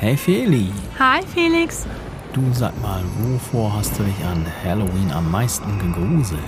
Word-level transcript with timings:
Hey 0.00 0.16
Feli, 0.16 0.70
Hi 1.00 1.22
Felix. 1.26 1.84
du 2.32 2.40
sag 2.52 2.72
mal, 2.80 3.02
wovor 3.18 3.74
hast 3.74 3.98
du 3.98 4.04
dich 4.04 4.24
an 4.24 4.46
Halloween 4.62 5.10
am 5.10 5.28
meisten 5.28 5.76
gegruselt? 5.80 6.38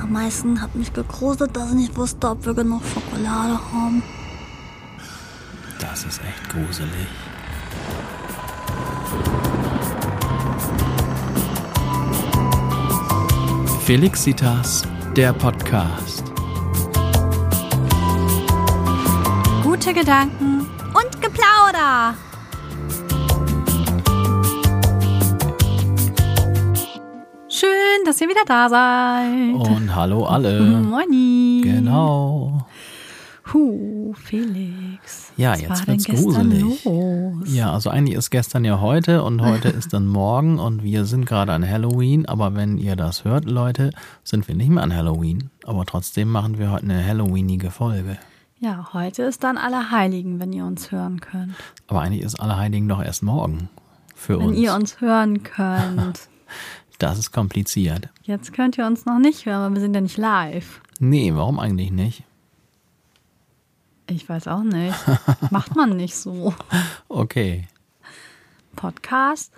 Am 0.00 0.12
meisten 0.12 0.62
hat 0.62 0.72
mich 0.76 0.92
gegruselt, 0.92 1.56
dass 1.56 1.70
ich 1.70 1.74
nicht 1.74 1.96
wusste, 1.96 2.28
ob 2.30 2.46
wir 2.46 2.54
genug 2.54 2.82
Schokolade 2.94 3.58
haben. 3.72 4.04
Das 5.80 6.04
ist 6.04 6.20
echt 6.20 6.48
gruselig. 6.48 7.08
Felixitas, 13.80 14.84
der 15.16 15.32
Podcast. 15.32 16.22
Gute 19.64 19.92
Gedanken 19.92 20.65
und 21.36 21.72
Geplauder. 21.72 22.14
Schön, 27.48 28.04
dass 28.04 28.20
ihr 28.20 28.28
wieder 28.28 28.44
da 28.46 28.68
seid. 28.68 29.54
Und 29.54 29.94
hallo 29.94 30.24
alle. 30.24 30.60
Moini. 30.60 31.60
Genau. 31.62 32.66
Huh, 33.52 34.12
Felix. 34.14 35.32
Ja, 35.36 35.52
was 35.52 35.60
jetzt 35.60 35.86
wird's 35.86 36.04
gestern 36.04 36.50
gruselig. 36.50 36.84
los? 36.84 37.54
Ja, 37.54 37.72
also 37.72 37.90
eigentlich 37.90 38.16
ist 38.16 38.30
gestern 38.30 38.64
ja 38.64 38.80
heute 38.80 39.22
und 39.22 39.40
heute 39.40 39.68
ist 39.78 39.92
dann 39.92 40.06
morgen 40.06 40.58
und 40.58 40.82
wir 40.82 41.04
sind 41.04 41.26
gerade 41.26 41.52
an 41.52 41.68
Halloween, 41.68 42.26
aber 42.26 42.54
wenn 42.54 42.76
ihr 42.76 42.96
das 42.96 43.24
hört, 43.24 43.44
Leute, 43.44 43.90
sind 44.24 44.48
wir 44.48 44.56
nicht 44.56 44.70
mehr 44.70 44.82
an 44.82 44.94
Halloween. 44.94 45.50
Aber 45.64 45.86
trotzdem 45.86 46.28
machen 46.28 46.58
wir 46.58 46.72
heute 46.72 46.84
eine 46.84 47.06
Halloweenige 47.06 47.70
Folge. 47.70 48.18
Ja, 48.58 48.90
heute 48.94 49.22
ist 49.24 49.44
dann 49.44 49.58
Allerheiligen, 49.58 50.40
wenn 50.40 50.52
ihr 50.52 50.64
uns 50.64 50.90
hören 50.90 51.20
könnt. 51.20 51.54
Aber 51.88 52.00
eigentlich 52.00 52.22
ist 52.22 52.36
Allerheiligen 52.40 52.88
doch 52.88 53.02
erst 53.02 53.22
morgen 53.22 53.68
für 54.14 54.38
Wenn 54.38 54.48
uns. 54.48 54.58
ihr 54.58 54.74
uns 54.74 55.00
hören 55.00 55.42
könnt. 55.42 56.28
Das 56.98 57.18
ist 57.18 57.30
kompliziert. 57.30 58.08
Jetzt 58.22 58.54
könnt 58.54 58.78
ihr 58.78 58.86
uns 58.86 59.04
noch 59.04 59.18
nicht 59.18 59.44
hören, 59.44 59.60
weil 59.62 59.74
wir 59.74 59.80
sind 59.82 59.92
ja 59.92 60.00
nicht 60.00 60.16
live. 60.16 60.80
Nee, 60.98 61.34
warum 61.34 61.58
eigentlich 61.58 61.90
nicht? 61.90 62.24
Ich 64.08 64.26
weiß 64.26 64.48
auch 64.48 64.62
nicht. 64.62 64.94
Macht 65.50 65.76
man 65.76 65.94
nicht 65.96 66.16
so. 66.16 66.54
Okay. 67.10 67.68
Podcast 68.76 69.52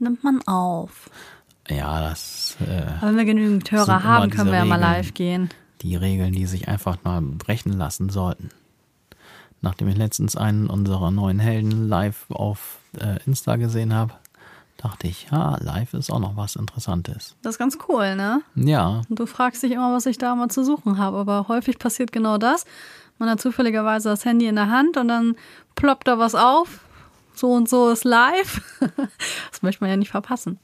nimmt 0.00 0.22
man 0.22 0.42
auf. 0.46 1.08
Ja, 1.70 2.00
das 2.00 2.58
äh, 2.60 2.82
Aber 3.00 3.08
wenn 3.08 3.16
wir 3.16 3.24
genügend 3.24 3.70
Hörer 3.72 4.02
haben, 4.02 4.30
können 4.30 4.50
wir 4.50 4.58
ja 4.58 4.64
mal 4.66 4.76
live 4.76 5.14
gehen. 5.14 5.48
Die 5.82 5.96
Regeln, 5.96 6.32
die 6.32 6.46
sich 6.46 6.68
einfach 6.68 6.98
mal 7.04 7.20
brechen 7.20 7.72
lassen 7.72 8.08
sollten. 8.08 8.50
Nachdem 9.60 9.88
ich 9.88 9.96
letztens 9.96 10.36
einen 10.36 10.66
unserer 10.68 11.10
neuen 11.10 11.38
Helden 11.38 11.88
live 11.88 12.26
auf 12.30 12.78
äh, 12.98 13.18
Insta 13.26 13.56
gesehen 13.56 13.94
habe, 13.94 14.14
dachte 14.76 15.06
ich, 15.06 15.28
ja, 15.30 15.56
live 15.60 15.94
ist 15.94 16.10
auch 16.10 16.18
noch 16.18 16.36
was 16.36 16.56
Interessantes. 16.56 17.36
Das 17.42 17.54
ist 17.54 17.58
ganz 17.58 17.78
cool, 17.88 18.16
ne? 18.16 18.42
Ja, 18.56 19.02
Und 19.08 19.20
du 19.20 19.26
fragst 19.26 19.62
dich 19.62 19.70
immer, 19.70 19.92
was 19.94 20.06
ich 20.06 20.18
da 20.18 20.34
mal 20.34 20.48
zu 20.48 20.64
suchen 20.64 20.98
habe. 20.98 21.18
Aber 21.18 21.46
häufig 21.46 21.78
passiert 21.78 22.10
genau 22.10 22.38
das. 22.38 22.64
Man 23.18 23.30
hat 23.30 23.40
zufälligerweise 23.40 24.08
das 24.08 24.24
Handy 24.24 24.46
in 24.46 24.56
der 24.56 24.68
Hand 24.70 24.96
und 24.96 25.06
dann 25.06 25.36
ploppt 25.76 26.08
da 26.08 26.18
was 26.18 26.34
auf. 26.34 26.80
So 27.34 27.52
und 27.52 27.68
so 27.68 27.90
ist 27.90 28.04
live. 28.04 28.60
Das 29.52 29.62
möchte 29.62 29.84
man 29.84 29.90
ja 29.90 29.96
nicht 29.96 30.10
verpassen. 30.10 30.58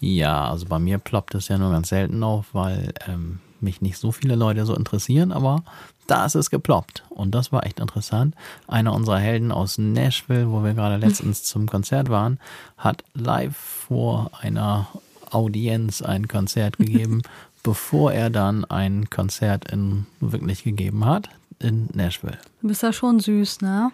ja, 0.00 0.50
also 0.50 0.66
bei 0.66 0.80
mir 0.80 0.98
ploppt 0.98 1.36
es 1.36 1.46
ja 1.46 1.58
nur 1.58 1.70
ganz 1.70 1.90
selten 1.90 2.24
auf, 2.24 2.46
weil 2.54 2.92
ähm, 3.06 3.38
mich 3.62 3.80
nicht 3.80 3.98
so 3.98 4.12
viele 4.12 4.34
Leute 4.34 4.66
so 4.66 4.74
interessieren, 4.74 5.32
aber 5.32 5.62
da 6.06 6.24
ist 6.24 6.34
es 6.34 6.50
geploppt. 6.50 7.04
Und 7.08 7.34
das 7.34 7.52
war 7.52 7.66
echt 7.66 7.80
interessant. 7.80 8.34
Einer 8.66 8.94
unserer 8.94 9.18
Helden 9.18 9.52
aus 9.52 9.78
Nashville, 9.78 10.50
wo 10.50 10.62
wir 10.62 10.74
gerade 10.74 10.96
letztens 10.96 11.42
zum 11.44 11.66
Konzert 11.66 12.08
waren, 12.08 12.38
hat 12.76 13.04
live 13.14 13.56
vor 13.56 14.30
einer 14.40 14.88
Audienz 15.30 16.02
ein 16.02 16.28
Konzert 16.28 16.76
gegeben, 16.78 17.22
bevor 17.62 18.12
er 18.12 18.30
dann 18.30 18.64
ein 18.64 19.10
Konzert 19.10 19.70
in 19.70 20.06
wirklich 20.20 20.62
gegeben 20.62 21.04
hat 21.04 21.28
in 21.58 21.88
Nashville. 21.94 22.38
Du 22.62 22.68
bist 22.68 22.82
ja 22.82 22.92
schon 22.92 23.18
süß, 23.18 23.60
ne? 23.62 23.90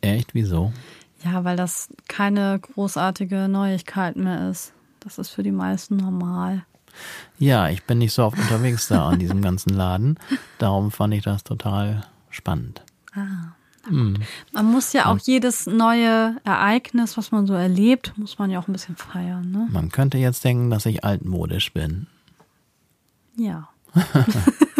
Echt? 0.00 0.34
Wieso? 0.34 0.72
Ja, 1.24 1.44
weil 1.44 1.56
das 1.56 1.88
keine 2.08 2.58
großartige 2.60 3.48
Neuigkeit 3.48 4.16
mehr 4.16 4.50
ist. 4.50 4.72
Das 5.00 5.18
ist 5.18 5.30
für 5.30 5.42
die 5.42 5.52
meisten 5.52 5.96
normal. 5.96 6.64
Ja, 7.38 7.68
ich 7.68 7.84
bin 7.84 7.98
nicht 7.98 8.12
so 8.12 8.24
oft 8.24 8.38
unterwegs 8.38 8.88
da 8.88 9.08
an 9.08 9.18
diesem 9.18 9.42
ganzen 9.42 9.70
Laden. 9.70 10.18
Darum 10.58 10.90
fand 10.90 11.14
ich 11.14 11.22
das 11.22 11.44
total 11.44 12.06
spannend. 12.30 12.82
Man 14.52 14.64
muss 14.64 14.92
ja 14.92 15.06
auch 15.06 15.18
jedes 15.18 15.66
neue 15.66 16.36
Ereignis, 16.44 17.16
was 17.16 17.30
man 17.30 17.46
so 17.46 17.54
erlebt, 17.54 18.12
muss 18.16 18.38
man 18.38 18.50
ja 18.50 18.58
auch 18.58 18.68
ein 18.68 18.72
bisschen 18.72 18.96
feiern, 18.96 19.50
ne? 19.50 19.68
Man 19.70 19.90
könnte 19.90 20.18
jetzt 20.18 20.44
denken, 20.44 20.70
dass 20.70 20.86
ich 20.86 21.04
altmodisch 21.04 21.72
bin. 21.72 22.06
Ja. 23.36 23.68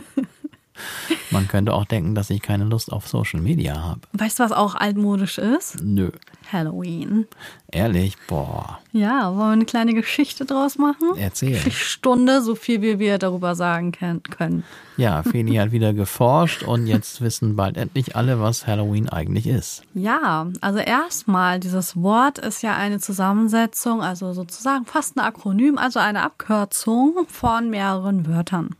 Man 1.30 1.48
könnte 1.48 1.74
auch 1.74 1.84
denken, 1.84 2.14
dass 2.14 2.30
ich 2.30 2.40
keine 2.42 2.64
Lust 2.64 2.92
auf 2.92 3.08
Social 3.08 3.40
Media 3.40 3.82
habe. 3.82 4.00
Weißt 4.12 4.38
du, 4.38 4.44
was 4.44 4.52
auch 4.52 4.74
altmodisch 4.74 5.38
ist? 5.38 5.82
Nö. 5.82 6.10
Halloween. 6.52 7.26
Ehrlich? 7.72 8.14
Boah. 8.28 8.78
Ja, 8.92 9.30
wollen 9.30 9.38
wir 9.48 9.52
eine 9.52 9.64
kleine 9.64 9.94
Geschichte 9.94 10.44
draus 10.44 10.78
machen? 10.78 11.08
Erzähl. 11.18 11.58
Stunde, 11.72 12.40
so 12.40 12.54
viel 12.54 12.82
wie 12.82 12.98
wir 13.00 13.18
darüber 13.18 13.54
sagen 13.56 13.90
können- 13.92 14.22
können. 14.22 14.62
Ja, 14.96 15.22
Feli 15.24 15.56
hat 15.56 15.72
wieder 15.72 15.92
geforscht 15.92 16.62
und 16.62 16.86
jetzt 16.86 17.20
wissen 17.20 17.56
bald 17.56 17.76
endlich 17.76 18.14
alle, 18.16 18.40
was 18.40 18.66
Halloween 18.66 19.08
eigentlich 19.08 19.46
ist. 19.48 19.82
Ja, 19.92 20.46
also 20.60 20.78
erstmal, 20.78 21.58
dieses 21.60 21.96
Wort 22.00 22.38
ist 22.38 22.62
ja 22.62 22.76
eine 22.76 23.00
Zusammensetzung, 23.00 24.00
also 24.02 24.32
sozusagen 24.32 24.86
fast 24.86 25.16
ein 25.16 25.20
Akronym, 25.20 25.76
also 25.78 25.98
eine 25.98 26.22
Abkürzung 26.22 27.26
von 27.28 27.68
mehreren 27.70 28.26
Wörtern. 28.26 28.70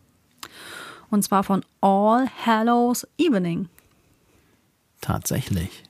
Und 1.11 1.23
zwar 1.23 1.45
von 1.45 1.65
All 1.81 2.27
Hallows 2.45 3.07
Evening. 3.19 3.69
Tatsächlich. 5.01 5.85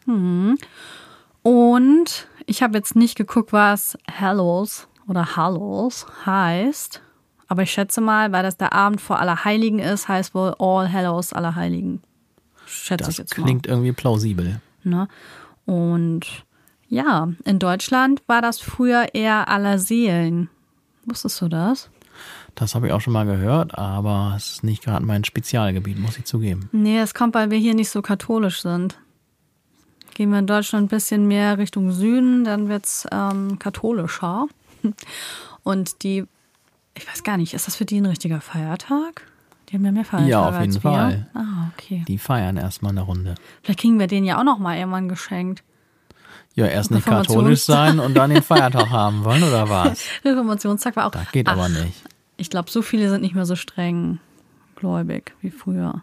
Und 1.42 2.28
ich 2.46 2.62
habe 2.62 2.76
jetzt 2.78 2.96
nicht 2.96 3.16
geguckt, 3.16 3.52
was 3.52 3.96
Hallows 4.10 4.88
oder 5.08 5.36
Hallows 5.36 6.06
heißt. 6.26 7.00
Aber 7.48 7.62
ich 7.62 7.70
schätze 7.70 8.00
mal, 8.00 8.32
weil 8.32 8.42
das 8.42 8.56
der 8.56 8.72
Abend 8.72 9.00
vor 9.00 9.20
Allerheiligen 9.20 9.78
ist, 9.78 10.08
heißt 10.08 10.34
wohl 10.34 10.54
All 10.58 10.92
Hallows 10.92 11.32
Allerheiligen. 11.32 12.02
Schätze 12.66 13.04
ich 13.10 13.16
Das 13.16 13.18
jetzt 13.18 13.34
klingt 13.34 13.66
irgendwie 13.66 13.92
plausibel. 13.92 14.60
mal. 14.84 15.06
Ne? 15.06 15.08
Und 15.64 16.44
ja, 16.88 17.28
in 17.44 17.58
Deutschland 17.58 18.22
war 18.26 18.42
das 18.42 18.60
früher 18.60 19.14
eher 19.14 19.48
Allerseelen. 19.48 20.50
Wusstest 21.04 21.40
du 21.40 21.48
das? 21.48 21.88
Das 22.56 22.74
habe 22.74 22.86
ich 22.86 22.92
auch 22.94 23.02
schon 23.02 23.12
mal 23.12 23.26
gehört, 23.26 23.76
aber 23.76 24.32
es 24.34 24.52
ist 24.52 24.64
nicht 24.64 24.82
gerade 24.82 25.04
mein 25.04 25.24
Spezialgebiet, 25.24 25.98
muss 25.98 26.16
ich 26.16 26.24
zugeben. 26.24 26.70
Nee, 26.72 26.98
es 26.98 27.12
kommt, 27.12 27.34
weil 27.34 27.50
wir 27.50 27.58
hier 27.58 27.74
nicht 27.74 27.90
so 27.90 28.00
katholisch 28.00 28.62
sind. 28.62 28.98
Gehen 30.14 30.30
wir 30.30 30.38
in 30.38 30.46
Deutschland 30.46 30.86
ein 30.86 30.88
bisschen 30.88 31.28
mehr 31.28 31.58
Richtung 31.58 31.92
Süden, 31.92 32.44
dann 32.44 32.70
wird's 32.70 33.06
ähm, 33.12 33.58
katholischer. 33.58 34.46
Und 35.64 36.02
die, 36.02 36.24
ich 36.94 37.06
weiß 37.06 37.24
gar 37.24 37.36
nicht, 37.36 37.52
ist 37.52 37.66
das 37.66 37.76
für 37.76 37.84
die 37.84 38.00
ein 38.00 38.06
richtiger 38.06 38.40
Feiertag? 38.40 39.26
Die 39.68 39.74
haben 39.74 39.84
ja 39.84 39.92
mehr 39.92 40.06
Feiertage 40.06 40.30
Ja, 40.30 40.48
auf 40.48 40.58
jeden. 40.58 40.80
Fall. 40.80 41.26
Ah, 41.34 41.70
okay. 41.74 42.06
Die 42.08 42.16
feiern 42.16 42.56
erstmal 42.56 42.92
eine 42.92 43.02
Runde. 43.02 43.34
Vielleicht 43.62 43.80
kriegen 43.80 43.98
wir 43.98 44.06
den 44.06 44.24
ja 44.24 44.38
auch 44.38 44.44
noch 44.44 44.58
mal 44.58 44.78
irgendwann 44.78 45.10
geschenkt. 45.10 45.62
Ja, 46.54 46.64
erst 46.64 46.90
nicht 46.90 47.04
katholisch 47.04 47.64
sein 47.64 48.00
und 48.00 48.14
dann 48.14 48.30
den 48.30 48.42
Feiertag 48.42 48.88
haben 48.90 49.24
wollen, 49.24 49.42
oder 49.42 49.68
was? 49.68 50.02
Reformationstag 50.24 50.96
war 50.96 51.08
auch. 51.08 51.10
Das 51.10 51.30
geht 51.32 51.48
aber 51.48 51.68
nicht. 51.68 52.02
Ich 52.36 52.50
glaube, 52.50 52.70
so 52.70 52.82
viele 52.82 53.08
sind 53.10 53.22
nicht 53.22 53.34
mehr 53.34 53.46
so 53.46 53.56
streng 53.56 54.18
gläubig 54.74 55.34
wie 55.40 55.50
früher. 55.50 56.02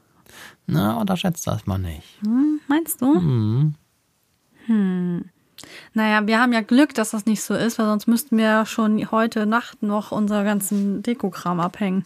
Na, 0.65 0.95
unterschätzt 0.97 1.45
das 1.45 1.67
mal 1.67 1.77
nicht. 1.77 2.07
Hm, 2.23 2.59
meinst 2.67 3.01
du? 3.01 3.19
Mhm. 3.19 3.75
Hm. 4.65 5.25
Naja, 5.93 6.25
wir 6.25 6.39
haben 6.39 6.53
ja 6.53 6.61
Glück, 6.61 6.93
dass 6.93 7.11
das 7.11 7.25
nicht 7.25 7.41
so 7.41 7.53
ist, 7.53 7.77
weil 7.77 7.85
sonst 7.85 8.07
müssten 8.07 8.37
wir 8.37 8.45
ja 8.45 8.65
schon 8.65 9.11
heute 9.11 9.45
Nacht 9.45 9.83
noch 9.83 10.11
unser 10.11 10.43
ganzen 10.43 11.03
Dekokram 11.03 11.59
abhängen. 11.59 12.05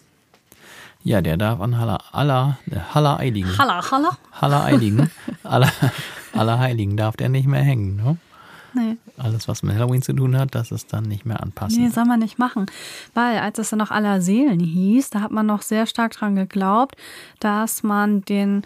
Ja, 1.04 1.22
der 1.22 1.38
darf 1.38 1.62
an 1.62 1.78
Haller, 1.78 2.00
aller, 2.12 2.58
der 2.66 2.94
Haller 2.94 3.20
Eiligen. 3.20 3.58
Halla, 3.58 3.82
halla. 3.92 4.18
Haller 4.34 4.66
Eiligen. 4.66 5.10
aller, 5.44 5.72
aller 6.34 6.60
Heiligen 6.60 6.98
darf 6.98 7.16
der 7.16 7.30
nicht 7.30 7.48
mehr 7.48 7.62
hängen, 7.62 7.96
ne? 7.96 8.18
Nee, 8.78 8.98
Alles, 9.18 9.48
was 9.48 9.64
mit 9.64 9.76
Halloween 9.76 10.02
zu 10.02 10.14
tun 10.14 10.38
hat, 10.38 10.54
das 10.56 10.72
ist 10.72 10.94
dann 10.94 11.04
nicht 11.06 11.26
mehr 11.26 11.42
anpassen. 11.42 11.82
nee, 11.84 11.90
soll 11.90 12.06
man 12.06 12.20
nicht 12.20 12.38
machen. 12.38 12.66
Weil, 13.14 13.40
als 13.40 13.58
es 13.60 13.70
dann 13.72 13.80
noch 13.80 13.92
aller 13.92 14.22
Seelen 14.22 14.60
hieß, 14.60 15.10
da 15.10 15.22
hat 15.22 15.32
man 15.32 15.46
noch 15.46 15.62
sehr 15.64 15.86
stark 15.88 16.12
dran 16.14 16.36
geglaubt, 16.36 16.96
dass 17.40 17.82
man 17.84 18.22
den 18.22 18.64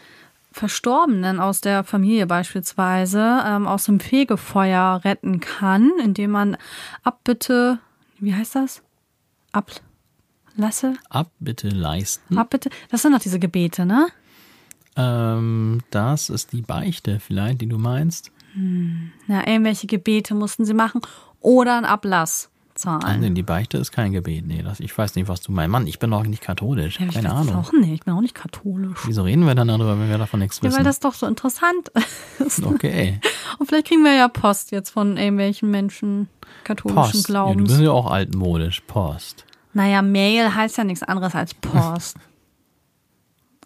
Verstorbenen 0.51 1.39
aus 1.39 1.61
der 1.61 1.83
Familie 1.85 2.27
beispielsweise 2.27 3.41
ähm, 3.45 3.67
aus 3.67 3.85
dem 3.85 4.01
Fegefeuer 4.01 4.99
retten 5.05 5.39
kann, 5.39 5.91
indem 6.03 6.31
man 6.31 6.57
Abbitte, 7.03 7.79
wie 8.19 8.35
heißt 8.35 8.55
das? 8.55 8.81
Ablasse? 9.53 10.95
Abbitte 11.09 11.69
leisten. 11.69 12.37
Abbitte? 12.37 12.69
Das 12.89 13.01
sind 13.01 13.13
doch 13.13 13.19
diese 13.19 13.39
Gebete, 13.39 13.85
ne? 13.85 14.07
Ähm, 14.97 15.79
das 15.89 16.29
ist 16.29 16.51
die 16.51 16.61
Beichte 16.61 17.19
vielleicht, 17.19 17.61
die 17.61 17.67
du 17.67 17.77
meinst. 17.77 18.31
Ja, 19.27 19.47
irgendwelche 19.47 19.87
Gebete 19.87 20.35
mussten 20.35 20.65
sie 20.65 20.73
machen 20.73 21.01
oder 21.39 21.75
einen 21.77 21.85
Ablass 21.85 22.49
zahlen. 22.75 23.19
nee, 23.19 23.29
die 23.29 23.43
Beichte 23.43 23.77
ist 23.77 23.91
kein 23.91 24.11
Gebet. 24.11 24.45
Nee, 24.47 24.63
das, 24.63 24.79
ich 24.79 24.97
weiß 24.97 25.15
nicht, 25.15 25.27
was 25.27 25.41
du 25.41 25.51
meinst. 25.51 25.71
Mann, 25.71 25.87
ich 25.87 25.99
bin 25.99 26.09
doch 26.11 26.23
nicht 26.23 26.41
katholisch. 26.41 26.99
Ja, 26.99 27.07
Keine 27.07 27.31
Ahnung. 27.31 27.55
auch 27.55 27.71
nicht. 27.73 27.91
Ich 27.93 27.99
bin 28.01 28.13
auch 28.13 28.21
nicht 28.21 28.33
katholisch. 28.35 28.97
Wieso 29.05 29.23
reden 29.23 29.45
wir 29.45 29.55
dann 29.55 29.67
darüber, 29.67 29.99
wenn 29.99 30.09
wir 30.09 30.17
davon 30.17 30.39
nichts 30.39 30.57
Ja, 30.57 30.63
weil 30.63 30.71
wissen? 30.71 30.83
das 30.85 30.99
doch 30.99 31.13
so 31.13 31.27
interessant 31.27 31.89
ist. 32.39 32.63
okay. 32.63 33.19
Und 33.59 33.67
vielleicht 33.67 33.87
kriegen 33.87 34.03
wir 34.03 34.13
ja 34.15 34.27
Post 34.29 34.71
jetzt 34.71 34.89
von 34.89 35.17
irgendwelchen 35.17 35.69
Menschen 35.69 36.27
katholischen 36.63 36.95
Post. 36.95 37.13
Ja, 37.15 37.21
du 37.21 37.27
Glaubens. 37.53 37.67
bist 37.69 37.81
ja 37.81 37.91
auch 37.91 38.09
altmodisch. 38.09 38.81
Post. 38.87 39.45
naja, 39.73 40.01
Mail 40.01 40.53
heißt 40.55 40.77
ja 40.77 40.83
nichts 40.83 41.03
anderes 41.03 41.35
als 41.35 41.53
Post. 41.61 42.17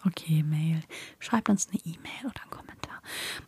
okay, 0.06 0.42
Mail. 0.42 0.80
Schreibt 1.18 1.48
uns 1.48 1.68
eine 1.70 1.80
E-Mail 1.84 2.24
oder 2.30 2.42
einen 2.42 2.50
Kommentar. 2.50 2.65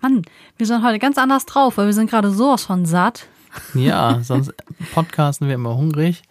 Mann, 0.00 0.22
wir 0.56 0.66
sind 0.66 0.84
heute 0.84 0.98
ganz 0.98 1.18
anders 1.18 1.46
drauf, 1.46 1.76
weil 1.76 1.86
wir 1.86 1.92
sind 1.92 2.10
gerade 2.10 2.30
sowas 2.30 2.64
von 2.64 2.86
satt. 2.86 3.26
Ja, 3.74 4.20
sonst 4.22 4.52
podcasten 4.92 5.48
wir 5.48 5.54
immer 5.54 5.76
hungrig. 5.76 6.22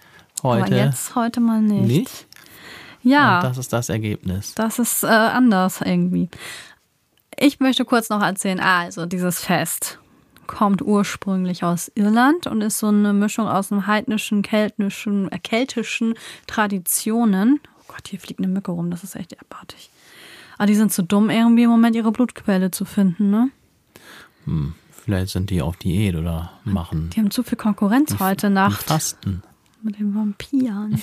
Heute 0.43 0.65
Aber 0.65 0.75
jetzt 0.75 1.15
heute 1.15 1.39
mal 1.39 1.61
nicht. 1.61 1.87
nicht. 1.87 2.27
Ja. 3.03 3.37
Und 3.37 3.43
das 3.45 3.57
ist 3.57 3.73
das 3.73 3.89
Ergebnis. 3.89 4.53
Das 4.55 4.79
ist 4.79 5.03
äh, 5.03 5.07
anders 5.07 5.81
irgendwie. 5.81 6.29
Ich 7.37 7.59
möchte 7.59 7.85
kurz 7.85 8.09
noch 8.09 8.21
erzählen, 8.21 8.59
also 8.59 9.05
dieses 9.05 9.39
Fest 9.39 9.99
kommt 10.47 10.81
ursprünglich 10.81 11.63
aus 11.63 11.91
Irland 11.93 12.47
und 12.47 12.61
ist 12.61 12.79
so 12.79 12.87
eine 12.87 13.13
Mischung 13.13 13.47
aus 13.47 13.69
dem 13.69 13.85
heidnischen, 13.85 14.41
keltischen, 14.41 15.31
äh, 15.31 15.39
keltischen 15.39 16.15
Traditionen. 16.47 17.59
Oh 17.79 17.93
Gott, 17.93 18.07
hier 18.07 18.19
fliegt 18.19 18.39
eine 18.39 18.47
Mücke 18.47 18.71
rum, 18.71 18.89
das 18.89 19.03
ist 19.03 19.15
echt 19.15 19.39
abartig. 19.39 19.89
Aber 20.57 20.67
die 20.67 20.75
sind 20.75 20.91
zu 20.91 21.03
dumm, 21.03 21.29
irgendwie 21.29 21.63
im 21.63 21.69
Moment 21.69 21.95
ihre 21.95 22.11
Blutquelle 22.11 22.71
zu 22.71 22.85
finden, 22.85 23.29
ne? 23.29 23.49
Vielleicht 24.91 25.31
sind 25.31 25.49
die 25.49 25.61
auf 25.61 25.77
Diät 25.77 26.15
oder 26.15 26.51
machen 26.63 27.09
Die 27.09 27.19
haben 27.19 27.31
zu 27.31 27.43
viel 27.43 27.57
Konkurrenz 27.57 28.19
heute 28.19 28.47
die 28.47 28.53
Nacht 28.53 28.83
Fasten. 28.83 29.43
mit 29.81 29.99
den 29.99 30.15
Vampiren. 30.15 31.01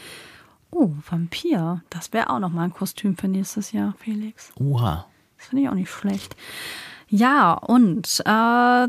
oh, 0.70 0.92
Vampir. 1.08 1.82
Das 1.90 2.12
wäre 2.12 2.30
auch 2.30 2.38
noch 2.38 2.50
mal 2.50 2.64
ein 2.64 2.72
Kostüm 2.72 3.16
für 3.16 3.28
nächstes 3.28 3.72
Jahr, 3.72 3.94
Felix. 3.98 4.52
Oha. 4.56 5.06
Das 5.38 5.48
finde 5.48 5.64
ich 5.64 5.68
auch 5.68 5.74
nicht 5.74 5.90
schlecht. 5.90 6.36
Ja, 7.08 7.52
und 7.52 8.20
äh, 8.20 8.24
da 8.24 8.88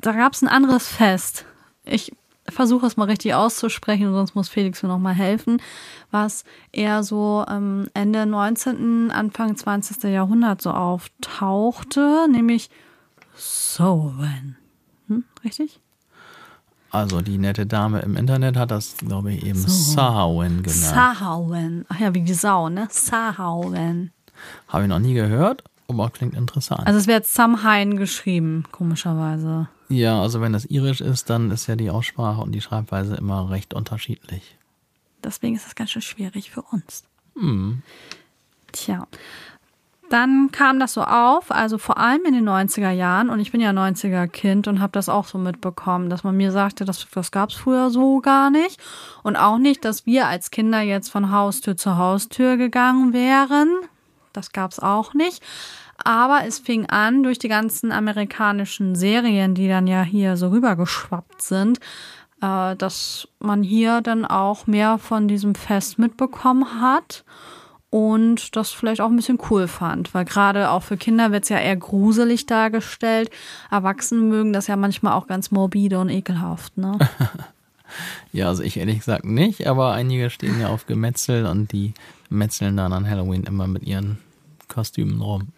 gab 0.00 0.32
es 0.32 0.42
ein 0.42 0.48
anderes 0.48 0.88
Fest. 0.88 1.44
Ich 1.84 2.12
versuche 2.50 2.86
es 2.86 2.96
mal 2.96 3.04
richtig 3.04 3.34
auszusprechen, 3.34 4.12
sonst 4.12 4.34
muss 4.34 4.48
Felix 4.48 4.82
mir 4.82 4.88
noch 4.88 4.98
mal 4.98 5.14
helfen, 5.14 5.60
was 6.10 6.44
eher 6.72 7.02
so 7.02 7.44
ähm, 7.48 7.88
Ende 7.94 8.26
19., 8.26 9.10
Anfang 9.10 9.56
20. 9.56 10.04
Jahrhundert 10.04 10.62
so 10.62 10.70
auftauchte, 10.70 12.26
nämlich 12.30 12.70
Samhain. 13.36 14.56
Hm, 15.08 15.24
richtig? 15.44 15.80
Also 16.92 17.20
die 17.20 17.38
nette 17.38 17.66
Dame 17.66 18.00
im 18.00 18.16
Internet 18.16 18.56
hat 18.56 18.72
das, 18.72 18.96
glaube 18.96 19.32
ich, 19.32 19.46
eben 19.46 19.58
So. 19.60 19.68
Samhain 19.68 20.62
genannt. 20.62 20.94
Samhain. 21.18 21.84
Ach 21.88 22.00
ja, 22.00 22.14
wie 22.14 22.22
die 22.22 22.34
Sau, 22.34 22.68
ne? 22.68 22.88
Samhain. 22.90 24.10
Habe 24.68 24.84
ich 24.84 24.88
noch 24.88 24.98
nie 24.98 25.14
gehört, 25.14 25.62
aber 25.88 26.10
klingt 26.10 26.34
interessant. 26.34 26.86
Also 26.86 26.98
es 26.98 27.06
wird 27.06 27.26
Samhain 27.26 27.96
geschrieben, 27.96 28.64
komischerweise. 28.72 29.68
Ja, 29.90 30.22
also 30.22 30.40
wenn 30.40 30.52
das 30.52 30.64
irisch 30.66 31.00
ist, 31.00 31.28
dann 31.30 31.50
ist 31.50 31.66
ja 31.66 31.76
die 31.76 31.90
Aussprache 31.90 32.40
und 32.40 32.52
die 32.52 32.60
Schreibweise 32.60 33.16
immer 33.16 33.50
recht 33.50 33.74
unterschiedlich. 33.74 34.56
Deswegen 35.22 35.56
ist 35.56 35.66
das 35.66 35.74
ganz 35.74 35.90
schön 35.90 36.02
schwierig 36.02 36.50
für 36.50 36.62
uns. 36.62 37.02
Hm. 37.34 37.82
Tja. 38.72 39.06
Dann 40.08 40.50
kam 40.50 40.80
das 40.80 40.94
so 40.94 41.02
auf, 41.02 41.50
also 41.50 41.78
vor 41.78 41.98
allem 41.98 42.24
in 42.24 42.34
den 42.34 42.48
90er 42.48 42.90
Jahren, 42.90 43.30
und 43.30 43.38
ich 43.38 43.52
bin 43.52 43.60
ja 43.60 43.70
90er 43.70 44.26
Kind 44.26 44.66
und 44.66 44.80
habe 44.80 44.92
das 44.92 45.08
auch 45.08 45.26
so 45.26 45.38
mitbekommen, 45.38 46.10
dass 46.10 46.24
man 46.24 46.36
mir 46.36 46.50
sagte, 46.50 46.84
das, 46.84 47.06
das 47.12 47.30
gab 47.30 47.50
es 47.50 47.56
früher 47.56 47.90
so 47.90 48.20
gar 48.20 48.50
nicht. 48.50 48.80
Und 49.22 49.36
auch 49.36 49.58
nicht, 49.58 49.84
dass 49.84 50.06
wir 50.06 50.26
als 50.26 50.50
Kinder 50.50 50.80
jetzt 50.80 51.10
von 51.10 51.30
Haustür 51.30 51.76
zu 51.76 51.96
Haustür 51.96 52.56
gegangen 52.56 53.12
wären. 53.12 53.68
Das 54.32 54.52
gab 54.52 54.72
es 54.72 54.80
auch 54.80 55.14
nicht. 55.14 55.42
Aber 56.04 56.42
es 56.46 56.58
fing 56.58 56.86
an 56.86 57.22
durch 57.22 57.38
die 57.38 57.48
ganzen 57.48 57.92
amerikanischen 57.92 58.94
Serien, 58.94 59.54
die 59.54 59.68
dann 59.68 59.86
ja 59.86 60.02
hier 60.02 60.36
so 60.36 60.48
rübergeschwappt 60.48 61.42
sind, 61.42 61.78
äh, 62.40 62.76
dass 62.76 63.28
man 63.38 63.62
hier 63.62 64.00
dann 64.00 64.24
auch 64.24 64.66
mehr 64.66 64.98
von 64.98 65.28
diesem 65.28 65.54
Fest 65.54 65.98
mitbekommen 65.98 66.80
hat 66.80 67.24
und 67.90 68.54
das 68.54 68.70
vielleicht 68.70 69.00
auch 69.00 69.08
ein 69.08 69.16
bisschen 69.16 69.38
cool 69.50 69.66
fand, 69.66 70.14
weil 70.14 70.24
gerade 70.24 70.70
auch 70.70 70.82
für 70.82 70.96
Kinder 70.96 71.32
wird 71.32 71.42
es 71.42 71.48
ja 71.48 71.58
eher 71.58 71.76
gruselig 71.76 72.46
dargestellt. 72.46 73.30
Erwachsene 73.70 74.20
mögen 74.20 74.52
das 74.52 74.68
ja 74.68 74.76
manchmal 74.76 75.14
auch 75.14 75.26
ganz 75.26 75.50
morbide 75.50 75.98
und 75.98 76.08
ekelhaft, 76.08 76.78
ne? 76.78 76.98
Ja, 78.32 78.46
also 78.46 78.62
ich 78.62 78.76
ehrlich 78.76 78.98
gesagt 78.98 79.24
nicht, 79.24 79.66
aber 79.66 79.92
einige 79.92 80.30
stehen 80.30 80.60
ja 80.60 80.68
auf 80.68 80.86
Gemetzel 80.86 81.46
und 81.46 81.72
die 81.72 81.92
metzeln 82.28 82.76
dann 82.76 82.92
an 82.92 83.08
Halloween 83.08 83.42
immer 83.42 83.66
mit 83.66 83.82
ihren 83.82 84.18
Kostümen 84.68 85.20
rum. 85.20 85.48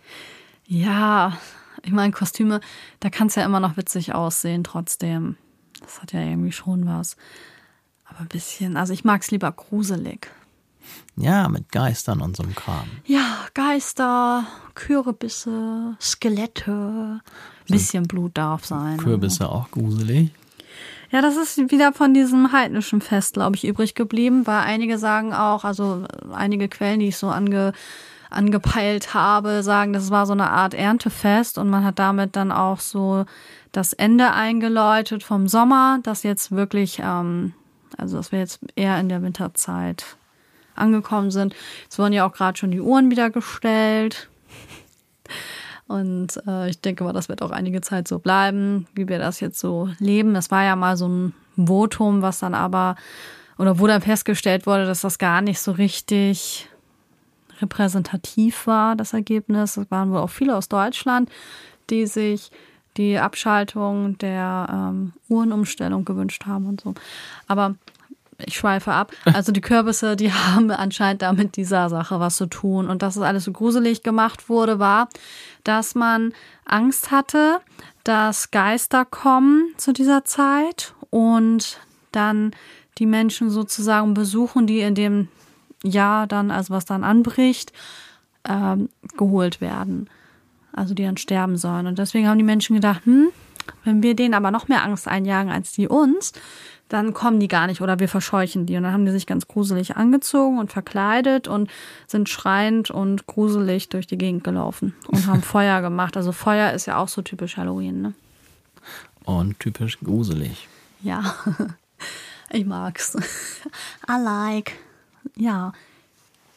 Ja, 0.73 1.37
ich 1.83 1.93
meine, 1.93 2.13
Kostüme, 2.13 2.61
da 3.01 3.11
kann 3.11 3.27
es 3.27 3.35
ja 3.35 3.45
immer 3.45 3.61
noch 3.61 3.77
witzig 3.77 4.15
aussehen, 4.15 4.65
trotzdem. 4.65 5.37
Das 5.83 6.01
hat 6.01 6.13
ja 6.13 6.21
irgendwie 6.21 6.53
schon 6.53 6.87
was. 6.87 7.17
Aber 8.07 8.21
ein 8.21 8.29
bisschen, 8.29 8.77
also 8.77 8.93
ich 8.93 9.05
mag 9.05 9.21
es 9.21 9.31
lieber 9.31 9.53
gruselig. 9.53 10.31
Ja, 11.17 11.49
mit 11.49 11.71
Geistern 11.71 12.21
und 12.21 12.37
so 12.37 12.43
einem 12.43 12.55
Kram. 12.55 12.89
Ja, 13.05 13.47
Geister, 13.53 14.47
Kürbisse, 14.75 15.97
Skelette, 16.01 17.21
bisschen 17.69 18.05
Blut 18.05 18.39
darf 18.39 18.65
sein. 18.65 18.97
Kürbisse 18.97 19.49
auch 19.49 19.71
gruselig. 19.71 20.31
Ja, 21.11 21.21
das 21.21 21.37
ist 21.37 21.59
wieder 21.71 21.93
von 21.93 22.15
diesem 22.15 22.53
heidnischen 22.53 23.03
Fest, 23.03 23.35
glaube 23.35 23.57
ich, 23.57 23.67
übrig 23.67 23.95
geblieben, 23.95 24.47
weil 24.47 24.61
einige 24.61 24.97
sagen 24.97 25.35
auch, 25.35 25.65
also 25.65 26.07
einige 26.33 26.69
Quellen, 26.69 27.01
die 27.01 27.09
ich 27.09 27.19
so 27.19 27.29
ange, 27.29 27.75
angepeilt 28.32 29.14
habe, 29.14 29.62
sagen, 29.62 29.93
das 29.93 30.11
war 30.11 30.26
so 30.26 30.32
eine 30.32 30.50
Art 30.50 30.75
Erntefest 30.75 31.58
und 31.58 31.70
man 31.70 31.84
hat 31.84 31.99
damit 31.99 32.37
dann 32.37 32.52
auch 32.52 32.81
so 32.81 33.25
das 33.73 33.93
Ende 33.93 34.32
eingeläutet 34.32 35.23
vom 35.23 35.49
Sommer, 35.49 35.99
das 36.02 36.23
jetzt 36.23 36.52
wirklich, 36.52 37.00
ähm, 37.02 37.55
also 37.96 38.17
dass 38.17 38.32
wir 38.32 38.38
jetzt 38.38 38.61
eher 38.76 38.99
in 39.00 39.08
der 39.08 39.23
Winterzeit 39.23 40.17
angekommen 40.75 41.31
sind. 41.31 41.55
Es 41.90 41.99
wurden 41.99 42.12
ja 42.12 42.26
auch 42.26 42.32
gerade 42.32 42.58
schon 42.58 42.70
die 42.70 42.81
Uhren 42.81 43.11
wieder 43.11 43.31
gestellt. 43.31 44.29
Und 45.88 46.40
äh, 46.46 46.70
ich 46.70 46.81
denke 46.81 47.05
mal, 47.05 47.12
das 47.12 47.29
wird 47.29 47.43
auch 47.43 47.50
einige 47.50 47.81
Zeit 47.81 48.08
so 48.08 48.19
bleiben, 48.19 48.86
wie 48.94 49.08
wir 49.08 49.19
das 49.19 49.41
jetzt 49.41 49.58
so 49.58 49.91
leben. 49.98 50.34
Es 50.36 50.51
war 50.51 50.65
ja 50.65 50.77
mal 50.77 50.96
so 50.96 51.08
ein 51.08 51.34
Votum, 51.56 52.22
was 52.22 52.39
dann 52.39 52.55
aber, 52.55 52.96
oder 53.58 53.79
wo 53.79 53.86
dann 53.86 54.01
festgestellt 54.01 54.67
wurde, 54.67 54.86
dass 54.86 55.03
das 55.03 55.19
gar 55.19 55.43
nicht 55.43 55.60
so 55.60 55.72
richtig 55.72 56.69
repräsentativ 57.63 58.67
war, 58.67 58.97
das 58.97 59.13
Ergebnis. 59.13 59.77
Es 59.77 59.91
waren 59.91 60.11
wohl 60.11 60.19
auch 60.19 60.31
viele 60.31 60.57
aus 60.57 60.69
Deutschland, 60.69 61.31
die 61.91 62.07
sich 62.07 62.51
die 62.97 63.19
Abschaltung 63.19 64.19
der 64.19 64.69
ähm, 64.71 65.13
Uhrenumstellung 65.29 66.05
gewünscht 66.05 66.45
haben 66.47 66.67
und 66.67 66.83
so. 66.83 66.95
Aber 67.47 67.77
ich 68.45 68.57
schweife 68.57 68.93
ab. 68.93 69.13
Also 69.25 69.53
die 69.53 69.61
Kürbisse, 69.61 70.17
die 70.17 70.33
haben 70.33 70.71
anscheinend 70.71 71.23
da 71.23 71.33
mit 71.33 71.57
dieser 71.57 71.89
Sache 71.89 72.21
was 72.21 72.37
zu 72.37 72.47
tun. 72.47 72.89
Und 72.89 73.03
dass 73.03 73.17
es 73.17 73.23
alles 73.23 73.45
so 73.45 73.53
gruselig 73.53 74.03
gemacht 74.03 74.49
wurde, 74.49 74.79
war, 74.79 75.09
dass 75.65 75.95
man 75.95 76.33
Angst 76.65 77.11
hatte, 77.11 77.61
dass 78.05 78.51
Geister 78.51 79.05
kommen 79.05 79.73
zu 79.77 79.93
dieser 79.93 80.25
Zeit 80.25 80.95
und 81.11 81.79
dann 82.11 82.53
die 82.99 83.07
Menschen 83.07 83.51
sozusagen 83.51 84.15
besuchen, 84.15 84.67
die 84.67 84.81
in 84.81 84.95
dem 84.95 85.29
Jahr 85.84 86.27
dann, 86.27 86.51
also 86.51 86.74
was 86.74 86.84
dann 86.84 87.05
anbricht, 87.05 87.72
ähm, 88.48 88.89
geholt 89.17 89.60
werden. 89.60 90.08
Also 90.72 90.94
die 90.94 91.05
dann 91.05 91.17
sterben 91.17 91.56
sollen. 91.56 91.86
Und 91.86 91.98
deswegen 91.98 92.29
haben 92.29 92.39
die 92.39 92.44
Menschen 92.44 92.74
gedacht, 92.74 93.05
hm, 93.05 93.29
wenn 93.84 94.03
wir 94.03 94.17
denen 94.17 94.34
aber 94.34 94.51
noch 94.51 94.69
mehr 94.69 94.82
Angst 94.82 95.06
einjagen 95.06 95.53
als 95.53 95.72
die 95.72 95.89
uns, 95.89 96.32
dann 96.89 97.15
kommen 97.15 97.41
die 97.41 97.48
gar 97.48 97.67
nicht 97.67 97.81
oder 97.81 97.98
wir 98.01 98.08
verscheuchen 98.08 98.67
die. 98.67 98.77
Und 98.77 98.82
dann 98.82 98.93
haben 98.93 99.06
die 99.06 99.12
sich 99.12 99.27
ganz 99.27 99.48
gruselig 99.48 99.96
angezogen 99.96 100.58
und 100.58 100.72
verkleidet 100.72 101.48
und 101.48 101.70
sind 102.06 102.29
schreiend 102.29 102.91
und 102.91 103.27
gruselig 103.27 103.89
durch 103.89 104.06
die 104.06 104.19
Gegend 104.19 104.44
gelaufen 104.44 104.94
und 105.08 105.27
haben 105.27 105.43
Feuer 105.43 105.81
gemacht. 105.81 106.17
Also 106.17 106.32
Feuer 106.32 106.72
ist 106.72 106.86
ja 106.86 106.98
auch 106.98 107.08
so 107.08 107.22
typisch 107.22 107.56
Halloween, 107.56 108.03
ne? 108.03 108.15
Und 109.24 109.60
typisch 109.60 110.01
gruselig. 110.01 110.69
Ja, 111.03 111.34
ich 112.51 112.67
mag's. 112.67 113.17
I 114.08 114.22
like. 114.22 114.72
Ja, 115.36 115.72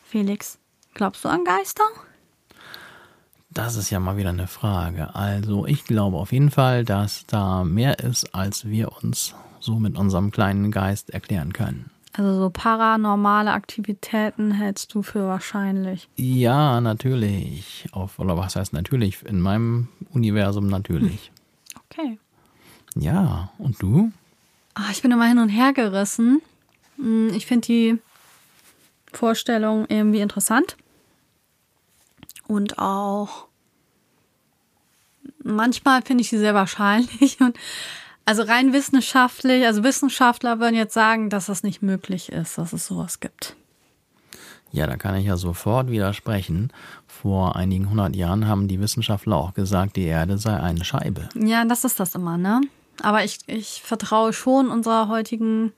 Felix, 0.07 0.57
glaubst 0.93 1.23
du 1.25 1.29
an 1.29 1.43
Geister? 1.43 1.83
Das 3.51 3.75
ist 3.77 3.89
ja 3.89 3.99
mal 3.99 4.17
wieder 4.17 4.29
eine 4.29 4.47
Frage. 4.47 5.15
Also 5.15 5.65
ich 5.65 5.85
glaube 5.85 6.17
auf 6.17 6.31
jeden 6.33 6.51
Fall, 6.51 6.83
dass 6.83 7.25
da 7.25 7.63
mehr 7.63 7.99
ist, 7.99 8.35
als 8.35 8.65
wir 8.65 8.91
uns 9.01 9.33
so 9.59 9.79
mit 9.79 9.97
unserem 9.97 10.31
kleinen 10.31 10.71
Geist 10.71 11.09
erklären 11.11 11.53
können. 11.53 11.89
Also 12.13 12.37
so 12.39 12.49
paranormale 12.49 13.51
Aktivitäten 13.51 14.51
hältst 14.51 14.93
du 14.93 15.03
für 15.03 15.27
wahrscheinlich. 15.27 16.07
Ja, 16.15 16.79
natürlich. 16.81 17.87
Auf, 17.91 18.19
oder 18.19 18.37
was 18.37 18.55
heißt 18.55 18.73
natürlich? 18.73 19.23
In 19.25 19.41
meinem 19.41 19.89
Universum 20.13 20.67
natürlich. 20.67 21.31
Okay. 21.89 22.17
Ja, 22.95 23.51
und 23.57 23.81
du? 23.81 24.11
Ah, 24.75 24.91
ich 24.91 25.01
bin 25.01 25.11
immer 25.11 25.27
hin 25.27 25.39
und 25.39 25.49
her 25.49 25.73
gerissen. 25.73 26.41
Hm, 26.97 27.31
Ich 27.33 27.45
finde 27.45 27.67
die 27.67 27.97
Vorstellung 29.15 29.85
irgendwie 29.89 30.21
interessant. 30.21 30.77
Und 32.47 32.77
auch 32.77 33.47
manchmal 35.43 36.01
finde 36.01 36.21
ich 36.21 36.29
sie 36.29 36.37
sehr 36.37 36.53
wahrscheinlich. 36.53 37.39
Und 37.41 37.57
also 38.25 38.43
rein 38.43 38.73
wissenschaftlich, 38.73 39.65
also 39.65 39.83
Wissenschaftler 39.83 40.59
würden 40.59 40.75
jetzt 40.75 40.93
sagen, 40.93 41.29
dass 41.29 41.45
das 41.45 41.63
nicht 41.63 41.81
möglich 41.81 42.31
ist, 42.31 42.57
dass 42.57 42.73
es 42.73 42.87
sowas 42.87 43.19
gibt. 43.19 43.55
Ja, 44.71 44.87
da 44.87 44.97
kann 44.97 45.15
ich 45.15 45.25
ja 45.25 45.37
sofort 45.37 45.89
widersprechen. 45.89 46.73
Vor 47.07 47.55
einigen 47.55 47.89
hundert 47.89 48.15
Jahren 48.15 48.47
haben 48.47 48.67
die 48.67 48.79
Wissenschaftler 48.79 49.37
auch 49.37 49.53
gesagt, 49.53 49.95
die 49.95 50.03
Erde 50.05 50.37
sei 50.37 50.59
eine 50.59 50.83
Scheibe. 50.83 51.29
Ja, 51.35 51.63
das 51.65 51.85
ist 51.85 51.99
das 51.99 52.15
immer, 52.15 52.37
ne? 52.37 52.61
Aber 53.01 53.23
ich, 53.23 53.39
ich 53.47 53.81
vertraue 53.83 54.33
schon 54.33 54.69
unserer 54.69 55.07
heutigen 55.07 55.71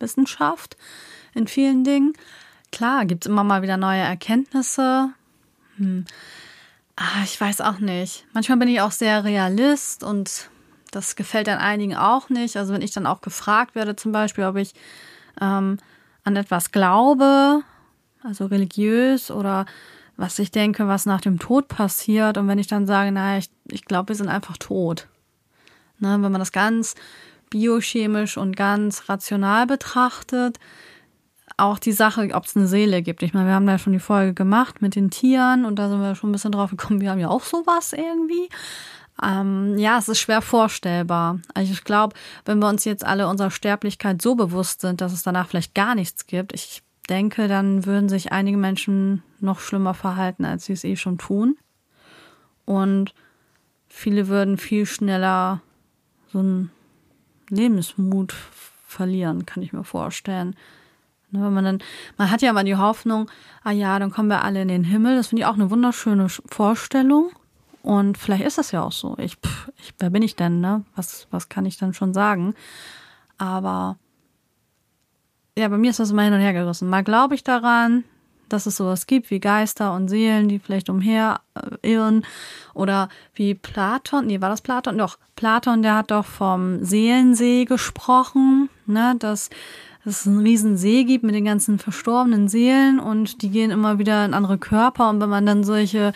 Wissenschaft 0.00 0.76
in 1.34 1.46
vielen 1.46 1.84
Dingen. 1.84 2.12
Klar, 2.72 3.04
gibt 3.04 3.24
es 3.24 3.30
immer 3.30 3.44
mal 3.44 3.62
wieder 3.62 3.76
neue 3.76 4.00
Erkenntnisse. 4.00 5.10
Hm. 5.76 6.04
Ah, 6.96 7.22
ich 7.24 7.40
weiß 7.40 7.60
auch 7.60 7.78
nicht. 7.78 8.26
Manchmal 8.32 8.58
bin 8.58 8.68
ich 8.68 8.80
auch 8.80 8.92
sehr 8.92 9.24
Realist 9.24 10.04
und 10.04 10.48
das 10.90 11.16
gefällt 11.16 11.48
dann 11.48 11.58
einigen 11.58 11.96
auch 11.96 12.28
nicht. 12.28 12.56
Also 12.56 12.72
wenn 12.72 12.82
ich 12.82 12.92
dann 12.92 13.06
auch 13.06 13.20
gefragt 13.20 13.74
werde, 13.74 13.96
zum 13.96 14.12
Beispiel, 14.12 14.44
ob 14.44 14.56
ich 14.56 14.74
ähm, 15.40 15.78
an 16.22 16.36
etwas 16.36 16.70
glaube, 16.70 17.62
also 18.22 18.46
religiös 18.46 19.30
oder 19.30 19.66
was 20.16 20.38
ich 20.38 20.52
denke, 20.52 20.86
was 20.86 21.06
nach 21.06 21.20
dem 21.20 21.38
Tod 21.38 21.68
passiert. 21.68 22.38
Und 22.38 22.46
wenn 22.46 22.58
ich 22.58 22.68
dann 22.68 22.86
sage, 22.86 23.10
naja, 23.10 23.38
ich, 23.38 23.50
ich 23.70 23.84
glaube, 23.84 24.10
wir 24.10 24.16
sind 24.16 24.28
einfach 24.28 24.56
tot. 24.56 25.08
Ne, 25.98 26.10
wenn 26.20 26.32
man 26.32 26.38
das 26.38 26.52
ganz 26.52 26.94
biochemisch 27.50 28.36
und 28.36 28.56
ganz 28.56 29.08
rational 29.08 29.66
betrachtet, 29.66 30.58
auch 31.56 31.78
die 31.78 31.92
Sache, 31.92 32.28
ob 32.32 32.44
es 32.44 32.56
eine 32.56 32.66
Seele 32.66 33.02
gibt. 33.02 33.22
Ich 33.22 33.34
meine, 33.34 33.46
wir 33.46 33.54
haben 33.54 33.66
da 33.66 33.78
schon 33.78 33.92
die 33.92 33.98
Folge 33.98 34.34
gemacht 34.34 34.82
mit 34.82 34.96
den 34.96 35.10
Tieren 35.10 35.64
und 35.64 35.78
da 35.78 35.88
sind 35.88 36.00
wir 36.00 36.14
schon 36.14 36.30
ein 36.30 36.32
bisschen 36.32 36.52
drauf 36.52 36.70
gekommen, 36.70 37.00
wir 37.00 37.10
haben 37.10 37.20
ja 37.20 37.28
auch 37.28 37.44
sowas 37.44 37.92
irgendwie. 37.92 38.48
Ähm, 39.22 39.78
ja, 39.78 39.98
es 39.98 40.08
ist 40.08 40.18
schwer 40.18 40.42
vorstellbar. 40.42 41.38
Also 41.54 41.72
ich 41.72 41.84
glaube, 41.84 42.16
wenn 42.44 42.58
wir 42.58 42.68
uns 42.68 42.84
jetzt 42.84 43.04
alle 43.04 43.28
unserer 43.28 43.50
Sterblichkeit 43.50 44.20
so 44.20 44.34
bewusst 44.34 44.80
sind, 44.80 45.00
dass 45.00 45.12
es 45.12 45.22
danach 45.22 45.48
vielleicht 45.48 45.74
gar 45.74 45.94
nichts 45.94 46.26
gibt, 46.26 46.52
ich 46.52 46.82
denke, 47.08 47.46
dann 47.46 47.86
würden 47.86 48.08
sich 48.08 48.32
einige 48.32 48.56
Menschen 48.56 49.22
noch 49.40 49.60
schlimmer 49.60 49.94
verhalten, 49.94 50.44
als 50.44 50.64
sie 50.64 50.72
es 50.72 50.84
eh 50.84 50.96
schon 50.96 51.18
tun. 51.18 51.56
Und 52.64 53.14
viele 53.88 54.28
würden 54.28 54.56
viel 54.56 54.86
schneller 54.86 55.60
so 56.32 56.40
einen 56.40 56.70
Lebensmut 57.50 58.34
verlieren, 58.86 59.46
kann 59.46 59.62
ich 59.62 59.72
mir 59.72 59.84
vorstellen. 59.84 60.56
Ne, 61.34 61.44
wenn 61.44 61.52
man 61.52 61.64
dann, 61.64 61.78
man 62.16 62.30
hat 62.30 62.42
ja 62.42 62.50
immer 62.50 62.62
die 62.62 62.76
Hoffnung, 62.76 63.28
ah 63.64 63.72
ja, 63.72 63.98
dann 63.98 64.12
kommen 64.12 64.28
wir 64.28 64.44
alle 64.44 64.62
in 64.62 64.68
den 64.68 64.84
Himmel. 64.84 65.16
Das 65.16 65.28
finde 65.28 65.42
ich 65.42 65.46
auch 65.46 65.54
eine 65.54 65.68
wunderschöne 65.70 66.28
Vorstellung. 66.28 67.30
Und 67.82 68.16
vielleicht 68.16 68.44
ist 68.44 68.56
das 68.56 68.70
ja 68.70 68.82
auch 68.82 68.92
so. 68.92 69.16
Ich, 69.18 69.34
pff, 69.36 69.70
ich 69.76 69.92
wer 69.98 70.10
bin 70.10 70.22
ich 70.22 70.36
denn, 70.36 70.60
ne? 70.60 70.84
Was, 70.94 71.26
was 71.32 71.48
kann 71.48 71.66
ich 71.66 71.76
dann 71.76 71.92
schon 71.92 72.14
sagen? 72.14 72.54
Aber 73.36 73.98
ja, 75.58 75.68
bei 75.68 75.76
mir 75.76 75.90
ist 75.90 75.98
das 75.98 76.12
immer 76.12 76.22
hin 76.22 76.32
und 76.32 76.40
her 76.40 76.52
gerissen. 76.52 76.88
Mal 76.88 77.02
glaube 77.02 77.34
ich 77.34 77.42
daran, 77.42 78.04
dass 78.48 78.66
es 78.66 78.76
sowas 78.76 79.06
gibt 79.06 79.30
wie 79.30 79.40
Geister 79.40 79.92
und 79.92 80.08
Seelen, 80.08 80.48
die 80.48 80.60
vielleicht 80.60 80.88
umher 80.88 81.40
äh, 81.54 81.90
irren. 81.94 82.24
Oder 82.74 83.08
wie 83.34 83.54
Platon, 83.54 84.26
nee, 84.26 84.40
war 84.40 84.50
das 84.50 84.62
Platon? 84.62 84.96
Doch, 84.98 85.18
Platon, 85.34 85.82
der 85.82 85.96
hat 85.96 86.12
doch 86.12 86.24
vom 86.24 86.84
Seelensee 86.84 87.64
gesprochen, 87.64 88.68
ne, 88.86 89.16
dass 89.18 89.50
dass 90.04 90.20
es 90.20 90.26
einen 90.26 90.40
riesen 90.40 90.76
See 90.76 91.04
gibt 91.04 91.24
mit 91.24 91.34
den 91.34 91.44
ganzen 91.44 91.78
verstorbenen 91.78 92.48
Seelen 92.48 93.00
und 93.00 93.42
die 93.42 93.50
gehen 93.50 93.70
immer 93.70 93.98
wieder 93.98 94.24
in 94.24 94.34
andere 94.34 94.58
Körper 94.58 95.08
und 95.10 95.20
wenn 95.20 95.30
man 95.30 95.46
dann 95.46 95.64
solche, 95.64 96.12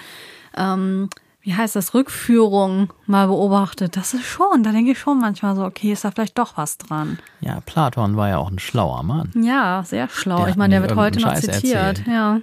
ähm, 0.57 1.09
wie 1.41 1.55
heißt 1.55 1.75
das, 1.75 1.95
Rückführungen 1.95 2.91
mal 3.07 3.27
beobachtet, 3.29 3.97
das 3.97 4.13
ist 4.13 4.25
schon, 4.25 4.63
da 4.63 4.73
denke 4.73 4.93
ich 4.93 4.99
schon 4.99 5.19
manchmal 5.19 5.57
so, 5.57 5.65
okay, 5.65 5.93
ist 5.93 6.05
da 6.05 6.11
vielleicht 6.11 6.39
doch 6.39 6.57
was 6.57 6.77
dran. 6.77 7.19
Ja, 7.41 7.61
Platon 7.65 8.17
war 8.17 8.29
ja 8.29 8.39
auch 8.39 8.51
ein 8.51 8.59
schlauer 8.59 9.03
Mann. 9.03 9.31
Ja, 9.35 9.83
sehr 9.85 10.09
schlau. 10.09 10.41
Der 10.41 10.49
ich 10.49 10.57
meine, 10.57 10.75
der 10.75 10.83
wird 10.83 10.97
heute 10.97 11.21
noch 11.21 11.31
Scheiß 11.31 11.43
zitiert. 11.43 11.75
erzählt. 11.75 12.07
Ja. 12.07 12.41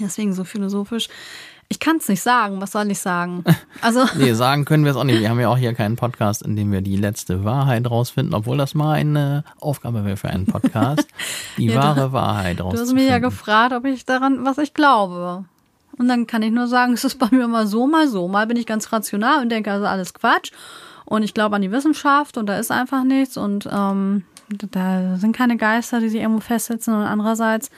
Deswegen 0.00 0.32
so 0.32 0.44
philosophisch. 0.44 1.08
Ich 1.68 1.80
kann 1.80 1.96
es 1.96 2.08
nicht 2.08 2.22
sagen. 2.22 2.60
Was 2.60 2.72
soll 2.72 2.90
ich 2.90 2.98
sagen? 3.00 3.42
Also, 3.82 4.04
Nee, 4.16 4.32
sagen 4.34 4.64
können 4.64 4.84
wir 4.84 4.92
es 4.92 4.96
auch 4.96 5.04
nicht. 5.04 5.20
Wir 5.20 5.28
haben 5.30 5.40
ja 5.40 5.48
auch 5.48 5.58
hier 5.58 5.74
keinen 5.74 5.96
Podcast, 5.96 6.42
in 6.42 6.56
dem 6.56 6.72
wir 6.72 6.80
die 6.80 6.96
letzte 6.96 7.44
Wahrheit 7.44 7.88
rausfinden, 7.90 8.34
obwohl 8.34 8.56
das 8.56 8.74
mal 8.74 8.92
eine 8.92 9.44
Aufgabe 9.60 10.04
wäre 10.04 10.16
für 10.16 10.28
einen 10.30 10.46
Podcast, 10.46 11.06
die 11.58 11.66
Ja, 11.66 11.74
du- 11.74 11.78
wahre 12.00 12.12
Wahrheit 12.12 12.60
du 12.60 12.70
hast 12.72 12.92
mich 12.94 13.08
ja 13.08 13.18
gefragt, 13.18 13.72
ob 13.74 13.84
ich 13.84 14.04
daran, 14.06 14.44
was 14.44 14.58
ich 14.58 14.74
glaube. 14.74 15.44
Und 15.98 16.08
dann 16.08 16.26
kann 16.26 16.42
ich 16.42 16.52
nur 16.52 16.66
sagen, 16.68 16.92
es 16.92 17.04
ist 17.04 17.18
bei 17.18 17.28
mir 17.30 17.48
mal 17.48 17.66
so, 17.66 17.86
mal 17.86 18.06
so. 18.08 18.28
Mal 18.28 18.46
bin 18.46 18.56
ich 18.56 18.66
ganz 18.66 18.92
rational 18.92 19.40
und 19.42 19.48
denke, 19.50 19.72
also 19.72 19.86
alles 19.86 20.12
Quatsch. 20.14 20.52
Und 21.04 21.22
ich 21.22 21.34
glaube 21.34 21.56
an 21.56 21.62
die 21.62 21.70
Wissenschaft 21.72 22.36
und 22.36 22.46
da 22.46 22.58
ist 22.58 22.70
einfach 22.72 23.02
nichts 23.04 23.36
und 23.36 23.68
ähm, 23.72 24.24
da 24.48 25.16
sind 25.16 25.34
keine 25.36 25.56
Geister, 25.56 26.00
die 26.00 26.08
sich 26.08 26.20
irgendwo 26.20 26.40
festsetzen. 26.40 26.94
Und 26.94 27.02
andererseits 27.02 27.70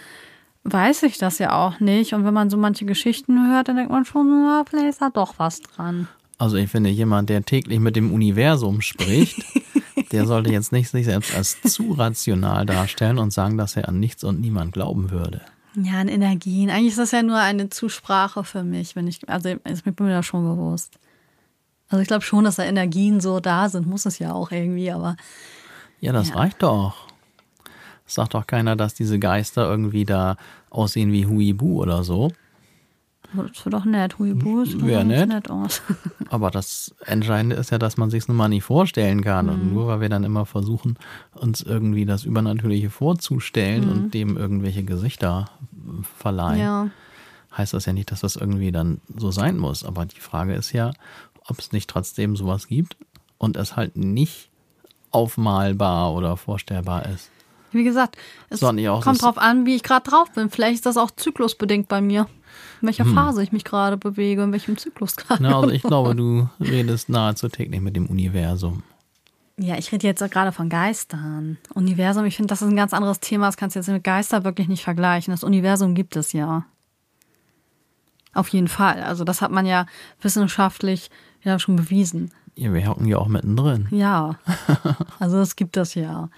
weiß 0.65 1.03
ich 1.05 1.19
das 1.19 1.39
ja 1.39 1.53
auch 1.53 1.81
nicht. 1.81 2.13
Und 2.15 2.25
wenn 2.25 2.35
man 2.35 2.51
so 2.51 2.57
manche 2.57 2.85
Geschichten 2.85 3.51
hört, 3.51 3.69
dann 3.69 3.77
denkt 3.77 3.91
man 3.93 4.05
schon, 4.05 4.29
na, 4.29 4.65
vielleicht 4.69 4.89
ist 4.89 5.03
da 5.03 5.11
doch 5.11 5.35
was 5.39 5.61
dran. 5.61 6.09
Also 6.39 6.57
ich 6.57 6.71
finde, 6.71 6.91
jemand, 6.91 7.31
der 7.31 7.43
täglich 7.45 7.81
mit 7.81 7.97
dem 7.97 8.13
Universum 8.13 8.81
spricht, 8.81 9.45
der 10.13 10.27
sollte 10.27 10.53
jetzt 10.53 10.71
nicht 10.73 10.89
sich 10.89 11.07
selbst 11.07 11.35
als 11.35 11.61
zu 11.63 11.93
rational 11.93 12.65
darstellen 12.65 13.19
und 13.19 13.33
sagen, 13.33 13.59
dass 13.59 13.77
er 13.77 13.89
an 13.89 13.99
nichts 13.99 14.23
und 14.25 14.41
niemand 14.41 14.73
glauben 14.73 15.11
würde. 15.11 15.41
Ja, 15.75 16.01
an 16.01 16.09
Energien. 16.09 16.71
Eigentlich 16.71 16.89
ist 16.91 16.99
das 16.99 17.11
ja 17.11 17.23
nur 17.23 17.39
eine 17.39 17.71
Zusprache 17.71 18.45
für 18.45 18.63
mich, 18.63 18.95
wenn 18.97 19.07
ich, 19.07 19.29
also 19.29 19.49
ist 19.65 19.85
mir 19.87 19.95
mir 19.99 20.11
das 20.11 20.27
schon 20.27 20.45
bewusst. 20.45 20.99
Also 21.89 22.03
ich 22.03 22.09
glaube 22.09 22.23
schon, 22.23 22.45
dass 22.45 22.57
da 22.57 22.65
Energien 22.65 23.21
so 23.21 23.41
da 23.41 23.69
sind, 23.69 23.87
muss 23.87 24.07
es 24.07 24.19
ja 24.19 24.33
auch 24.33 24.51
irgendwie, 24.53 24.91
aber 24.91 25.17
Ja, 26.01 26.13
das 26.13 26.29
Ja. 26.29 26.37
reicht 26.37 26.63
doch. 26.63 27.08
Es 28.09 28.15
sagt 28.15 28.33
doch 28.35 28.47
keiner, 28.47 28.75
dass 28.75 28.95
diese 28.95 29.19
Geister 29.19 29.69
irgendwie 29.71 30.05
da 30.05 30.37
aussehen 30.71 31.13
wie 31.13 31.27
Huibu 31.27 31.81
oder 31.83 32.03
so. 32.05 32.33
das 33.35 33.65
wird 33.67 33.75
doch 33.75 33.85
nett. 33.85 34.19
Huibu 34.19 34.65
sieht 34.65 34.85
Wär 34.87 35.05
nett. 35.05 35.29
nett 35.29 35.51
aus. 35.51 35.83
Aber 36.31 36.51
das 36.51 36.95
Entscheidende 37.05 37.57
ist 37.57 37.71
ja, 37.71 37.77
dass 37.79 37.99
man 37.99 38.09
sich 38.09 38.27
nun 38.27 38.39
mal 38.39 38.49
nicht 38.49 38.65
vorstellen 38.65 39.23
kann. 39.23 39.47
Mhm. 39.47 39.53
Und 39.53 39.73
nur 39.75 39.87
weil 39.89 40.01
wir 40.01 40.09
dann 40.09 40.25
immer 40.25 40.47
versuchen, 40.47 40.99
uns 41.35 41.61
irgendwie 41.61 42.07
das 42.07 42.25
Übernatürliche 42.25 42.89
vorzustellen 42.89 43.85
Mhm. 43.85 43.91
und 43.93 44.15
dem 44.15 44.37
irgendwelche 44.39 44.83
Gesichter 44.85 45.51
verleihen, 46.17 46.59
Ja. 46.61 46.89
heißt 47.57 47.75
das 47.75 47.85
ja 47.85 47.93
nicht, 47.93 48.11
dass 48.11 48.21
das 48.23 48.37
irgendwie 48.37 48.73
dann 48.73 49.03
so 49.17 49.31
sein 49.31 49.59
muss. 49.59 49.85
Aber 49.85 50.07
die 50.07 50.21
Frage 50.21 50.55
ist 50.55 50.73
ja, 50.73 50.93
ob 51.47 51.59
es 51.59 51.73
nicht 51.73 51.91
trotzdem 51.91 52.37
sowas 52.37 52.67
gibt 52.69 52.97
und 53.37 53.57
es 53.59 53.77
halt 53.77 53.97
nicht 53.97 54.49
aufmalbar 55.11 56.15
oder 56.15 56.37
vorstellbar 56.39 57.05
ist. 57.07 57.31
Wie 57.73 57.85
gesagt, 57.85 58.17
es 58.49 58.63
auch 58.63 59.03
kommt 59.03 59.23
drauf 59.23 59.39
an, 59.39 59.67
wie 59.67 59.77
ich 59.77 59.83
gerade 59.83 60.09
drauf 60.09 60.31
bin. 60.33 60.51
Vielleicht 60.51 60.77
ist 60.77 60.87
das 60.87 60.97
auch 60.97 61.11
zyklusbedingt 61.11 61.89
bei 61.89 62.01
mir. 62.01 62.27
In 62.81 62.87
welcher 62.87 63.05
Hm. 63.05 63.15
Phase 63.15 63.43
ich 63.43 63.53
mich 63.53 63.65
gerade 63.65 63.97
bewege, 63.97 64.43
in 64.43 64.53
welchem 64.53 64.79
Zyklus 64.79 65.17
gerade. 65.17 65.47
Also 65.55 65.71
ich 65.71 65.83
glaube, 65.85 66.15
du 66.15 66.49
redest 66.61 67.09
nahezu 67.09 67.49
täglich 67.49 67.81
mit 67.81 67.97
dem 67.97 68.07
Universum. 68.07 68.83
Ja, 69.61 69.77
ich 69.77 69.91
rede 69.91 70.07
jetzt 70.07 70.23
gerade 70.31 70.53
von 70.53 70.69
Geistern. 70.69 71.59
Universum, 71.75 72.25
ich 72.25 72.37
finde, 72.37 72.49
das 72.49 72.63
ist 72.63 72.69
ein 72.69 72.77
ganz 72.77 72.95
anderes 72.95 73.19
Thema. 73.19 73.47
Das 73.47 73.57
kannst 73.57 73.75
du 73.75 73.81
jetzt 73.81 73.89
mit 73.89 74.05
Geister 74.05 74.45
wirklich 74.45 74.69
nicht 74.69 74.85
vergleichen. 74.85 75.33
Das 75.33 75.43
Universum 75.43 75.95
gibt 75.95 76.15
es 76.15 76.33
ja. 76.33 76.65
Auf 78.35 78.49
jeden 78.51 78.69
Fall. 78.69 79.03
Also 79.03 79.25
das 79.25 79.43
hat 79.43 79.51
man 79.51 79.67
ja 79.67 79.87
wissenschaftlich 80.21 81.11
ja 81.43 81.59
schon 81.59 81.75
bewiesen. 81.75 82.33
Ja, 82.59 82.75
wir 82.75 82.89
hocken 82.89 83.07
ja 83.07 83.19
auch 83.19 83.29
mittendrin. 83.29 83.87
Ja. 83.93 84.35
Also 85.21 85.39
es 85.39 85.55
gibt 85.55 85.77
das 85.77 85.95
ja. 85.95 86.29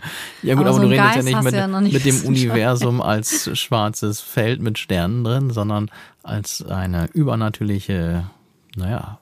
Ja 0.43 0.55
gut, 0.55 0.67
Aber 0.67 0.77
aber, 0.77 0.83
so 0.83 0.83
du 0.83 0.89
redest 0.89 0.99
ja 0.99 1.15
Geist 1.15 1.25
nicht 1.25 1.37
hast 1.37 1.45
mit, 1.45 1.55
ja 1.55 1.81
nicht 1.81 1.93
mit 1.95 2.05
dem. 2.05 2.25
Universum 2.27 3.01
als 3.01 3.59
schwarzes 3.59 4.21
Feld 4.21 4.61
mit 4.61 4.79
Sternen 4.79 5.25
drin, 5.25 5.51
sondern 5.51 5.91
als 6.23 6.63
eine 6.63 7.09
übernatürliche, 7.15 8.25
naja, 8.77 9.19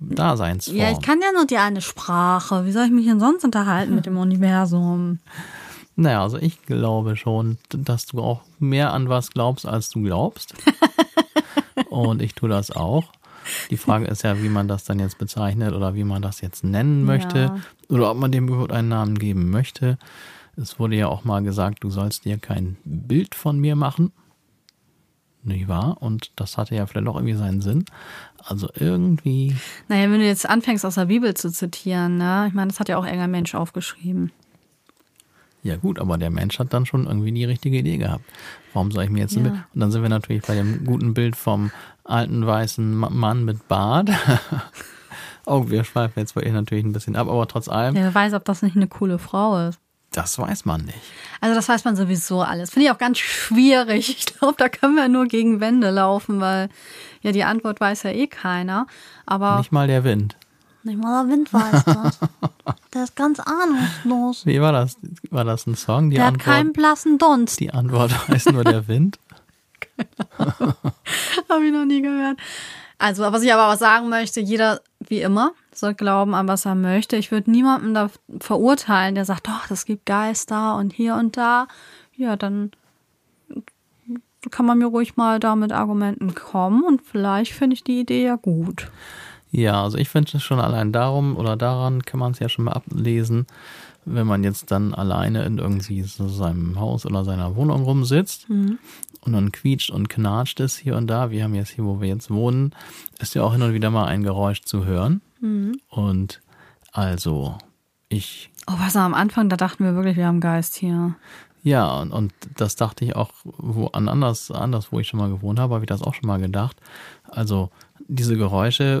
Daseinsform. 0.00 0.76
Ja, 0.76 0.90
ich 0.90 1.00
kann 1.00 1.20
ja 1.22 1.32
nur 1.32 1.46
die 1.46 1.56
eine 1.56 1.80
Sprache. 1.80 2.66
Wie 2.66 2.72
soll 2.72 2.84
ich 2.84 2.92
mich 2.92 3.06
denn 3.06 3.20
sonst 3.20 3.44
unterhalten 3.44 3.94
mit 3.94 4.04
dem 4.04 4.18
Universum? 4.18 5.20
Naja, 5.96 6.22
also 6.22 6.36
ich 6.36 6.62
glaube 6.66 7.16
schon, 7.16 7.56
dass 7.70 8.04
du 8.04 8.20
auch 8.20 8.42
mehr 8.58 8.92
an 8.92 9.08
was 9.08 9.30
glaubst, 9.30 9.64
als 9.66 9.88
du 9.88 10.02
glaubst. 10.02 10.54
Und 11.88 12.20
ich 12.20 12.34
tue 12.34 12.50
das 12.50 12.70
auch. 12.70 13.04
Die 13.70 13.76
Frage 13.76 14.06
ist 14.06 14.22
ja, 14.22 14.42
wie 14.42 14.48
man 14.48 14.68
das 14.68 14.84
dann 14.84 14.98
jetzt 14.98 15.18
bezeichnet 15.18 15.72
oder 15.74 15.94
wie 15.94 16.04
man 16.04 16.22
das 16.22 16.40
jetzt 16.40 16.64
nennen 16.64 17.04
möchte 17.04 17.38
Ja. 17.38 17.56
oder 17.88 18.10
ob 18.10 18.18
man 18.18 18.32
dem 18.32 18.48
überhaupt 18.48 18.72
einen 18.72 18.88
Namen 18.88 19.18
geben 19.18 19.50
möchte. 19.50 19.98
es 20.56 20.78
wurde 20.78 20.96
ja 20.96 21.08
auch 21.08 21.24
mal 21.24 21.42
gesagt, 21.42 21.82
du 21.82 21.90
sollst 21.90 22.24
dir 22.24 22.38
kein 22.38 22.76
Bild 22.84 23.34
von 23.34 23.58
mir 23.58 23.74
machen. 23.76 24.12
Nicht 25.42 25.68
wahr? 25.68 25.98
Und 26.00 26.30
das 26.36 26.56
hatte 26.56 26.74
ja 26.74 26.86
vielleicht 26.86 27.06
auch 27.06 27.16
irgendwie 27.16 27.34
seinen 27.34 27.60
Sinn. 27.60 27.84
Also 28.42 28.68
irgendwie. 28.78 29.54
Naja, 29.88 30.04
wenn 30.10 30.20
du 30.20 30.26
jetzt 30.26 30.48
anfängst, 30.48 30.86
aus 30.86 30.94
der 30.94 31.04
Bibel 31.06 31.34
zu 31.34 31.50
zitieren, 31.50 32.16
ne? 32.16 32.46
Ich 32.48 32.54
meine, 32.54 32.68
das 32.68 32.80
hat 32.80 32.88
ja 32.88 32.96
auch 32.96 33.04
irgendein 33.04 33.30
Mensch 33.30 33.54
aufgeschrieben. 33.54 34.32
Ja 35.62 35.76
gut, 35.76 35.98
aber 35.98 36.18
der 36.18 36.30
Mensch 36.30 36.58
hat 36.58 36.72
dann 36.72 36.86
schon 36.86 37.06
irgendwie 37.06 37.32
die 37.32 37.44
richtige 37.44 37.78
Idee 37.78 37.96
gehabt. 37.98 38.24
Warum 38.74 38.90
soll 38.90 39.04
ich 39.04 39.10
mir 39.10 39.20
jetzt 39.20 39.36
ein 39.36 39.44
Ja. 39.44 39.50
Bild? 39.50 39.62
Und 39.74 39.80
dann 39.80 39.90
sind 39.90 40.02
wir 40.02 40.08
natürlich 40.10 40.42
bei 40.44 40.54
dem 40.54 40.84
guten 40.84 41.14
Bild 41.14 41.36
vom 41.36 41.70
alten 42.04 42.46
weißen 42.46 42.94
Ma- 42.96 43.10
Mann 43.10 43.44
mit 43.44 43.66
Bart. 43.68 44.10
oh, 45.46 45.64
wir 45.68 45.84
schweifen 45.84 46.18
jetzt 46.20 46.36
wirklich 46.36 46.52
natürlich 46.54 46.84
ein 46.84 46.92
bisschen 46.92 47.16
ab, 47.16 47.28
aber 47.28 47.46
trotz 47.48 47.68
allem, 47.68 47.96
Ja, 47.96 48.02
wer 48.02 48.14
weiß, 48.14 48.34
ob 48.34 48.44
das 48.44 48.62
nicht 48.62 48.76
eine 48.76 48.86
coole 48.88 49.18
Frau 49.18 49.68
ist. 49.68 49.78
das 50.12 50.38
weiß 50.38 50.64
man 50.64 50.82
nicht. 50.84 50.98
Also 51.40 51.54
das 51.54 51.68
weiß 51.68 51.84
man 51.84 51.96
sowieso 51.96 52.42
alles. 52.42 52.70
Finde 52.70 52.86
ich 52.86 52.92
auch 52.92 52.98
ganz 52.98 53.18
schwierig. 53.18 54.08
Ich 54.10 54.26
glaube, 54.26 54.54
da 54.58 54.68
können 54.68 54.94
wir 54.96 55.08
nur 55.08 55.26
gegen 55.26 55.60
Wände 55.60 55.90
laufen, 55.90 56.40
weil 56.40 56.68
ja 57.22 57.32
die 57.32 57.44
Antwort 57.44 57.80
weiß 57.80 58.04
ja 58.04 58.10
eh 58.10 58.26
keiner. 58.26 58.86
Aber 59.26 59.58
Nicht 59.58 59.72
mal 59.72 59.86
der 59.86 60.04
Wind. 60.04 60.36
nicht 60.82 60.98
mal 60.98 61.24
der 61.26 61.32
Wind 61.32 61.52
weiß 61.52 61.84
das. 61.84 62.18
Der 62.94 63.02
ist 63.04 63.16
ganz 63.16 63.40
ahnungslos. 63.40 64.46
Wie 64.46 64.60
war 64.60 64.70
das? 64.70 64.96
War 65.30 65.42
das 65.44 65.66
ein 65.66 65.74
Song? 65.74 66.10
Die 66.10 66.16
Der 66.16 66.26
hat 66.26 66.34
Antwort, 66.34 66.54
keinen 66.54 66.72
blassen 66.72 67.18
Dunst. 67.18 67.58
die 67.58 67.72
Antwort 67.74 68.12
weiß 68.28 68.46
nur 68.52 68.62
der 68.62 68.86
Wind. 68.86 69.18
Habe 71.48 71.64
ich 71.64 71.72
noch 71.72 71.84
nie 71.84 72.02
gehört. 72.02 72.38
Also, 72.98 73.22
was 73.22 73.42
ich 73.42 73.52
aber 73.52 73.72
auch 73.72 73.78
sagen 73.78 74.08
möchte, 74.08 74.40
jeder, 74.40 74.80
wie 75.00 75.20
immer, 75.20 75.52
soll 75.72 75.94
glauben 75.94 76.34
an, 76.34 76.48
was 76.48 76.64
er 76.64 76.74
möchte. 76.74 77.16
Ich 77.16 77.30
würde 77.30 77.50
niemanden 77.50 77.94
da 77.94 78.10
verurteilen, 78.40 79.14
der 79.14 79.24
sagt, 79.24 79.48
doch, 79.48 79.66
das 79.68 79.84
gibt 79.84 80.06
Geister 80.06 80.76
und 80.76 80.92
hier 80.92 81.16
und 81.16 81.36
da. 81.36 81.66
Ja, 82.16 82.36
dann 82.36 82.70
kann 84.50 84.66
man 84.66 84.78
mir 84.78 84.86
ruhig 84.86 85.16
mal 85.16 85.40
da 85.40 85.56
mit 85.56 85.72
Argumenten 85.72 86.34
kommen 86.34 86.84
und 86.84 87.02
vielleicht 87.02 87.52
finde 87.52 87.74
ich 87.74 87.84
die 87.84 88.00
Idee 88.00 88.24
ja 88.24 88.36
gut. 88.36 88.90
Ja, 89.50 89.82
also 89.82 89.98
ich 89.98 90.08
finde 90.08 90.36
es 90.36 90.42
schon 90.42 90.60
allein 90.60 90.92
darum 90.92 91.36
oder 91.36 91.56
daran 91.56 92.02
kann 92.02 92.20
man 92.20 92.32
es 92.32 92.40
ja 92.40 92.48
schon 92.48 92.66
mal 92.66 92.72
ablesen, 92.72 93.46
wenn 94.04 94.26
man 94.26 94.44
jetzt 94.44 94.70
dann 94.70 94.94
alleine 94.94 95.44
in 95.44 95.58
irgendwie 95.58 96.02
so 96.02 96.28
seinem 96.28 96.78
Haus 96.78 97.06
oder 97.06 97.24
seiner 97.24 97.56
Wohnung 97.56 97.84
rumsitzt 97.84 98.48
und 99.24 99.32
dann 99.32 99.52
quietscht 99.52 99.90
und 99.90 100.08
knatscht 100.08 100.60
es 100.60 100.76
hier 100.76 100.96
und 100.96 101.06
da. 101.06 101.30
Wir 101.30 101.44
haben 101.44 101.54
jetzt 101.54 101.70
hier, 101.70 101.84
wo 101.84 102.00
wir 102.00 102.08
jetzt 102.08 102.30
wohnen, 102.30 102.74
ist 103.18 103.34
ja 103.34 103.42
auch 103.42 103.52
hin 103.52 103.62
und 103.62 103.72
wieder 103.72 103.90
mal 103.90 104.06
ein 104.06 104.22
Geräusch 104.22 104.62
zu 104.62 104.84
hören. 104.84 105.20
Und 105.88 106.40
also 106.92 107.58
ich 108.08 108.50
Oh, 108.66 108.74
was 108.78 108.96
am 108.96 109.14
Anfang, 109.14 109.48
da 109.48 109.56
dachten 109.56 109.84
wir 109.84 109.94
wirklich, 109.94 110.16
wir 110.16 110.26
haben 110.26 110.40
Geist 110.40 110.76
hier. 110.76 111.14
Ja, 111.62 112.00
und, 112.00 112.12
und 112.12 112.32
das 112.56 112.76
dachte 112.76 113.04
ich 113.04 113.16
auch 113.16 113.30
wo 113.44 113.86
an 113.88 114.08
anders, 114.08 114.50
anders, 114.50 114.90
wo 114.90 115.00
ich 115.00 115.08
schon 115.08 115.20
mal 115.20 115.30
gewohnt 115.30 115.58
habe, 115.58 115.74
habe 115.74 115.84
ich 115.84 115.88
das 115.88 116.02
auch 116.02 116.14
schon 116.14 116.26
mal 116.26 116.40
gedacht. 116.40 116.76
Also 117.28 117.70
diese 118.06 118.36
Geräusche, 118.36 118.98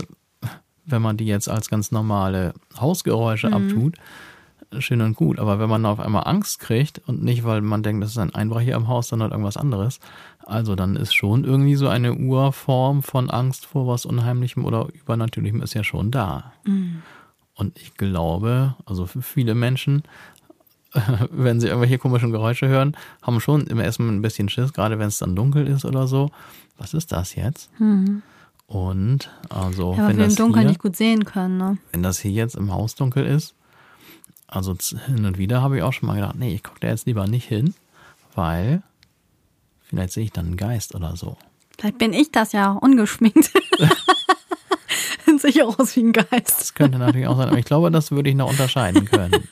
wenn 0.84 1.02
man 1.02 1.16
die 1.16 1.26
jetzt 1.26 1.48
als 1.48 1.68
ganz 1.68 1.92
normale 1.92 2.54
Hausgeräusche 2.78 3.52
abtut, 3.52 3.96
schön 4.78 5.00
und 5.00 5.16
gut. 5.16 5.38
Aber 5.38 5.58
wenn 5.58 5.68
man 5.68 5.86
auf 5.86 6.00
einmal 6.00 6.26
Angst 6.26 6.60
kriegt 6.60 7.00
und 7.06 7.22
nicht, 7.22 7.44
weil 7.44 7.60
man 7.60 7.82
denkt, 7.82 8.02
das 8.02 8.10
ist 8.10 8.18
ein 8.18 8.34
Einbrecher 8.34 8.74
im 8.74 8.88
Haus, 8.88 9.08
sondern 9.08 9.30
irgendwas 9.30 9.56
anderes, 9.56 10.00
also 10.44 10.74
dann 10.74 10.96
ist 10.96 11.14
schon 11.14 11.44
irgendwie 11.44 11.74
so 11.76 11.88
eine 11.88 12.14
Urform 12.14 13.02
von 13.02 13.30
Angst 13.30 13.66
vor 13.66 13.86
was 13.86 14.06
Unheimlichem 14.06 14.64
oder 14.64 14.88
Übernatürlichem 14.92 15.62
ist 15.62 15.74
ja 15.74 15.84
schon 15.84 16.10
da. 16.10 16.52
Und 17.54 17.78
ich 17.78 17.94
glaube, 17.94 18.74
also 18.84 19.06
für 19.06 19.22
viele 19.22 19.54
Menschen, 19.54 20.02
wenn 21.30 21.60
sie 21.60 21.68
irgendwelche 21.68 21.98
komischen 21.98 22.32
Geräusche 22.32 22.68
hören, 22.68 22.96
haben 23.22 23.40
schon 23.40 23.66
im 23.66 23.78
ersten 23.78 24.06
Mal 24.06 24.12
ein 24.12 24.22
bisschen 24.22 24.48
Schiss, 24.48 24.72
gerade 24.72 24.98
wenn 24.98 25.08
es 25.08 25.18
dann 25.18 25.36
dunkel 25.36 25.66
ist 25.66 25.84
oder 25.84 26.06
so. 26.06 26.30
Was 26.76 26.94
ist 26.94 27.12
das 27.12 27.34
jetzt? 27.36 27.70
Und 28.66 29.30
also, 29.50 29.92
Ja, 29.92 29.98
weil 29.98 30.08
wenn, 30.08 30.16
wir 30.16 30.24
im 30.24 30.30
das 30.30 30.34
Dunkeln 30.36 30.62
hier, 30.62 30.68
nicht 30.70 30.80
gut 30.80 30.96
sehen 30.96 31.24
können, 31.24 31.56
ne? 31.58 31.78
wenn 31.92 32.02
das 32.02 32.18
hier 32.18 32.32
jetzt 32.32 32.56
im 32.56 32.72
Haus 32.72 32.94
dunkel 32.94 33.24
ist, 33.24 33.54
also 34.46 34.74
hin 35.06 35.24
und 35.24 35.38
wieder 35.38 35.62
habe 35.62 35.76
ich 35.78 35.82
auch 35.82 35.92
schon 35.92 36.06
mal 36.06 36.14
gedacht, 36.14 36.36
nee, 36.36 36.54
ich 36.54 36.62
gucke 36.62 36.80
da 36.80 36.88
jetzt 36.88 37.06
lieber 37.06 37.26
nicht 37.26 37.48
hin, 37.48 37.74
weil 38.34 38.82
vielleicht 39.82 40.12
sehe 40.12 40.24
ich 40.24 40.32
dann 40.32 40.46
einen 40.46 40.56
Geist 40.56 40.94
oder 40.94 41.16
so. 41.16 41.36
Vielleicht 41.78 41.98
bin 41.98 42.12
ich 42.12 42.30
das 42.30 42.52
ja, 42.52 42.72
ungeschminkt. 42.72 43.50
Sehe 45.38 45.50
ich 45.50 45.62
auch 45.62 45.78
aus 45.78 45.96
wie 45.96 46.00
ein 46.00 46.12
Geist. 46.12 46.60
Das 46.60 46.74
könnte 46.74 46.98
natürlich 46.98 47.26
auch 47.26 47.36
sein, 47.36 47.48
aber 47.48 47.58
ich 47.58 47.64
glaube, 47.64 47.90
das 47.90 48.12
würde 48.12 48.30
ich 48.30 48.36
noch 48.36 48.48
unterscheiden 48.48 49.04
können. 49.06 49.48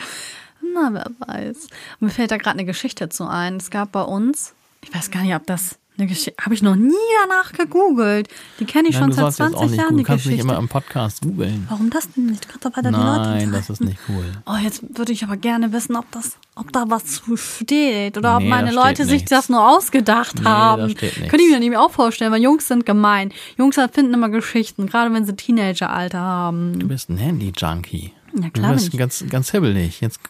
Na, 0.74 0.90
wer 0.92 1.10
weiß. 1.26 1.68
Mir 1.98 2.10
fällt 2.10 2.30
da 2.30 2.36
gerade 2.36 2.58
eine 2.58 2.64
Geschichte 2.64 3.08
zu 3.08 3.26
ein. 3.26 3.56
Es 3.56 3.70
gab 3.70 3.90
bei 3.90 4.02
uns, 4.02 4.54
ich 4.82 4.94
weiß 4.94 5.10
gar 5.10 5.22
nicht, 5.22 5.34
ob 5.34 5.46
das 5.46 5.79
eine 6.00 6.08
Geschichte, 6.08 6.34
habe 6.42 6.54
ich 6.54 6.62
noch 6.62 6.74
nie 6.76 6.92
danach 7.28 7.52
gegoogelt. 7.52 8.28
Die 8.58 8.64
kenne 8.64 8.88
ich 8.88 8.94
Nein, 8.94 9.04
schon 9.04 9.12
seit 9.12 9.24
sollst 9.34 9.38
jetzt 9.38 9.48
20 9.50 9.58
auch 9.60 9.70
nicht 9.70 9.78
Jahren, 9.80 9.96
Du 9.96 10.02
kannst 10.02 10.26
nicht 10.26 10.34
Geschichte. 10.36 10.52
immer 10.52 10.58
im 10.58 10.68
Podcast 10.68 11.20
googeln. 11.22 11.66
Warum 11.68 11.90
das 11.90 12.08
denn 12.12 12.26
nicht? 12.26 12.44
Du 12.44 12.48
kannst 12.48 12.64
doch 12.64 12.76
weiter 12.76 12.90
die 12.90 12.96
Leute 12.96 13.20
Nein, 13.30 13.52
das 13.52 13.70
ist 13.70 13.80
nicht 13.80 13.98
cool. 14.08 14.24
Oh, 14.46 14.56
jetzt 14.62 14.82
würde 14.96 15.12
ich 15.12 15.22
aber 15.22 15.36
gerne 15.36 15.72
wissen, 15.72 15.96
ob 15.96 16.10
das, 16.10 16.36
ob 16.56 16.72
da 16.72 16.84
was 16.88 17.04
zu 17.06 17.36
steht 17.36 18.16
oder 18.18 18.36
ob 18.36 18.42
Nee, 18.42 18.48
meine 18.48 18.66
da 18.70 18.72
steht 18.72 18.84
Leute 18.84 19.04
sich 19.04 19.12
nichts. 19.12 19.30
das 19.30 19.48
nur 19.48 19.68
ausgedacht 19.68 20.36
Nee, 20.38 20.44
da 20.44 20.50
haben. 20.50 20.90
steht 20.90 21.16
nichts. 21.16 21.28
Könnte 21.30 21.44
ich 21.44 21.50
mir 21.52 21.60
nämlich 21.60 21.78
auch 21.78 21.90
vorstellen, 21.90 22.32
weil 22.32 22.42
Jungs 22.42 22.66
sind 22.66 22.86
gemein. 22.86 23.32
Jungs 23.58 23.76
finden 23.92 24.14
immer 24.14 24.28
Geschichten, 24.30 24.86
gerade 24.86 25.12
wenn 25.12 25.24
sie 25.26 25.34
Teenageralter 25.36 26.18
haben. 26.18 26.78
Du 26.78 26.88
bist 26.88 27.08
ein 27.10 27.18
Handy-Junkie. 27.18 28.12
Ja, 28.34 28.42
Du 28.42 28.50
klar 28.50 28.74
bin 28.74 28.78
bist 28.78 28.96
ganz, 28.96 29.24
ganz 29.28 29.50
hibbelig. 29.50 30.00
Jetzt 30.00 30.20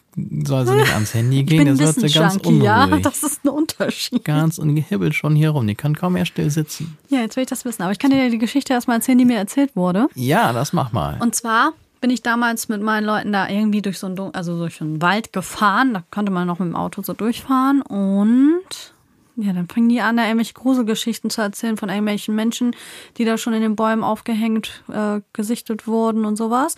soll 0.43 0.67
sie 0.67 0.75
nicht 0.75 0.93
ans 0.93 1.13
Handy 1.13 1.43
gehen, 1.43 1.67
jetzt 1.67 1.79
wird 1.79 1.95
sie 1.95 2.19
ganz 2.19 2.35
Wissensjunkie, 2.35 2.65
ja. 2.65 2.85
unruhig. 2.85 3.03
Das 3.11 3.23
ist 3.23 3.43
ein 3.45 3.49
Unterschied. 3.49 4.23
Ganz 4.25 4.57
und 4.57 4.75
gehibbelt 4.75 5.15
schon 5.15 5.35
hier 5.35 5.51
rum. 5.51 5.67
Die 5.67 5.75
kann 5.75 5.95
kaum 5.95 6.13
mehr 6.13 6.25
still 6.25 6.49
sitzen. 6.49 6.97
Ja, 7.09 7.19
jetzt 7.19 7.35
will 7.35 7.43
ich 7.43 7.49
das 7.49 7.65
wissen. 7.65 7.83
Aber 7.83 7.91
ich 7.91 7.99
kann 7.99 8.11
dir 8.11 8.29
die 8.29 8.37
Geschichte 8.37 8.73
erstmal 8.73 8.97
erzählen, 8.97 9.17
die 9.17 9.25
mir 9.25 9.37
erzählt 9.37 9.75
wurde. 9.75 10.07
Ja, 10.15 10.53
das 10.53 10.73
mach 10.73 10.91
mal. 10.91 11.17
Und 11.19 11.35
zwar 11.35 11.73
bin 12.01 12.09
ich 12.09 12.23
damals 12.23 12.67
mit 12.67 12.81
meinen 12.81 13.05
Leuten 13.05 13.31
da 13.31 13.47
irgendwie 13.47 13.81
durch 13.81 13.99
so 13.99 14.07
einen, 14.07 14.19
also 14.33 14.57
durch 14.57 14.81
einen 14.81 15.01
Wald 15.01 15.31
gefahren. 15.33 15.93
Da 15.93 16.03
konnte 16.11 16.31
man 16.31 16.47
noch 16.47 16.59
mit 16.59 16.67
dem 16.67 16.75
Auto 16.75 17.01
so 17.03 17.13
durchfahren. 17.13 17.81
Und 17.83 18.63
ja, 19.37 19.53
dann 19.53 19.69
fingen 19.69 19.89
die 19.89 20.01
an, 20.01 20.17
da 20.17 20.23
irgendwelche 20.23 20.53
Gruselgeschichten 20.53 21.29
zu 21.29 21.41
erzählen 21.41 21.77
von 21.77 21.89
irgendwelchen 21.89 22.35
Menschen, 22.35 22.75
die 23.17 23.25
da 23.25 23.37
schon 23.37 23.53
in 23.53 23.61
den 23.61 23.75
Bäumen 23.75 24.03
aufgehängt, 24.03 24.83
äh, 24.91 25.21
gesichtet 25.33 25.87
wurden 25.87 26.25
und 26.25 26.35
sowas. 26.35 26.75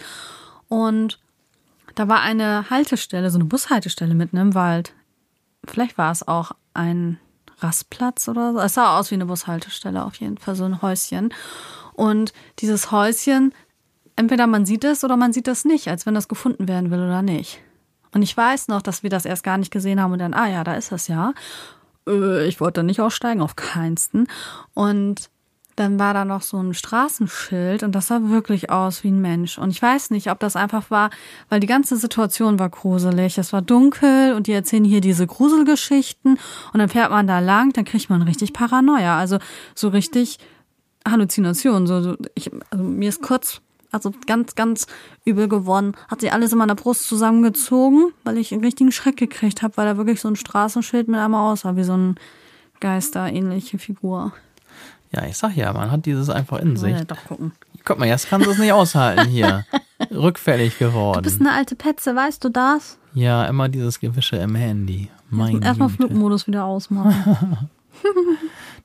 Und 0.73 1.19
da 1.93 2.07
war 2.07 2.21
eine 2.21 2.71
Haltestelle, 2.71 3.29
so 3.29 3.37
eine 3.37 3.45
Bushaltestelle 3.45 4.15
mitten 4.15 4.37
im 4.37 4.55
Wald. 4.55 4.95
Vielleicht 5.65 5.99
war 5.99 6.11
es 6.11 6.27
auch 6.27 6.53
ein 6.73 7.19
Rastplatz 7.59 8.27
oder 8.27 8.53
so. 8.53 8.59
Es 8.59 8.73
sah 8.73 8.97
aus 8.97 9.11
wie 9.11 9.15
eine 9.15 9.27
Bushaltestelle 9.27 10.03
auf 10.03 10.15
jeden 10.15 10.39
Fall, 10.39 10.55
so 10.55 10.63
ein 10.63 10.81
Häuschen. 10.81 11.31
Und 11.93 12.33
dieses 12.57 12.91
Häuschen, 12.91 13.53
entweder 14.15 14.47
man 14.47 14.65
sieht 14.65 14.83
es 14.83 15.03
oder 15.03 15.15
man 15.15 15.31
sieht 15.31 15.47
es 15.47 15.63
nicht, 15.63 15.89
als 15.89 16.07
wenn 16.07 16.15
das 16.15 16.27
gefunden 16.27 16.67
werden 16.67 16.89
will 16.89 17.03
oder 17.03 17.21
nicht. 17.21 17.59
Und 18.11 18.23
ich 18.23 18.35
weiß 18.35 18.67
noch, 18.67 18.81
dass 18.81 19.03
wir 19.03 19.11
das 19.11 19.25
erst 19.25 19.43
gar 19.43 19.59
nicht 19.59 19.69
gesehen 19.69 20.01
haben 20.01 20.13
und 20.13 20.19
dann, 20.19 20.33
ah 20.33 20.47
ja, 20.47 20.63
da 20.63 20.73
ist 20.73 20.91
es 20.91 21.07
ja. 21.07 21.35
Äh, 22.07 22.47
Ich 22.47 22.59
wollte 22.59 22.81
nicht 22.81 22.99
aussteigen, 22.99 23.41
auf 23.43 23.55
keinsten. 23.55 24.27
Und 24.73 25.29
dann 25.75 25.97
war 25.99 26.13
da 26.13 26.25
noch 26.25 26.41
so 26.41 26.57
ein 26.61 26.73
Straßenschild 26.73 27.83
und 27.83 27.93
das 27.93 28.07
sah 28.07 28.29
wirklich 28.29 28.69
aus 28.69 29.03
wie 29.03 29.09
ein 29.09 29.21
Mensch. 29.21 29.57
Und 29.57 29.71
ich 29.71 29.81
weiß 29.81 30.11
nicht, 30.11 30.29
ob 30.29 30.39
das 30.39 30.55
einfach 30.55 30.91
war, 30.91 31.09
weil 31.49 31.59
die 31.59 31.67
ganze 31.67 31.97
Situation 31.97 32.59
war 32.59 32.69
gruselig. 32.69 33.37
Es 33.37 33.53
war 33.53 33.61
dunkel 33.61 34.33
und 34.33 34.47
die 34.47 34.51
erzählen 34.51 34.83
hier 34.83 35.01
diese 35.01 35.25
Gruselgeschichten 35.25 36.37
und 36.73 36.79
dann 36.79 36.89
fährt 36.89 37.11
man 37.11 37.27
da 37.27 37.39
lang, 37.39 37.73
dann 37.73 37.85
kriegt 37.85 38.09
man 38.09 38.21
richtig 38.21 38.53
Paranoia. 38.53 39.17
Also 39.17 39.39
so 39.73 39.89
richtig 39.89 40.37
Halluzinationen. 41.07 41.87
So, 41.87 42.01
so 42.01 42.17
ich, 42.35 42.51
also 42.69 42.83
mir 42.83 43.09
ist 43.09 43.21
kurz, 43.21 43.61
also 43.91 44.11
ganz, 44.27 44.55
ganz 44.55 44.87
übel 45.25 45.47
geworden. 45.47 45.93
Hat 46.07 46.21
sich 46.21 46.31
alles 46.31 46.51
in 46.51 46.59
meiner 46.59 46.75
Brust 46.75 47.07
zusammengezogen, 47.07 48.13
weil 48.23 48.37
ich 48.37 48.53
einen 48.53 48.63
richtigen 48.63 48.91
Schreck 48.91 49.17
gekriegt 49.17 49.61
habe, 49.61 49.77
weil 49.77 49.85
da 49.85 49.97
wirklich 49.97 50.21
so 50.21 50.27
ein 50.27 50.35
Straßenschild 50.35 51.07
mit 51.07 51.19
einmal 51.19 51.51
aussah, 51.51 51.75
wie 51.75 51.83
so 51.83 51.97
ein 51.97 52.15
Geister-ähnliche 52.79 53.79
Figur. 53.79 54.33
Ja, 55.15 55.25
ich 55.25 55.37
sag 55.37 55.55
ja, 55.55 55.71
man 55.73 55.91
hat 55.91 56.05
dieses 56.05 56.29
einfach 56.29 56.59
in 56.59 56.75
sich. 56.75 56.91
Ja, 56.91 57.03
doch 57.03 57.23
gucken. 57.25 57.51
Guck 57.85 57.99
mal, 57.99 58.07
jetzt 58.07 58.29
kannst 58.29 58.47
du 58.47 58.51
es 58.51 58.57
nicht 58.57 58.71
aushalten 58.73 59.27
hier. 59.29 59.65
Rückfällig 60.11 60.73
Du 60.77 60.79
bist 60.79 60.93
geworden. 60.93 61.37
eine 61.47 61.51
alte 61.55 61.75
Petze, 61.75 62.15
weißt 62.15 62.43
du 62.43 62.49
das? 62.49 62.97
Ja, 63.13 63.45
immer 63.45 63.69
dieses 63.69 63.99
Gewische 63.99 64.37
im 64.37 64.55
Handy. 64.55 65.09
Mein 65.29 65.61
Erstmal. 65.61 65.89
Flugmodus 65.89 66.47
wieder 66.47 66.65
ausmachen. 66.65 67.69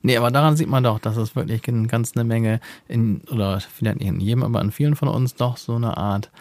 Nee, 0.01 0.15
aber 0.15 0.31
daran 0.31 0.55
sieht 0.55 0.69
man 0.69 0.83
doch, 0.83 0.97
dass 0.99 1.17
es 1.17 1.35
wirklich 1.35 1.67
in 1.67 1.89
ganz 1.89 2.15
eine 2.15 2.23
Menge, 2.23 2.61
in, 2.87 3.19
oder 3.31 3.59
vielleicht 3.59 3.97
nicht 3.99 4.07
in 4.07 4.21
jedem, 4.21 4.43
aber 4.43 4.61
in 4.61 4.71
vielen 4.71 4.95
von 4.95 5.09
uns 5.09 5.35
doch 5.35 5.57
so 5.57 5.75
eine 5.75 5.97
Art 5.97 6.31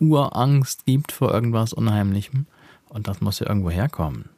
Urangst 0.00 0.84
gibt 0.84 1.12
vor 1.12 1.32
irgendwas 1.32 1.72
Unheimlichem. 1.72 2.46
Und 2.88 3.06
das 3.06 3.20
muss 3.20 3.38
ja 3.38 3.46
irgendwo 3.48 3.70
herkommen. 3.70 4.30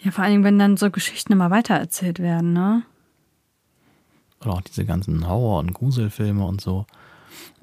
ja, 0.00 0.10
vor 0.10 0.24
allen 0.24 0.32
Dingen, 0.32 0.44
wenn 0.44 0.58
dann 0.58 0.76
so 0.76 0.90
Geschichten 0.90 1.32
immer 1.32 1.50
weitererzählt 1.52 2.18
werden, 2.18 2.52
ne? 2.52 2.82
Oder 4.40 4.54
auch 4.54 4.60
diese 4.60 4.84
ganzen 4.84 5.28
Horror- 5.28 5.60
und 5.60 5.74
Gruselfilme 5.74 6.44
und 6.44 6.60
so. 6.60 6.86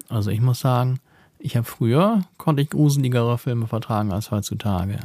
Also 0.08 0.30
ich 0.30 0.40
muss 0.40 0.60
sagen, 0.60 1.00
ich 1.38 1.56
habe 1.56 1.64
früher, 1.64 2.22
konnte 2.38 2.62
ich 2.62 2.70
gruseligere 2.70 3.38
Filme 3.38 3.66
vertragen 3.66 4.12
als 4.12 4.30
heutzutage. 4.30 4.98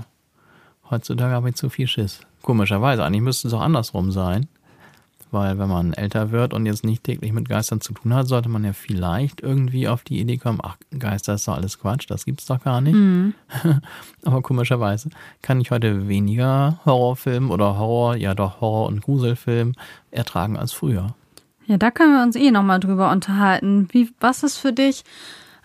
Heutzutage 0.89 1.33
habe 1.33 1.49
ich 1.49 1.55
zu 1.55 1.69
viel 1.69 1.87
Schiss. 1.87 2.21
Komischerweise, 2.41 3.03
eigentlich 3.03 3.21
müsste 3.21 3.47
es 3.47 3.53
auch 3.53 3.61
andersrum 3.61 4.11
sein. 4.11 4.47
Weil 5.31 5.57
wenn 5.57 5.69
man 5.69 5.93
älter 5.93 6.31
wird 6.31 6.53
und 6.53 6.65
jetzt 6.65 6.83
nicht 6.83 7.05
täglich 7.05 7.31
mit 7.31 7.47
Geistern 7.47 7.79
zu 7.79 7.93
tun 7.93 8.13
hat, 8.13 8.27
sollte 8.27 8.49
man 8.49 8.65
ja 8.65 8.73
vielleicht 8.73 9.39
irgendwie 9.39 9.87
auf 9.87 10.03
die 10.03 10.19
Idee 10.19 10.37
kommen, 10.37 10.59
ach, 10.61 10.75
Geister 10.97 11.35
ist 11.35 11.47
doch 11.47 11.55
alles 11.55 11.79
Quatsch, 11.79 12.05
das 12.09 12.25
gibt's 12.25 12.47
doch 12.47 12.61
gar 12.61 12.81
nicht. 12.81 12.95
Mhm. 12.95 13.33
Aber 14.25 14.41
komischerweise 14.41 15.09
kann 15.41 15.61
ich 15.61 15.71
heute 15.71 16.09
weniger 16.09 16.79
Horrorfilm 16.83 17.49
oder 17.49 17.77
Horror, 17.77 18.17
ja 18.17 18.35
doch 18.35 18.59
Horror- 18.59 18.87
und 18.87 19.01
Gruselfilm 19.01 19.73
ertragen 20.11 20.57
als 20.57 20.73
früher. 20.73 21.15
Ja, 21.71 21.77
da 21.77 21.89
können 21.89 22.13
wir 22.13 22.21
uns 22.21 22.35
eh 22.35 22.51
nochmal 22.51 22.81
drüber 22.81 23.11
unterhalten. 23.11 23.87
Wie, 23.93 24.13
was 24.19 24.43
ist 24.43 24.57
für 24.57 24.73
dich, 24.73 25.05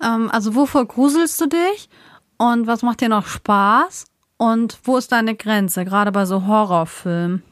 ähm, 0.01 0.31
also 0.31 0.55
wovor 0.55 0.87
gruselst 0.87 1.40
du 1.40 1.49
dich 1.49 1.88
und 2.37 2.69
was 2.69 2.83
macht 2.83 3.01
dir 3.01 3.09
noch 3.09 3.27
Spaß 3.27 4.05
und 4.37 4.79
wo 4.85 4.99
ist 4.99 5.11
deine 5.11 5.35
Grenze, 5.35 5.85
gerade 5.85 6.12
bei 6.12 6.25
so 6.25 6.47
Horrorfilmen? 6.47 7.42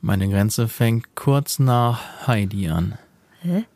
Meine 0.00 0.26
Grenze 0.30 0.68
fängt 0.68 1.14
kurz 1.14 1.58
nach 1.58 2.26
Heidi 2.26 2.70
an. 2.70 2.96
Hä? 3.42 3.66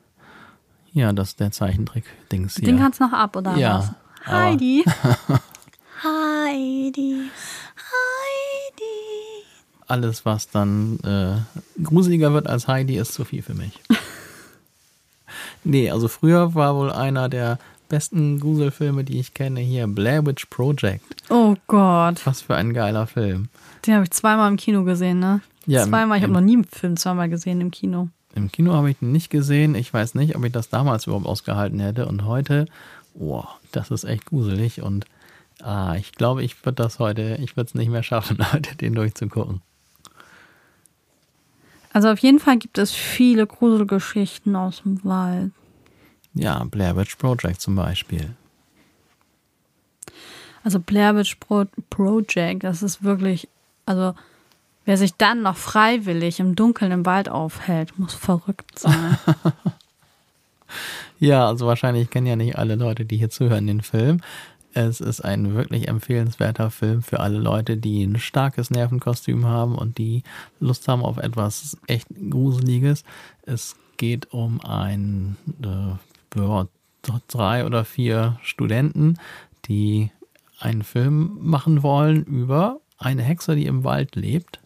Ja, 0.95 1.13
das 1.13 1.29
ist 1.29 1.41
der 1.41 1.51
Zeichentrick-Dings 1.51 2.57
hier. 2.57 2.65
Den 2.65 2.79
kannst 2.79 3.01
du 3.01 3.05
noch 3.05 3.13
ab, 3.13 3.37
oder 3.37 3.55
ja, 3.57 3.81
was? 3.81 3.93
Heidi. 4.27 4.83
Heidi. 6.03 6.95
Heidi. 6.97 7.31
Alles, 9.87 10.25
was 10.25 10.49
dann 10.49 10.99
äh, 11.01 11.83
gruseliger 11.83 12.33
wird 12.33 12.47
als 12.47 12.69
Heidi, 12.69 12.97
ist 12.97 13.13
zu 13.15 13.25
viel 13.25 13.43
für 13.43 13.55
mich. 13.55 13.79
nee, 15.65 15.91
also 15.91 16.09
früher 16.09 16.55
war 16.55 16.75
wohl 16.75 16.91
einer 16.91 17.29
der 17.29 17.59
besten 17.89 18.41
Gruselfilme, 18.41 19.05
die 19.05 19.21
ich 19.21 19.35
kenne, 19.35 19.61
hier 19.61 19.87
Blair 19.87 20.25
Witch 20.27 20.47
Project. 20.47 21.05
Oh 21.31 21.55
Gott. 21.67 22.25
Was 22.27 22.43
für 22.43 22.57
ein 22.57 22.73
geiler 22.73 23.07
Film. 23.07 23.49
Den 23.87 23.95
habe 23.95 24.05
ich 24.05 24.11
zweimal 24.11 24.51
im 24.51 24.57
Kino 24.57 24.85
gesehen, 24.85 25.21
ne? 25.21 25.41
Ja, 25.67 25.87
zweimal. 25.87 26.19
Ich 26.19 26.25
habe 26.25 26.33
noch 26.33 26.41
nie 26.41 26.55
einen 26.55 26.65
Film 26.65 26.97
zweimal 26.97 27.29
gesehen 27.29 27.61
im 27.61 27.71
Kino. 27.71 28.09
Im 28.35 28.51
Kino 28.51 28.73
habe 28.73 28.91
ich 28.91 29.01
ihn 29.01 29.13
nicht 29.13 29.31
gesehen. 29.31 29.75
Ich 29.75 29.93
weiß 29.93 30.15
nicht, 30.15 30.35
ob 30.37 30.45
ich 30.45 30.53
das 30.53 30.69
damals 30.69 31.07
überhaupt 31.07 31.27
ausgehalten 31.27 31.81
hätte. 31.81 32.07
Und 32.07 32.25
heute, 32.25 32.67
oh, 33.15 33.45
das 33.73 33.91
ist 33.91 34.05
echt 34.05 34.27
gruselig. 34.27 34.83
Und 34.83 35.07
ah, 35.63 35.95
ich 35.95 36.13
glaube, 36.13 36.43
ich 36.43 36.65
würde 36.65 36.83
das 36.83 36.99
heute, 36.99 37.39
ich 37.41 37.57
würde 37.57 37.69
es 37.69 37.75
nicht 37.75 37.91
mehr 37.91 38.03
schaffen, 38.03 38.39
heute 38.53 38.77
den 38.77 38.95
durchzugucken. 38.95 39.61
Also 41.95 42.11
auf 42.11 42.19
jeden 42.19 42.41
Fall 42.41 42.59
gibt 42.59 42.77
es 42.77 42.93
viele 42.93 43.47
Gruselgeschichten 43.47 44.57
aus 44.57 44.83
dem 44.83 45.03
Wald. 45.05 45.53
Ja, 46.35 46.65
Blair 46.65 46.97
Witch 46.97 47.15
Project 47.15 47.61
zum 47.61 47.77
Beispiel. 47.77 48.35
Also 50.65 50.81
Blair 50.81 51.15
Witch 51.15 51.37
Pro 51.37 51.67
Project, 51.91 52.65
das 52.65 52.83
ist 52.83 53.05
wirklich, 53.05 53.49
also 53.87 54.15
wer 54.85 54.97
sich 54.97 55.15
dann 55.15 55.43
noch 55.43 55.57
freiwillig 55.57 56.41
im 56.41 56.57
Dunkeln 56.57 56.91
im 56.91 57.07
Wald 57.07 57.29
aufhält, 57.29 57.97
muss 57.97 58.13
verrückt 58.13 58.79
sein. 58.79 59.17
Ja, 61.21 61.47
also 61.47 61.67
wahrscheinlich 61.67 62.11
kennen 62.11 62.27
ja 62.27 62.37
nicht 62.37 62.59
alle 62.59 62.75
Leute, 62.75 63.05
die 63.05 63.17
hier 63.17 63.31
zuhören, 63.31 63.67
den 63.67 63.81
Film. 63.81 64.21
Es 64.77 65.01
ist 65.01 65.21
ein 65.21 65.55
wirklich 65.55 65.87
empfehlenswerter 65.87 66.69
Film 66.69 67.03
für 67.03 67.21
alle 67.21 67.39
Leute, 67.39 67.77
die 67.77 68.03
ein 68.03 68.19
starkes 68.19 68.71
Nervenkostüm 68.71 69.47
haben 69.47 69.77
und 69.77 69.99
die 69.99 70.25
Lust 70.59 70.89
haben 70.89 71.05
auf 71.05 71.17
etwas 71.17 71.77
echt 71.87 72.09
Gruseliges. 72.29 73.05
Es 73.43 73.77
geht 73.99 74.33
um 74.33 74.61
ein 74.63 75.37
äh, 75.63 76.41
ja, 76.41 76.67
drei 77.29 77.65
oder 77.65 77.85
vier 77.85 78.41
Studenten, 78.43 79.19
die 79.67 80.11
einen 80.59 80.83
Film 80.83 81.39
machen 81.41 81.85
wollen 81.85 82.25
über 82.25 82.81
eine 82.99 83.23
Hexe, 83.23 83.55
die 83.55 83.67
im 83.67 83.85
Wald 83.85 84.17
lebt. 84.17 84.59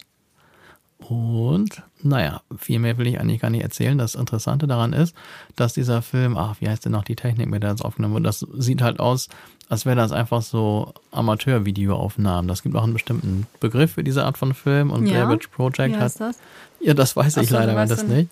Und 0.97 1.83
naja, 2.01 2.41
viel 2.57 2.79
mehr 2.79 2.97
will 2.97 3.07
ich 3.07 3.19
eigentlich 3.19 3.41
gar 3.41 3.49
nicht 3.49 3.63
erzählen. 3.63 3.97
Das 3.97 4.15
Interessante 4.15 4.67
daran 4.67 4.93
ist, 4.93 5.15
dass 5.55 5.73
dieser 5.73 6.01
Film, 6.01 6.35
ach, 6.35 6.55
wie 6.59 6.67
heißt 6.67 6.85
denn 6.85 6.91
noch 6.91 7.03
die 7.03 7.15
Technik, 7.15 7.47
mit 7.47 7.63
der 7.63 7.71
das 7.71 7.81
aufgenommen 7.81 8.15
wird? 8.15 8.25
Das 8.25 8.39
sieht 8.39 8.81
halt 8.81 8.99
aus, 8.99 9.29
als 9.69 9.85
wäre 9.85 9.95
das 9.95 10.11
einfach 10.11 10.41
so 10.41 10.93
Amateur-Videoaufnahmen. 11.11 12.47
Das 12.47 12.63
gibt 12.63 12.75
auch 12.75 12.83
einen 12.83 12.93
bestimmten 12.93 13.45
Begriff 13.59 13.93
für 13.93 14.03
diese 14.03 14.25
Art 14.25 14.37
von 14.37 14.53
Film 14.53 14.89
und 14.91 15.05
Ja? 15.05 15.25
Blair 15.25 15.29
Witch 15.29 15.47
Project 15.49 15.91
Wie 15.91 15.95
hat 15.95 16.01
heißt 16.01 16.21
das? 16.21 16.39
ja, 16.81 16.93
das 16.93 17.15
weiß 17.15 17.37
Ach 17.37 17.43
ich 17.43 17.49
so, 17.49 17.55
leider 17.55 17.85
das 17.85 18.03
nicht. 18.03 18.29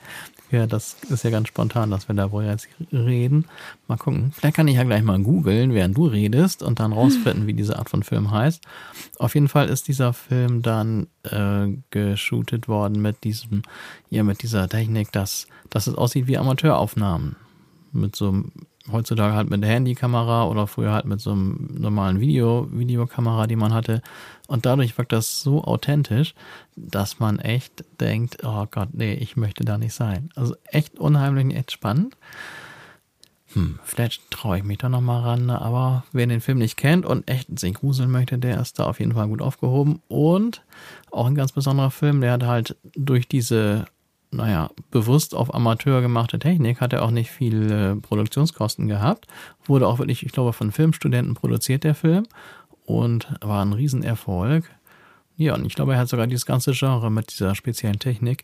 Ja, 0.50 0.66
das 0.66 0.96
ist 1.10 1.24
ja 1.24 1.30
ganz 1.30 1.50
spontan, 1.50 1.92
dass 1.92 2.08
wir 2.08 2.16
darüber 2.16 2.44
jetzt 2.44 2.70
reden. 2.94 3.46
Mal 3.88 3.98
gucken. 3.98 4.32
Vielleicht 4.34 4.56
kann 4.56 4.68
ich 4.70 4.78
ja 4.78 4.84
gleich 4.84 5.04
mal 5.04 5.20
googeln, 5.20 5.74
während 5.74 5.98
du 5.98 6.06
redest 6.06 6.64
und 6.64 6.80
dann 6.80 6.94
rausfinden, 6.94 7.48
wie 7.48 7.54
diese 7.54 7.78
Art 7.78 7.90
von 7.90 8.02
Film 8.02 8.32
heißt. 8.32 8.64
Auf 9.20 9.36
jeden 9.36 9.50
Fall 9.50 9.68
ist 9.68 9.90
dieser 9.90 10.14
Film 10.14 10.62
dann 10.62 11.08
äh, 11.24 11.68
geshootet 11.92 12.70
worden 12.70 13.02
mit 13.02 13.26
diesem, 13.26 13.62
ja, 14.10 14.24
mit 14.24 14.42
dieser 14.42 14.70
Technik, 14.70 15.12
dass, 15.12 15.48
dass 15.70 15.86
es 15.88 15.96
aussieht 15.96 16.28
wie 16.28 16.38
Amateuraufnahmen. 16.38 17.36
Mit 17.92 18.16
so 18.16 18.30
einem, 18.30 18.52
heutzutage 18.92 19.34
halt 19.34 19.50
mit 19.50 19.62
der 19.62 19.70
Handykamera 19.70 20.46
oder 20.46 20.68
früher 20.68 20.94
halt 20.94 21.06
mit 21.06 21.20
so 21.20 21.32
einem 21.32 21.70
normalen 21.78 22.20
Video, 22.20 22.68
Videokamera, 22.72 23.48
die 23.48 23.56
man 23.56 23.74
hatte. 23.74 24.02
Und 24.48 24.66
dadurch 24.66 24.98
wirkt 24.98 25.12
das 25.12 25.42
so 25.42 25.64
authentisch, 25.64 26.34
dass 26.76 27.20
man 27.20 27.40
echt 27.40 27.84
denkt, 28.00 28.38
oh 28.44 28.66
Gott, 28.70 28.90
nee, 28.94 29.14
ich 29.14 29.36
möchte 29.36 29.66
da 29.66 29.78
nicht 29.78 29.94
sein. 29.94 30.30
Also 30.36 30.56
echt 30.66 31.00
unheimlich 31.00 31.46
und 31.46 31.52
echt 31.52 31.72
spannend. 31.72 32.16
Hm, 33.54 33.80
vielleicht 33.84 34.30
traue 34.30 34.58
ich 34.58 34.64
mich 34.64 34.78
da 34.78 34.90
nochmal 34.90 35.22
ran, 35.22 35.50
aber 35.50 36.04
wer 36.12 36.28
den 36.28 36.42
Film 36.42 36.58
nicht 36.58 36.76
kennt 36.76 37.06
und 37.06 37.30
echt 37.30 37.58
sich 37.58 37.76
gruseln 37.76 38.12
möchte, 38.12 38.38
der 38.38 38.60
ist 38.60 38.78
da 38.78 38.84
auf 38.84 39.00
jeden 39.00 39.14
Fall 39.14 39.28
gut 39.28 39.42
aufgehoben. 39.42 40.02
Und 40.10 40.64
auch 41.12 41.28
ein 41.28 41.36
ganz 41.36 41.54
besonderer 41.54 41.92
Film, 41.92 42.20
der 42.22 42.34
hat 42.34 42.44
halt 42.44 42.76
durch 42.96 43.28
diese, 43.28 43.86
naja, 44.32 44.70
bewusst 44.92 45.34
auf 45.34 45.54
Amateur 45.54 46.02
gemachte 46.02 46.40
Technik, 46.40 46.82
hat 46.82 46.94
er 46.94 47.04
auch 47.04 47.12
nicht 47.12 47.32
viel 47.32 47.72
äh, 47.72 47.96
Produktionskosten 47.96 48.88
gehabt. 48.88 49.28
Wurde 49.66 49.88
auch 49.88 50.00
wirklich, 50.00 50.26
ich 50.26 50.32
glaube, 50.32 50.54
von 50.54 50.72
Filmstudenten 50.72 51.34
produziert, 51.34 51.84
der 51.84 51.96
Film. 51.96 52.28
Und 52.86 53.28
war 53.42 53.64
ein 53.64 53.74
Riesenerfolg. 53.74 54.70
Ja, 55.38 55.56
und 55.56 55.66
ich 55.66 55.76
glaube, 55.76 55.94
er 55.94 56.00
hat 56.00 56.10
sogar 56.10 56.28
dieses 56.28 56.46
ganze 56.46 56.72
Genre 56.72 57.12
mit 57.12 57.32
dieser 57.32 57.54
speziellen 57.56 58.00
Technik 58.00 58.44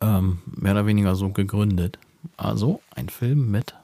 ähm, 0.00 0.38
mehr 0.46 0.72
oder 0.72 0.86
weniger 0.86 1.14
so 1.14 1.30
gegründet. 1.30 1.98
Also 2.36 2.80
ein 2.94 3.08
Film 3.08 3.50
mit 3.50 3.74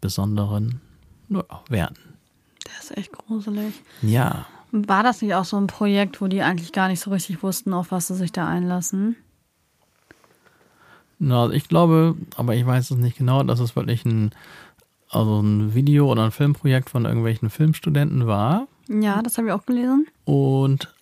besonderen 0.00 0.80
ja, 1.28 1.44
Werten. 1.68 2.14
Der 2.66 2.78
ist 2.80 2.96
echt 2.96 3.12
gruselig. 3.12 3.74
Ja, 4.02 4.46
War 4.72 5.02
das 5.02 5.22
nicht 5.22 5.34
auch 5.34 5.44
so 5.44 5.56
ein 5.56 5.66
Projekt, 5.66 6.20
wo 6.20 6.28
die 6.28 6.42
eigentlich 6.42 6.72
gar 6.72 6.88
nicht 6.88 7.00
so 7.00 7.10
richtig 7.10 7.42
wussten, 7.42 7.72
auf 7.72 7.90
was 7.90 8.06
sie 8.06 8.14
sich 8.14 8.32
da 8.32 8.46
einlassen? 8.46 9.16
Na, 11.20 11.50
ich 11.50 11.68
glaube, 11.68 12.16
aber 12.36 12.56
ich 12.56 12.66
weiß 12.66 12.90
es 12.90 12.96
nicht 12.96 13.18
genau, 13.18 13.42
dass 13.44 13.60
es 13.60 13.76
wirklich 13.76 14.04
ein, 14.04 14.32
also 15.10 15.40
ein 15.40 15.74
Video- 15.74 16.10
oder 16.10 16.24
ein 16.24 16.30
Filmprojekt 16.32 16.90
von 16.90 17.04
irgendwelchen 17.04 17.50
Filmstudenten 17.50 18.26
war. 18.26 18.66
Ja, 18.88 19.22
das 19.22 19.38
habe 19.38 19.48
ich 19.48 19.52
auch 19.54 19.64
gelesen. 19.66 20.06
Und 20.24 20.92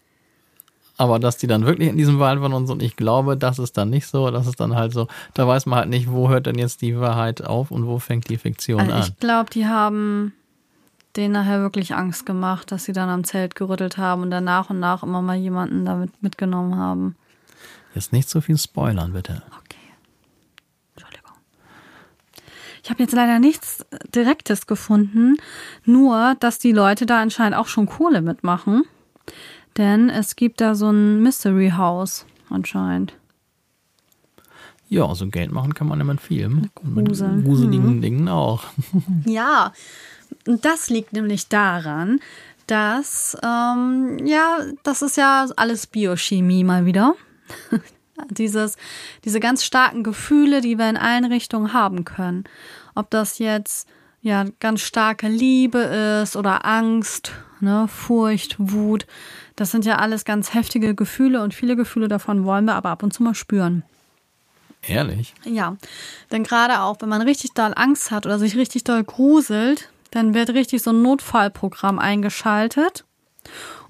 aber 1.01 1.21
dass 1.21 1.37
die 1.37 1.47
dann 1.47 1.65
wirklich 1.65 1.89
in 1.89 1.97
diesem 1.97 2.19
Wald 2.19 2.41
waren 2.41 2.53
und 2.53 2.67
so, 2.67 2.73
und 2.73 2.83
ich 2.83 2.97
glaube, 2.97 3.37
das 3.37 3.61
ist 3.61 3.79
dann 3.79 3.89
nicht 3.89 4.09
so, 4.09 4.33
das 4.33 4.49
ist 4.49 4.59
dann 4.59 4.75
halt 4.75 4.93
so, 4.93 5.07
da 5.35 5.47
weiß 5.47 5.67
man 5.67 5.79
halt 5.79 5.89
nicht, 5.91 6.11
wo 6.11 6.29
hört 6.29 6.47
denn 6.47 6.59
jetzt 6.59 6.83
die 6.83 6.99
Wahrheit 6.99 7.45
auf 7.45 7.71
und 7.71 7.87
wo 7.87 8.01
fängt 8.01 8.29
die 8.29 8.37
Fiktion 8.37 8.81
Also 8.81 8.93
an. 8.93 9.01
ich 9.03 9.17
glaube, 9.19 9.49
die 9.51 9.67
haben 9.67 10.33
denen 11.15 11.35
nachher 11.35 11.61
wirklich 11.61 11.95
Angst 11.95 12.27
gemacht, 12.27 12.73
dass 12.73 12.85
sie 12.85 12.93
dann 12.93 13.09
am 13.11 13.23
Zelt 13.23 13.55
gerüttelt 13.55 13.97
haben 13.97 14.23
und 14.23 14.33
dann 14.33 14.43
nach 14.43 14.71
und 14.71 14.81
nach 14.81 15.05
immer 15.05 15.23
mal 15.23 15.37
jemanden 15.37 15.85
damit 15.85 16.21
mitgenommen 16.21 16.77
haben. 16.77 17.15
Jetzt 17.95 18.13
nicht 18.13 18.29
so 18.29 18.41
viel 18.41 18.59
spoilern, 18.59 19.13
bitte. 19.13 19.43
Okay. 19.61 19.68
Ich 22.89 22.91
habe 22.91 23.03
jetzt 23.03 23.13
leider 23.13 23.39
nichts 23.39 23.85
Direktes 24.15 24.67
gefunden, 24.67 25.37
nur 25.85 26.37
dass 26.41 26.59
die 26.59 26.73
Leute 26.73 27.05
da 27.05 27.21
anscheinend 27.21 27.59
auch 27.59 27.67
schon 27.67 27.85
Kohle 27.85 28.23
mitmachen. 28.23 28.85
Denn 29.77 30.09
es 30.09 30.37
gibt 30.37 30.63
da 30.63 30.75
so 30.75 30.89
ein 30.89 31.23
Mystery 31.23 31.75
House 31.77 32.25
anscheinend. 32.49 33.13
Ja, 34.89 35.05
also 35.05 35.27
Geld 35.27 35.53
machen 35.53 35.75
kann 35.75 35.87
man 35.87 35.99
mit 36.07 36.19
Filmen. 36.19 36.71
Und 36.83 36.95
Mit 36.95 37.45
gruseligen 37.45 38.01
Dingen 38.01 38.27
auch. 38.27 38.65
Ja, 39.27 39.75
das 40.47 40.89
liegt 40.89 41.13
nämlich 41.13 41.49
daran, 41.49 42.21
dass, 42.69 43.37
ähm, 43.43 44.17
ja, 44.25 44.61
das 44.83 45.03
ist 45.03 45.19
ja 45.19 45.47
alles 45.57 45.87
Biochemie 45.87 46.65
mal 46.65 46.87
wieder. 46.87 47.17
Dieses, 48.31 48.77
diese 49.25 49.41
ganz 49.41 49.65
starken 49.65 50.03
Gefühle, 50.03 50.61
die 50.61 50.79
wir 50.79 50.89
in 50.89 50.97
allen 50.97 51.25
Richtungen 51.25 51.73
haben 51.73 52.05
können. 52.05 52.45
Ob 52.95 53.11
das 53.11 53.39
jetzt 53.39 53.89
ja 54.21 54.45
ganz 54.61 54.81
starke 54.81 55.29
Liebe 55.29 55.79
ist 56.23 56.37
oder 56.37 56.65
Angst, 56.65 57.33
ne, 57.61 57.89
Furcht, 57.89 58.57
Wut, 58.59 59.07
das 59.57 59.71
sind 59.71 59.85
ja 59.85 59.97
alles 59.97 60.25
ganz 60.25 60.55
heftige 60.55 60.95
Gefühle 60.95 61.43
und 61.43 61.55
viele 61.55 61.77
Gefühle 61.77 62.09
davon 62.09 62.45
wollen 62.45 62.65
wir 62.65 62.75
aber 62.75 62.91
ab 62.91 63.03
und 63.03 63.13
zu 63.13 63.23
mal 63.23 63.35
spüren. 63.35 63.83
Ehrlich. 64.83 65.35
Ja, 65.45 65.77
denn 66.31 66.45
gerade 66.45 66.81
auch, 66.81 66.97
wenn 67.01 67.09
man 67.09 67.23
richtig 67.23 67.53
doll 67.53 67.73
Angst 67.75 68.11
hat 68.11 68.27
oder 68.27 68.39
sich 68.39 68.57
richtig 68.57 68.85
doll 68.85 69.03
gruselt, 69.03 69.91
dann 70.13 70.35
wird 70.35 70.51
richtig 70.51 70.83
so 70.83 70.91
ein 70.91 71.03
Notfallprogramm 71.03 71.99
eingeschaltet. 71.99 73.05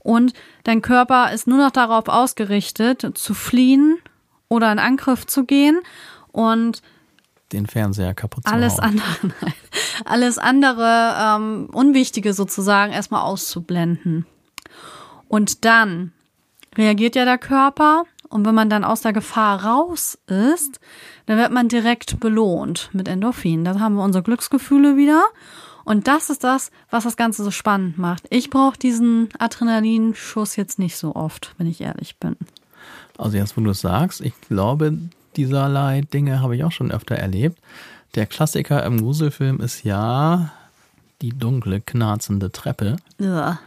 Und 0.00 0.32
dein 0.64 0.82
Körper 0.82 1.32
ist 1.32 1.46
nur 1.46 1.58
noch 1.58 1.70
darauf 1.70 2.08
ausgerichtet, 2.08 3.06
zu 3.14 3.34
fliehen 3.34 3.98
oder 4.48 4.70
in 4.72 4.78
Angriff 4.78 5.26
zu 5.26 5.44
gehen. 5.44 5.80
Und 6.32 6.82
den 7.52 7.66
Fernseher 7.66 8.14
kaputt 8.14 8.44
zu 8.44 8.52
alles 8.52 8.74
hauen. 8.74 8.84
andere, 8.84 9.08
nein, 9.22 9.54
alles 10.04 10.38
andere 10.38 11.14
ähm, 11.18 11.68
Unwichtige 11.72 12.34
sozusagen 12.34 12.92
erstmal 12.92 13.22
auszublenden. 13.22 14.26
Und 15.28 15.64
dann 15.64 16.12
reagiert 16.76 17.16
ja 17.16 17.24
der 17.24 17.38
Körper 17.38 18.04
und 18.28 18.44
wenn 18.44 18.54
man 18.54 18.70
dann 18.70 18.84
aus 18.84 19.00
der 19.00 19.12
Gefahr 19.12 19.64
raus 19.64 20.18
ist, 20.26 20.80
dann 21.26 21.38
wird 21.38 21.50
man 21.50 21.68
direkt 21.68 22.20
belohnt 22.20 22.90
mit 22.92 23.08
Endorphin. 23.08 23.64
Da 23.64 23.78
haben 23.80 23.94
wir 23.94 24.04
unsere 24.04 24.22
Glücksgefühle 24.22 24.96
wieder. 24.96 25.24
Und 25.84 26.06
das 26.06 26.28
ist 26.28 26.44
das, 26.44 26.70
was 26.90 27.04
das 27.04 27.16
Ganze 27.16 27.42
so 27.42 27.50
spannend 27.50 27.96
macht. 27.96 28.24
Ich 28.28 28.50
brauche 28.50 28.78
diesen 28.78 29.30
Adrenalinschuss 29.38 30.56
jetzt 30.56 30.78
nicht 30.78 30.96
so 30.96 31.16
oft, 31.16 31.54
wenn 31.56 31.66
ich 31.66 31.80
ehrlich 31.80 32.18
bin. 32.18 32.36
Also 33.18 33.36
jetzt, 33.36 33.56
wo 33.56 33.60
du 33.60 33.70
es 33.70 33.80
sagst, 33.80 34.22
ich 34.22 34.32
glaube, 34.48 34.96
dieserlei 35.36 36.00
Dinge 36.00 36.40
habe 36.40 36.56
ich 36.56 36.64
auch 36.64 36.72
schon 36.72 36.90
öfter 36.90 37.16
erlebt. 37.16 37.58
Der 38.14 38.24
Klassiker 38.24 38.84
im 38.86 39.02
Gruselfilm 39.02 39.60
ist 39.60 39.84
ja 39.84 40.52
die 41.20 41.30
dunkle, 41.30 41.80
knarzende 41.80 42.50
Treppe. 42.50 42.96
Ja 43.18 43.58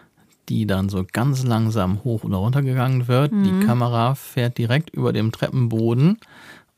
die 0.49 0.65
dann 0.65 0.89
so 0.89 1.05
ganz 1.09 1.43
langsam 1.43 2.03
hoch 2.03 2.25
oder 2.25 2.37
runter 2.37 2.61
gegangen 2.61 3.07
wird. 3.07 3.31
Mhm. 3.31 3.43
Die 3.43 3.65
Kamera 3.65 4.15
fährt 4.15 4.57
direkt 4.57 4.89
über 4.89 5.13
dem 5.13 5.31
Treppenboden 5.31 6.17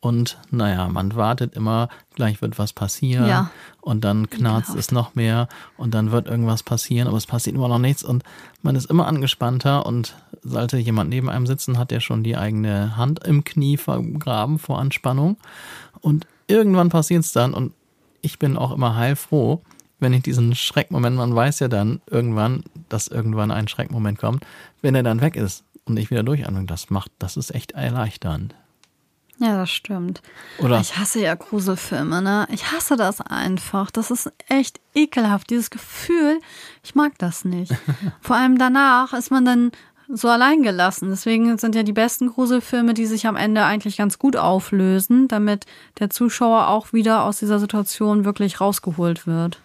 und 0.03 0.37
naja, 0.51 0.89
man 0.89 1.15
wartet 1.15 1.55
immer, 1.55 1.87
gleich 2.13 2.41
wird 2.41 2.59
was 2.59 2.73
passieren 2.73 3.25
ja. 3.25 3.51
und 3.79 4.03
dann 4.03 4.29
knarzt 4.29 4.67
genau. 4.67 4.79
es 4.79 4.91
noch 4.91 5.15
mehr 5.15 5.47
und 5.77 5.93
dann 5.93 6.11
wird 6.11 6.27
irgendwas 6.27 6.61
passieren, 6.61 7.07
aber 7.07 7.15
es 7.15 7.25
passiert 7.25 7.55
immer 7.55 7.69
noch 7.69 7.79
nichts 7.79 8.03
und 8.03 8.21
man 8.61 8.75
ist 8.75 8.89
immer 8.89 9.07
angespannter 9.07 9.85
und 9.85 10.15
sollte 10.41 10.77
jemand 10.77 11.09
neben 11.09 11.29
einem 11.29 11.47
sitzen, 11.47 11.77
hat 11.77 11.89
der 11.89 12.01
schon 12.01 12.21
die 12.21 12.35
eigene 12.35 12.97
Hand 12.97 13.25
im 13.25 13.45
Knie 13.45 13.77
vergraben 13.77 14.59
vor 14.59 14.77
Anspannung 14.77 15.37
und 16.01 16.27
irgendwann 16.47 16.89
passiert 16.89 17.23
es 17.23 17.31
dann 17.31 17.53
und 17.53 17.71
ich 18.21 18.39
bin 18.39 18.57
auch 18.57 18.73
immer 18.73 18.97
heilfroh, 18.97 19.61
wenn 20.01 20.11
ich 20.11 20.23
diesen 20.23 20.53
Schreckmoment, 20.53 21.15
man 21.15 21.33
weiß 21.33 21.59
ja 21.59 21.69
dann 21.69 22.01
irgendwann, 22.11 22.65
dass 22.89 23.07
irgendwann 23.07 23.51
ein 23.51 23.69
Schreckmoment 23.69 24.19
kommt, 24.19 24.45
wenn 24.81 24.95
er 24.95 25.03
dann 25.03 25.21
weg 25.21 25.37
ist 25.37 25.63
und 25.85 25.95
ich 25.97 26.11
wieder 26.11 26.23
durchatme, 26.23 26.65
das 26.65 26.89
macht, 26.89 27.11
das 27.19 27.37
ist 27.37 27.55
echt 27.55 27.71
erleichternd. 27.71 28.53
Ja, 29.43 29.57
das 29.57 29.71
stimmt. 29.71 30.21
Oder 30.59 30.79
ich 30.79 30.97
hasse 30.97 31.19
ja 31.19 31.35
Gruselfilme, 31.35 32.21
ne? 32.21 32.47
Ich 32.49 32.71
hasse 32.71 32.95
das 32.95 33.19
einfach. 33.19 33.91
Das 33.91 34.09
ist 34.09 34.31
echt 34.47 34.79
ekelhaft, 34.95 35.49
dieses 35.49 35.69
Gefühl. 35.69 36.39
Ich 36.81 36.95
mag 36.95 37.17
das 37.17 37.43
nicht. 37.43 37.73
Vor 38.21 38.37
allem 38.37 38.57
danach 38.57 39.11
ist 39.11 39.31
man 39.31 39.43
dann 39.43 39.71
so 40.07 40.29
allein 40.29 40.63
gelassen. 40.63 41.09
Deswegen 41.09 41.57
sind 41.57 41.75
ja 41.75 41.83
die 41.83 41.91
besten 41.91 42.29
Gruselfilme, 42.29 42.93
die 42.93 43.05
sich 43.05 43.27
am 43.27 43.35
Ende 43.35 43.65
eigentlich 43.65 43.97
ganz 43.97 44.17
gut 44.17 44.37
auflösen, 44.37 45.27
damit 45.27 45.65
der 45.99 46.09
Zuschauer 46.09 46.69
auch 46.69 46.93
wieder 46.93 47.25
aus 47.25 47.39
dieser 47.39 47.59
Situation 47.59 48.23
wirklich 48.23 48.61
rausgeholt 48.61 49.27
wird. 49.27 49.59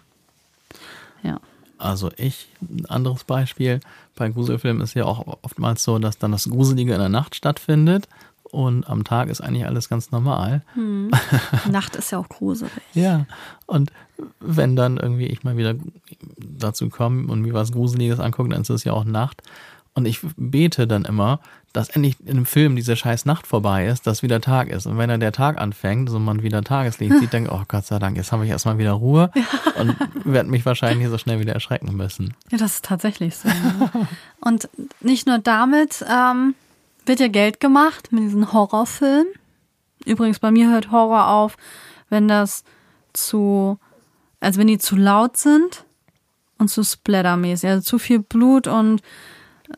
Ja. 1.23 1.39
Also 1.77 2.11
ich, 2.17 2.49
ein 2.59 2.85
anderes 2.87 3.23
Beispiel, 3.23 3.79
bei 4.17 4.27
Gruselfilmen 4.27 4.83
ist 4.83 4.95
ja 4.95 5.05
auch 5.05 5.37
oftmals 5.41 5.85
so, 5.85 5.99
dass 5.99 6.17
dann 6.17 6.33
das 6.33 6.49
Gruselige 6.49 6.93
in 6.93 6.99
der 6.99 7.07
Nacht 7.07 7.35
stattfindet 7.35 8.09
und 8.51 8.87
am 8.87 9.03
Tag 9.03 9.29
ist 9.29 9.41
eigentlich 9.41 9.65
alles 9.65 9.89
ganz 9.89 10.11
normal. 10.11 10.61
Hm. 10.73 11.11
Nacht 11.71 11.95
ist 11.95 12.11
ja 12.11 12.17
auch 12.17 12.29
gruselig. 12.29 12.71
ja, 12.93 13.25
und 13.65 13.91
wenn 14.39 14.75
dann 14.75 14.97
irgendwie 14.97 15.27
ich 15.27 15.43
mal 15.43 15.57
wieder 15.57 15.75
dazu 16.37 16.89
komme 16.89 17.31
und 17.31 17.41
mir 17.41 17.53
was 17.53 17.71
Gruseliges 17.71 18.19
angucke, 18.19 18.49
dann 18.49 18.61
ist 18.61 18.69
es 18.69 18.83
ja 18.83 18.93
auch 18.93 19.05
Nacht. 19.05 19.41
Und 19.93 20.05
ich 20.05 20.19
bete 20.37 20.87
dann 20.87 21.03
immer, 21.05 21.39
dass 21.73 21.89
endlich 21.89 22.19
in 22.21 22.29
einem 22.29 22.45
Film 22.45 22.75
diese 22.75 22.95
scheiß 22.95 23.25
Nacht 23.25 23.45
vorbei 23.45 23.87
ist, 23.87 24.07
dass 24.07 24.23
wieder 24.23 24.41
Tag 24.41 24.69
ist. 24.69 24.85
Und 24.85 24.97
wenn 24.97 25.09
dann 25.09 25.19
der 25.19 25.31
Tag 25.31 25.59
anfängt, 25.59 26.09
so 26.09 26.19
man 26.19 26.41
wieder 26.41 26.63
Tageslicht 26.63 27.19
sieht, 27.19 27.33
denkt, 27.33 27.51
oh 27.51 27.63
Gott 27.67 27.85
sei 27.85 27.99
Dank, 27.99 28.17
jetzt 28.17 28.31
habe 28.31 28.45
ich 28.45 28.51
erstmal 28.51 28.77
wieder 28.77 28.93
Ruhe 28.93 29.29
ja. 29.35 29.81
und 29.81 29.95
werde 30.25 30.49
mich 30.49 30.65
wahrscheinlich 30.65 31.07
so 31.09 31.17
schnell 31.17 31.39
wieder 31.39 31.53
erschrecken 31.53 31.95
müssen. 31.95 32.33
Ja, 32.49 32.57
das 32.57 32.75
ist 32.75 32.85
tatsächlich 32.85 33.35
so. 33.35 33.49
und 34.41 34.69
nicht 35.01 35.27
nur 35.27 35.39
damit 35.39 36.03
ähm, 36.09 36.55
wird 37.09 37.19
ja 37.19 37.27
Geld 37.27 37.59
gemacht 37.59 38.13
mit 38.13 38.23
diesen 38.23 38.53
Horrorfilmen. 38.53 39.27
Übrigens, 40.05 40.39
bei 40.39 40.51
mir 40.51 40.69
hört 40.69 40.91
Horror 40.91 41.27
auf, 41.27 41.57
wenn 42.09 42.29
das 42.29 42.63
zu, 43.11 43.77
also 44.39 44.59
wenn 44.59 44.67
die 44.67 44.77
zu 44.77 44.95
laut 44.95 45.35
sind 45.35 45.83
und 46.57 46.69
zu 46.69 46.83
splattermäßig, 46.83 47.69
also 47.69 47.81
zu 47.81 47.99
viel 47.99 48.19
Blut 48.19 48.67
und 48.67 49.01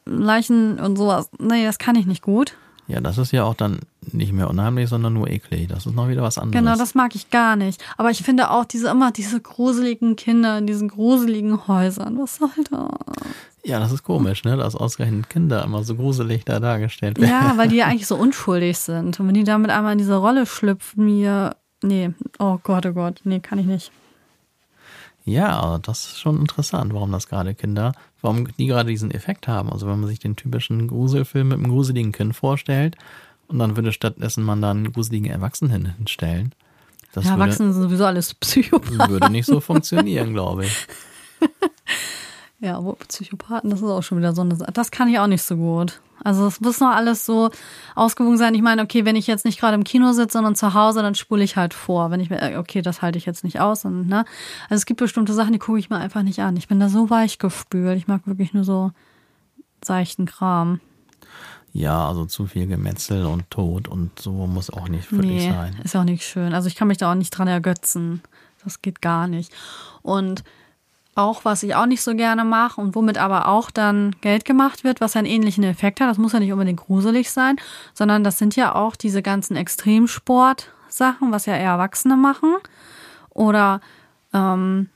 Leichen 0.05 0.79
und 0.79 0.97
sowas. 0.97 1.29
Nee, 1.39 1.65
das 1.65 1.79
kann 1.79 1.95
ich 1.95 2.05
nicht 2.05 2.21
gut. 2.21 2.55
Ja, 2.87 2.99
das 2.99 3.17
ist 3.17 3.31
ja 3.31 3.43
auch 3.45 3.55
dann 3.55 3.79
nicht 4.11 4.33
mehr 4.33 4.49
unheimlich, 4.49 4.89
sondern 4.89 5.13
nur 5.13 5.29
eklig. 5.29 5.67
Das 5.67 5.85
ist 5.85 5.95
noch 5.95 6.09
wieder 6.09 6.23
was 6.23 6.37
anderes. 6.37 6.59
Genau, 6.59 6.75
das 6.75 6.95
mag 6.95 7.15
ich 7.15 7.29
gar 7.29 7.55
nicht. 7.55 7.83
Aber 7.97 8.09
ich 8.09 8.23
finde 8.23 8.49
auch 8.49 8.65
diese 8.65 8.89
immer 8.89 9.11
diese 9.11 9.39
gruseligen 9.39 10.15
Kinder 10.15 10.57
in 10.57 10.67
diesen 10.67 10.87
gruseligen 10.87 11.67
Häusern. 11.67 12.17
Was 12.17 12.37
soll 12.37 12.49
das? 12.69 12.89
Ja, 13.63 13.79
das 13.79 13.91
ist 13.91 14.03
komisch, 14.03 14.43
ne? 14.43 14.57
Dass 14.57 14.75
ausgerechnet 14.75 15.29
Kinder 15.29 15.63
immer 15.63 15.83
so 15.83 15.95
gruselig 15.95 16.45
da 16.45 16.59
dargestellt 16.59 17.19
werden. 17.19 17.29
Ja, 17.29 17.53
weil 17.57 17.69
die 17.69 17.77
ja 17.77 17.85
eigentlich 17.87 18.07
so 18.07 18.15
unschuldig 18.15 18.77
sind. 18.79 19.19
Und 19.19 19.27
wenn 19.27 19.35
die 19.35 19.43
damit 19.43 19.69
einmal 19.69 19.93
in 19.93 19.99
diese 19.99 20.15
Rolle 20.15 20.45
schlüpfen, 20.45 21.05
mir. 21.05 21.55
Nee, 21.83 22.11
oh 22.37 22.59
Gott, 22.61 22.85
oh 22.85 22.93
Gott, 22.93 23.21
nee, 23.23 23.39
kann 23.39 23.57
ich 23.57 23.65
nicht. 23.65 23.91
Ja, 25.23 25.77
das 25.79 26.05
ist 26.05 26.19
schon 26.19 26.39
interessant, 26.39 26.93
warum 26.93 27.11
das 27.11 27.27
gerade 27.27 27.53
Kinder, 27.53 27.93
warum 28.21 28.47
die 28.57 28.65
gerade 28.65 28.89
diesen 28.89 29.11
Effekt 29.11 29.47
haben. 29.47 29.71
Also 29.71 29.87
wenn 29.87 29.99
man 29.99 30.09
sich 30.09 30.19
den 30.19 30.35
typischen 30.35 30.87
Gruselfilm 30.87 31.49
mit 31.49 31.59
einem 31.59 31.69
gruseligen 31.69 32.11
Kind 32.11 32.35
vorstellt 32.35 32.97
und 33.51 33.59
dann 33.59 33.75
würde 33.75 33.91
stattdessen 33.91 34.43
man 34.43 34.61
dann 34.61 34.77
einen 34.77 34.93
gruseligen 34.93 35.29
Erwachsenen 35.29 35.93
hinstellen. 35.97 36.53
Das 37.13 37.25
ja, 37.25 37.31
Erwachsene 37.31 37.73
sind 37.73 37.83
sowieso 37.83 38.05
alles 38.05 38.33
Psychopathen. 38.33 39.09
Würde 39.09 39.29
nicht 39.29 39.45
so 39.45 39.59
funktionieren, 39.59 40.33
glaube 40.33 40.65
ich. 40.65 40.87
ja, 42.59 42.81
wo 42.83 42.93
Psychopathen, 42.93 43.69
das 43.69 43.81
ist 43.81 43.87
auch 43.87 44.01
schon 44.01 44.17
wieder 44.17 44.33
so 44.33 44.41
eine 44.41 44.55
Sache. 44.55 44.71
Das 44.71 44.91
kann 44.91 45.09
ich 45.09 45.19
auch 45.19 45.27
nicht 45.27 45.43
so 45.43 45.57
gut. 45.57 45.99
Also 46.23 46.45
es 46.45 46.61
muss 46.61 46.79
noch 46.79 46.91
alles 46.91 47.25
so 47.25 47.49
ausgewogen 47.95 48.37
sein. 48.37 48.53
Ich 48.53 48.61
meine, 48.61 48.83
okay, 48.83 49.05
wenn 49.05 49.15
ich 49.15 49.27
jetzt 49.27 49.43
nicht 49.43 49.59
gerade 49.59 49.75
im 49.75 49.83
Kino 49.83 50.13
sitze, 50.13 50.33
sondern 50.33 50.55
zu 50.55 50.73
Hause, 50.73 51.01
dann 51.01 51.15
spule 51.15 51.43
ich 51.43 51.57
halt 51.57 51.73
vor. 51.73 52.11
Wenn 52.11 52.19
ich 52.19 52.29
mir, 52.29 52.57
okay, 52.59 52.81
das 52.81 53.01
halte 53.01 53.17
ich 53.17 53.25
jetzt 53.25 53.43
nicht 53.43 53.59
aus. 53.59 53.85
Und, 53.85 54.07
ne? 54.07 54.25
Also 54.69 54.81
es 54.81 54.85
gibt 54.85 54.99
bestimmte 54.99 55.33
Sachen, 55.33 55.53
die 55.53 55.59
gucke 55.59 55.79
ich 55.79 55.89
mir 55.89 55.97
einfach 55.97 56.21
nicht 56.21 56.39
an. 56.39 56.55
Ich 56.57 56.67
bin 56.67 56.79
da 56.79 56.89
so 56.89 57.09
weich 57.09 57.39
gespült. 57.39 57.97
Ich 57.97 58.07
mag 58.07 58.27
wirklich 58.27 58.53
nur 58.53 58.63
so 58.63 58.91
seichten 59.83 60.27
Kram. 60.27 60.79
Ja, 61.73 62.07
also 62.07 62.25
zu 62.25 62.47
viel 62.47 62.67
Gemetzel 62.67 63.25
und 63.25 63.49
Tod 63.49 63.87
und 63.87 64.19
so 64.19 64.31
muss 64.45 64.69
auch 64.69 64.89
nicht 64.89 65.05
für 65.05 65.15
nee, 65.15 65.49
sein. 65.49 65.79
Ist 65.83 65.95
auch 65.95 66.03
nicht 66.03 66.23
schön. 66.23 66.53
Also 66.53 66.67
ich 66.67 66.75
kann 66.75 66.89
mich 66.89 66.97
da 66.97 67.11
auch 67.11 67.15
nicht 67.15 67.29
dran 67.29 67.47
ergötzen. 67.47 68.21
Das 68.63 68.81
geht 68.81 69.01
gar 69.01 69.27
nicht. 69.27 69.53
Und 70.01 70.43
auch, 71.15 71.45
was 71.45 71.63
ich 71.63 71.75
auch 71.75 71.85
nicht 71.85 72.01
so 72.01 72.15
gerne 72.15 72.43
mache 72.45 72.79
und 72.79 72.95
womit 72.95 73.17
aber 73.17 73.47
auch 73.47 73.71
dann 73.71 74.15
Geld 74.21 74.45
gemacht 74.45 74.83
wird, 74.83 75.01
was 75.01 75.15
einen 75.15 75.27
ähnlichen 75.27 75.63
Effekt 75.63 75.99
hat. 75.99 76.09
Das 76.09 76.17
muss 76.17 76.33
ja 76.33 76.39
nicht 76.39 76.51
unbedingt 76.51 76.79
gruselig 76.79 77.31
sein, 77.31 77.57
sondern 77.93 78.23
das 78.23 78.37
sind 78.37 78.55
ja 78.55 78.75
auch 78.75 78.95
diese 78.95 79.21
ganzen 79.21 79.55
Extremsport-Sachen, 79.55 81.31
was 81.31 81.45
ja 81.45 81.55
eher 81.55 81.71
Erwachsene 81.71 82.15
machen. 82.15 82.55
Oder 83.29 83.81
ähm, 84.33 84.89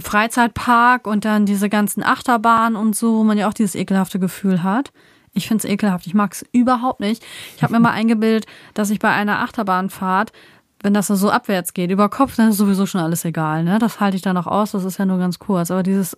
Freizeitpark 0.00 1.06
und 1.06 1.24
dann 1.24 1.46
diese 1.46 1.68
ganzen 1.68 2.02
Achterbahnen 2.02 2.76
und 2.76 2.96
so, 2.96 3.18
wo 3.18 3.24
man 3.24 3.38
ja 3.38 3.48
auch 3.48 3.54
dieses 3.54 3.74
ekelhafte 3.74 4.18
Gefühl 4.18 4.62
hat. 4.62 4.92
Ich 5.38 5.48
finde 5.48 5.66
es 5.66 5.70
ekelhaft. 5.72 6.06
Ich 6.06 6.14
mag 6.14 6.32
es 6.32 6.44
überhaupt 6.52 7.00
nicht. 7.00 7.24
Ich 7.56 7.62
habe 7.62 7.72
mir 7.72 7.80
mal 7.80 7.90
eingebildet, 7.92 8.46
dass 8.74 8.90
ich 8.90 8.98
bei 8.98 9.10
einer 9.10 9.40
Achterbahnfahrt 9.40 10.32
wenn 10.80 10.94
das 10.94 11.08
so 11.08 11.30
abwärts 11.30 11.74
geht, 11.74 11.90
über 11.90 12.08
Kopf, 12.08 12.36
dann 12.36 12.50
ist 12.50 12.56
sowieso 12.56 12.86
schon 12.86 13.00
alles 13.00 13.24
egal. 13.24 13.64
Ne? 13.64 13.78
Das 13.78 13.98
halte 13.98 14.16
ich 14.16 14.22
dann 14.22 14.34
noch 14.34 14.46
aus, 14.46 14.72
das 14.72 14.84
ist 14.84 14.98
ja 14.98 15.06
nur 15.06 15.18
ganz 15.18 15.38
kurz. 15.38 15.70
Aber 15.70 15.82
dieses, 15.82 16.16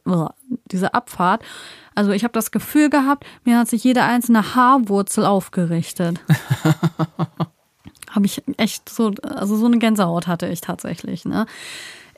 diese 0.71 0.93
Abfahrt, 0.93 1.43
also 1.95 2.11
ich 2.11 2.25
habe 2.25 2.33
das 2.33 2.51
Gefühl 2.51 2.91
gehabt, 2.91 3.25
mir 3.45 3.59
hat 3.59 3.69
sich 3.69 3.85
jede 3.85 4.03
einzelne 4.03 4.55
Haarwurzel 4.55 5.25
aufgerichtet. 5.25 6.21
habe 8.11 8.27
ich 8.27 8.43
echt 8.59 8.89
so, 8.89 9.13
also 9.23 9.57
so 9.57 9.67
eine 9.67 9.79
Gänsehaut 9.79 10.27
hatte 10.27 10.47
ich 10.49 10.61
tatsächlich. 10.61 11.25
Ne? 11.25 11.47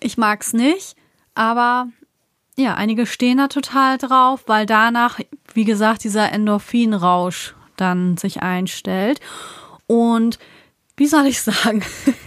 Ich 0.00 0.18
mag's 0.18 0.52
nicht, 0.52 0.96
aber 1.34 1.86
ja, 2.56 2.74
einige 2.74 3.06
stehen 3.06 3.38
da 3.38 3.48
total 3.48 3.98
drauf, 3.98 4.44
weil 4.46 4.66
danach, 4.66 5.18
wie 5.54 5.64
gesagt, 5.64 6.04
dieser 6.04 6.30
Endorphinrausch 6.32 7.54
dann 7.76 8.16
sich 8.16 8.42
einstellt. 8.42 9.20
Und 9.86 10.38
wie 10.96 11.06
soll 11.06 11.26
ich 11.26 11.40
sagen, 11.40 11.82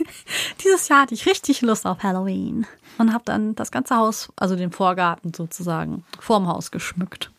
dieses 0.63 0.87
Jahr 0.87 1.01
hatte 1.01 1.13
ich 1.13 1.25
richtig 1.27 1.61
Lust 1.61 1.85
auf 1.85 2.01
Halloween 2.03 2.65
und 2.97 3.13
habe 3.13 3.23
dann 3.25 3.55
das 3.55 3.71
ganze 3.71 3.95
Haus, 3.95 4.31
also 4.35 4.55
den 4.55 4.71
Vorgarten 4.71 5.33
sozusagen, 5.33 6.03
vorm 6.19 6.47
Haus 6.47 6.71
geschmückt. 6.71 7.31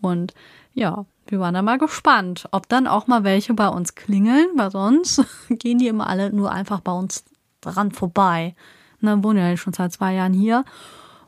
Und 0.00 0.34
ja, 0.74 1.04
wir 1.26 1.38
waren 1.38 1.54
dann 1.54 1.64
mal 1.64 1.78
gespannt, 1.78 2.48
ob 2.50 2.68
dann 2.68 2.86
auch 2.86 3.06
mal 3.06 3.22
welche 3.22 3.54
bei 3.54 3.68
uns 3.68 3.94
klingeln, 3.94 4.48
weil 4.56 4.70
sonst 4.70 5.24
gehen 5.48 5.78
die 5.78 5.86
immer 5.86 6.08
alle 6.08 6.32
nur 6.32 6.50
einfach 6.50 6.80
bei 6.80 6.92
uns 6.92 7.24
dran 7.60 7.92
vorbei. 7.92 8.54
Und 9.00 9.06
dann 9.06 9.24
wohnen 9.24 9.38
ja 9.38 9.56
schon 9.56 9.72
seit 9.72 9.92
zwei 9.92 10.14
Jahren 10.14 10.32
hier. 10.32 10.64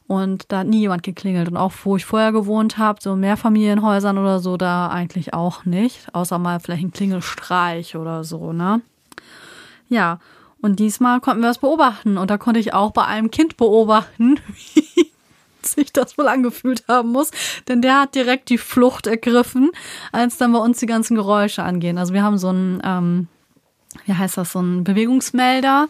Und 0.06 0.44
da 0.48 0.58
hat 0.58 0.66
nie 0.66 0.80
jemand 0.80 1.02
geklingelt. 1.02 1.48
Und 1.48 1.56
auch 1.56 1.72
wo 1.84 1.96
ich 1.96 2.04
vorher 2.04 2.32
gewohnt 2.32 2.78
habe, 2.78 3.00
so 3.00 3.16
Mehrfamilienhäusern 3.16 4.18
oder 4.18 4.40
so, 4.40 4.56
da 4.56 4.88
eigentlich 4.88 5.32
auch 5.32 5.64
nicht. 5.64 6.14
Außer 6.14 6.38
mal 6.38 6.60
vielleicht 6.60 6.82
ein 6.82 6.92
Klingelstreich 6.92 7.96
oder 7.96 8.24
so, 8.24 8.52
ne? 8.52 8.82
Ja. 9.88 10.18
Und 10.60 10.78
diesmal 10.78 11.20
konnten 11.20 11.42
wir 11.42 11.50
es 11.50 11.58
beobachten. 11.58 12.18
Und 12.18 12.30
da 12.30 12.38
konnte 12.38 12.60
ich 12.60 12.72
auch 12.72 12.92
bei 12.92 13.04
einem 13.04 13.30
Kind 13.30 13.56
beobachten, 13.56 14.38
wie 14.74 15.10
sich 15.66 15.92
das 15.92 16.18
wohl 16.18 16.28
angefühlt 16.28 16.84
haben 16.88 17.10
muss. 17.10 17.30
Denn 17.68 17.82
der 17.82 18.00
hat 18.00 18.14
direkt 18.14 18.48
die 18.48 18.58
Flucht 18.58 19.06
ergriffen, 19.06 19.70
als 20.12 20.36
dann 20.36 20.52
bei 20.52 20.58
uns 20.58 20.78
die 20.78 20.86
ganzen 20.86 21.14
Geräusche 21.14 21.62
angehen. 21.62 21.98
Also 21.98 22.14
wir 22.14 22.22
haben 22.22 22.38
so 22.38 22.50
ein, 22.50 22.80
ähm, 22.84 23.28
wie 24.04 24.14
heißt 24.14 24.36
das, 24.36 24.52
so 24.52 24.60
ein 24.60 24.84
Bewegungsmelder. 24.84 25.88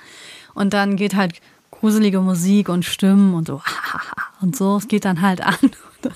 Und 0.55 0.75
dann 0.75 0.97
geht 0.97 1.15
halt 1.15 1.41
gruselige 1.83 2.21
Musik 2.21 2.69
und 2.69 2.85
Stimmen 2.85 3.35
und 3.35 3.49
so 3.49 3.61
und 4.41 4.55
so. 4.55 4.77
Es 4.77 4.87
geht 4.87 5.05
dann 5.05 5.21
halt 5.21 5.41
an. 5.41 5.57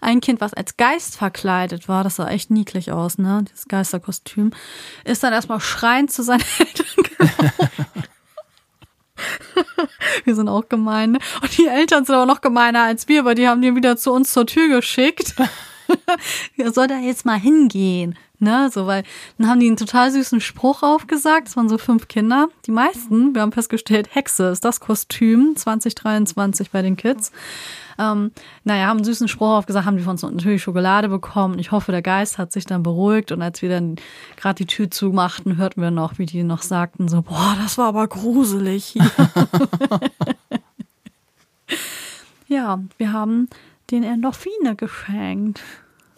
Ein 0.00 0.22
Kind, 0.22 0.40
was 0.40 0.54
als 0.54 0.78
Geist 0.78 1.18
verkleidet 1.18 1.88
war, 1.88 2.04
das 2.04 2.16
sah 2.16 2.28
echt 2.28 2.50
niedlich 2.50 2.90
aus, 2.90 3.18
ne? 3.18 3.44
Dieses 3.46 3.68
Geisterkostüm, 3.68 4.52
ist 5.04 5.22
dann 5.22 5.34
erstmal 5.34 5.60
schreiend 5.60 6.10
zu 6.10 6.22
seinen 6.22 6.42
Eltern 6.58 6.86
wir 10.24 10.34
sind 10.34 10.48
auch 10.48 10.70
gemein. 10.70 11.12
Ne? 11.12 11.18
Und 11.42 11.58
die 11.58 11.66
Eltern 11.66 12.06
sind 12.06 12.14
aber 12.14 12.24
noch 12.24 12.40
gemeiner 12.40 12.84
als 12.84 13.06
wir, 13.06 13.26
weil 13.26 13.34
die 13.34 13.46
haben 13.46 13.60
den 13.60 13.76
wieder 13.76 13.98
zu 13.98 14.12
uns 14.12 14.32
zur 14.32 14.46
Tür 14.46 14.68
geschickt. 14.68 15.34
soll 16.72 16.86
da 16.86 16.98
jetzt 16.98 17.26
mal 17.26 17.38
hingehen. 17.38 18.16
Ne, 18.42 18.70
so, 18.72 18.86
weil 18.86 19.04
dann 19.36 19.48
haben 19.48 19.60
die 19.60 19.66
einen 19.66 19.76
total 19.76 20.10
süßen 20.10 20.40
Spruch 20.40 20.82
aufgesagt. 20.82 21.48
Es 21.48 21.58
waren 21.58 21.68
so 21.68 21.76
fünf 21.76 22.08
Kinder. 22.08 22.48
Die 22.64 22.70
meisten, 22.70 23.34
wir 23.34 23.42
haben 23.42 23.52
festgestellt, 23.52 24.14
Hexe 24.14 24.48
ist 24.48 24.64
das 24.64 24.80
Kostüm 24.80 25.54
2023 25.56 26.70
bei 26.70 26.80
den 26.80 26.96
Kids. 26.96 27.32
Ähm, 27.98 28.30
naja, 28.64 28.86
haben 28.86 28.96
einen 28.96 29.04
süßen 29.04 29.28
Spruch 29.28 29.50
aufgesagt, 29.58 29.84
haben 29.84 29.98
die 29.98 30.02
von 30.02 30.12
uns 30.12 30.22
natürlich 30.22 30.62
Schokolade 30.62 31.10
bekommen. 31.10 31.58
Ich 31.58 31.70
hoffe, 31.70 31.92
der 31.92 32.00
Geist 32.00 32.38
hat 32.38 32.50
sich 32.50 32.64
dann 32.64 32.82
beruhigt. 32.82 33.30
Und 33.30 33.42
als 33.42 33.60
wir 33.60 33.68
dann 33.68 33.96
gerade 34.36 34.54
die 34.54 34.66
Tür 34.66 34.90
zumachten, 34.90 35.58
hörten 35.58 35.82
wir 35.82 35.90
noch, 35.90 36.18
wie 36.18 36.24
die 36.24 36.42
noch 36.42 36.62
sagten, 36.62 37.08
so, 37.08 37.20
boah, 37.20 37.56
das 37.60 37.76
war 37.76 37.88
aber 37.88 38.08
gruselig 38.08 38.86
hier. 38.86 39.10
ja, 42.48 42.80
wir 42.96 43.12
haben 43.12 43.50
den 43.90 44.02
Endorphine 44.02 44.76
geschenkt. 44.76 45.60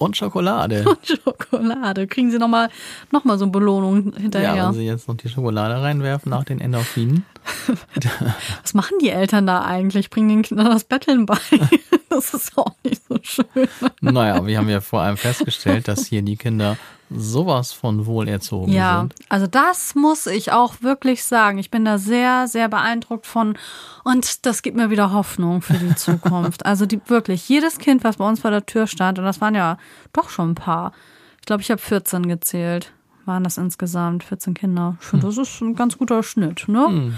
Und 0.03 0.17
Schokolade. 0.17 0.85
Und 0.89 1.07
Schokolade. 1.07 2.07
Kriegen 2.07 2.31
Sie 2.31 2.39
nochmal 2.39 2.69
noch 3.11 3.25
mal 3.25 3.39
so 3.39 3.45
eine 3.45 3.53
Belohnung 3.53 4.13
hinterher. 4.17 4.55
Ja, 4.55 4.67
wenn 4.69 4.75
Sie 4.75 4.85
jetzt 4.85 5.09
noch 5.09 5.17
die 5.17 5.29
Schokolade 5.29 5.81
reinwerfen 5.81 6.31
nach 6.31 6.45
den 6.45 6.61
Endorphinen. 6.61 7.25
Was 8.63 8.75
machen 8.75 8.99
die 9.01 9.11
Eltern 9.11 9.47
da 9.47 9.65
eigentlich? 9.65 10.11
Bringen 10.11 10.29
den 10.29 10.43
Kindern 10.43 10.67
das 10.67 10.85
Betteln 10.85 11.27
bei? 11.27 11.39
Das 12.15 12.35
ist 12.35 12.59
auch 12.59 12.75
nicht 12.85 13.03
so 13.09 13.17
schön. 13.23 13.69
Naja, 14.01 14.45
wir 14.47 14.59
haben 14.59 14.69
ja 14.69 14.81
vor 14.81 15.01
allem 15.01 15.17
festgestellt, 15.17 15.89
dass 15.89 16.07
hier 16.07 16.21
die 16.23 16.37
Kinder 16.37 16.77
sowas 17.11 17.73
von 17.73 18.07
wohlerzogen 18.07 18.73
ja, 18.73 19.01
sind. 19.01 19.15
also 19.29 19.47
das 19.47 19.95
muss 19.95 20.27
ich 20.27 20.53
auch 20.53 20.83
wirklich 20.83 21.25
sagen. 21.25 21.59
Ich 21.59 21.71
bin 21.71 21.85
da 21.85 21.99
sehr, 21.99 22.49
sehr 22.49 22.69
beeindruckt 22.69 23.27
von 23.27 23.57
und 24.05 24.47
das 24.47 24.63
gibt 24.63 24.77
mir 24.77 24.91
wieder 24.91 25.13
Hoffnung 25.13 25.63
für 25.63 25.75
die 25.75 25.95
Zukunft. 25.95 26.67
also 26.67 26.87
die 26.87 27.01
wirklich, 27.07 27.49
jedes 27.49 27.79
Kind, 27.79 28.05
was 28.05 28.17
bei 28.17 28.29
uns 28.29 28.41
vor 28.41 28.51
der 28.51 28.67
Tür 28.67 28.87
stand, 28.87 29.19
und 29.19 29.25
das 29.25 29.41
waren 29.41 29.55
ja 29.55 29.79
doch 30.13 30.29
schon 30.29 30.51
ein 30.51 30.55
paar. 30.55 30.93
Ich 31.41 31.47
glaube, 31.47 31.63
ich 31.63 31.71
habe 31.71 31.81
14 31.81 32.29
gezählt. 32.29 32.93
Waren 33.25 33.45
das 33.45 33.57
insgesamt 33.57 34.25
14 34.25 34.55
Kinder. 34.55 34.97
Hm. 35.11 35.21
Das 35.21 35.39
ist 35.39 35.61
ein 35.61 35.77
ganz 35.77 35.97
guter 35.97 36.23
Schnitt, 36.23 36.67
ne? 36.67 36.87
Hm. 36.87 37.15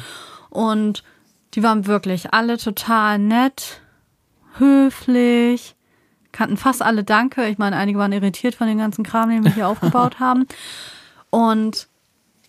Und 0.50 1.02
die 1.54 1.62
waren 1.62 1.86
wirklich 1.86 2.34
alle 2.34 2.58
total 2.58 3.18
nett, 3.18 3.80
höflich, 4.58 5.76
kannten 6.32 6.56
fast 6.56 6.82
alle 6.82 7.04
Danke. 7.04 7.46
Ich 7.48 7.58
meine, 7.58 7.76
einige 7.76 7.98
waren 7.98 8.12
irritiert 8.12 8.54
von 8.54 8.66
dem 8.66 8.78
ganzen 8.78 9.04
Kram, 9.04 9.30
den 9.30 9.44
wir 9.44 9.54
hier 9.54 9.68
aufgebaut 9.68 10.18
haben. 10.20 10.46
Und 11.30 11.88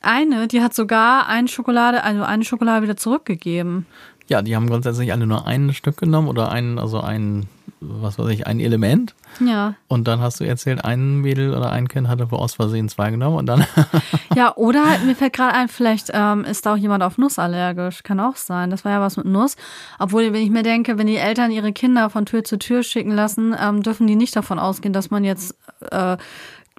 eine, 0.01 0.47
die 0.47 0.61
hat 0.61 0.73
sogar 0.73 1.27
eine 1.27 1.47
Schokolade, 1.47 2.03
also 2.03 2.23
eine 2.23 2.43
Schokolade 2.43 2.83
wieder 2.83 2.97
zurückgegeben. 2.97 3.85
Ja, 4.27 4.41
die 4.41 4.55
haben 4.55 4.67
grundsätzlich 4.67 5.11
alle 5.11 5.27
nur 5.27 5.45
ein 5.45 5.73
Stück 5.73 5.97
genommen 5.97 6.27
oder 6.27 6.51
ein, 6.51 6.79
also 6.79 6.99
ein, 6.99 7.47
was 7.79 8.17
weiß 8.17 8.29
ich, 8.29 8.47
ein 8.47 8.59
Element. 8.59 9.13
Ja. 9.39 9.75
Und 9.87 10.07
dann 10.07 10.19
hast 10.19 10.39
du 10.39 10.45
erzählt, 10.45 10.83
ein 10.83 11.17
Mädel 11.17 11.53
oder 11.53 11.71
ein 11.71 11.87
Kind 11.87 12.07
hatte 12.07 12.31
wohl 12.31 12.39
aus 12.39 12.55
Versehen 12.55 12.89
zwei 12.89 13.11
genommen 13.11 13.37
und 13.37 13.45
dann. 13.45 13.65
ja, 14.35 14.55
oder 14.55 14.83
mir 15.05 15.15
fällt 15.15 15.33
gerade 15.33 15.53
ein, 15.53 15.67
vielleicht 15.67 16.09
ähm, 16.13 16.43
ist 16.43 16.65
da 16.65 16.73
auch 16.73 16.77
jemand 16.77 17.03
auf 17.03 17.19
Nuss 17.19 17.37
allergisch. 17.37 18.01
Kann 18.01 18.19
auch 18.19 18.35
sein. 18.35 18.71
Das 18.71 18.83
war 18.83 18.93
ja 18.93 19.01
was 19.01 19.17
mit 19.17 19.27
Nuss. 19.27 19.57
Obwohl, 19.99 20.33
wenn 20.33 20.41
ich 20.41 20.49
mir 20.49 20.63
denke, 20.63 20.97
wenn 20.97 21.07
die 21.07 21.17
Eltern 21.17 21.51
ihre 21.51 21.71
Kinder 21.71 22.09
von 22.09 22.25
Tür 22.25 22.43
zu 22.43 22.57
Tür 22.57 22.81
schicken 22.81 23.11
lassen, 23.11 23.55
ähm, 23.59 23.83
dürfen 23.83 24.07
die 24.07 24.15
nicht 24.15 24.35
davon 24.35 24.57
ausgehen, 24.57 24.93
dass 24.93 25.11
man 25.11 25.23
jetzt 25.23 25.55
äh, 25.91 26.17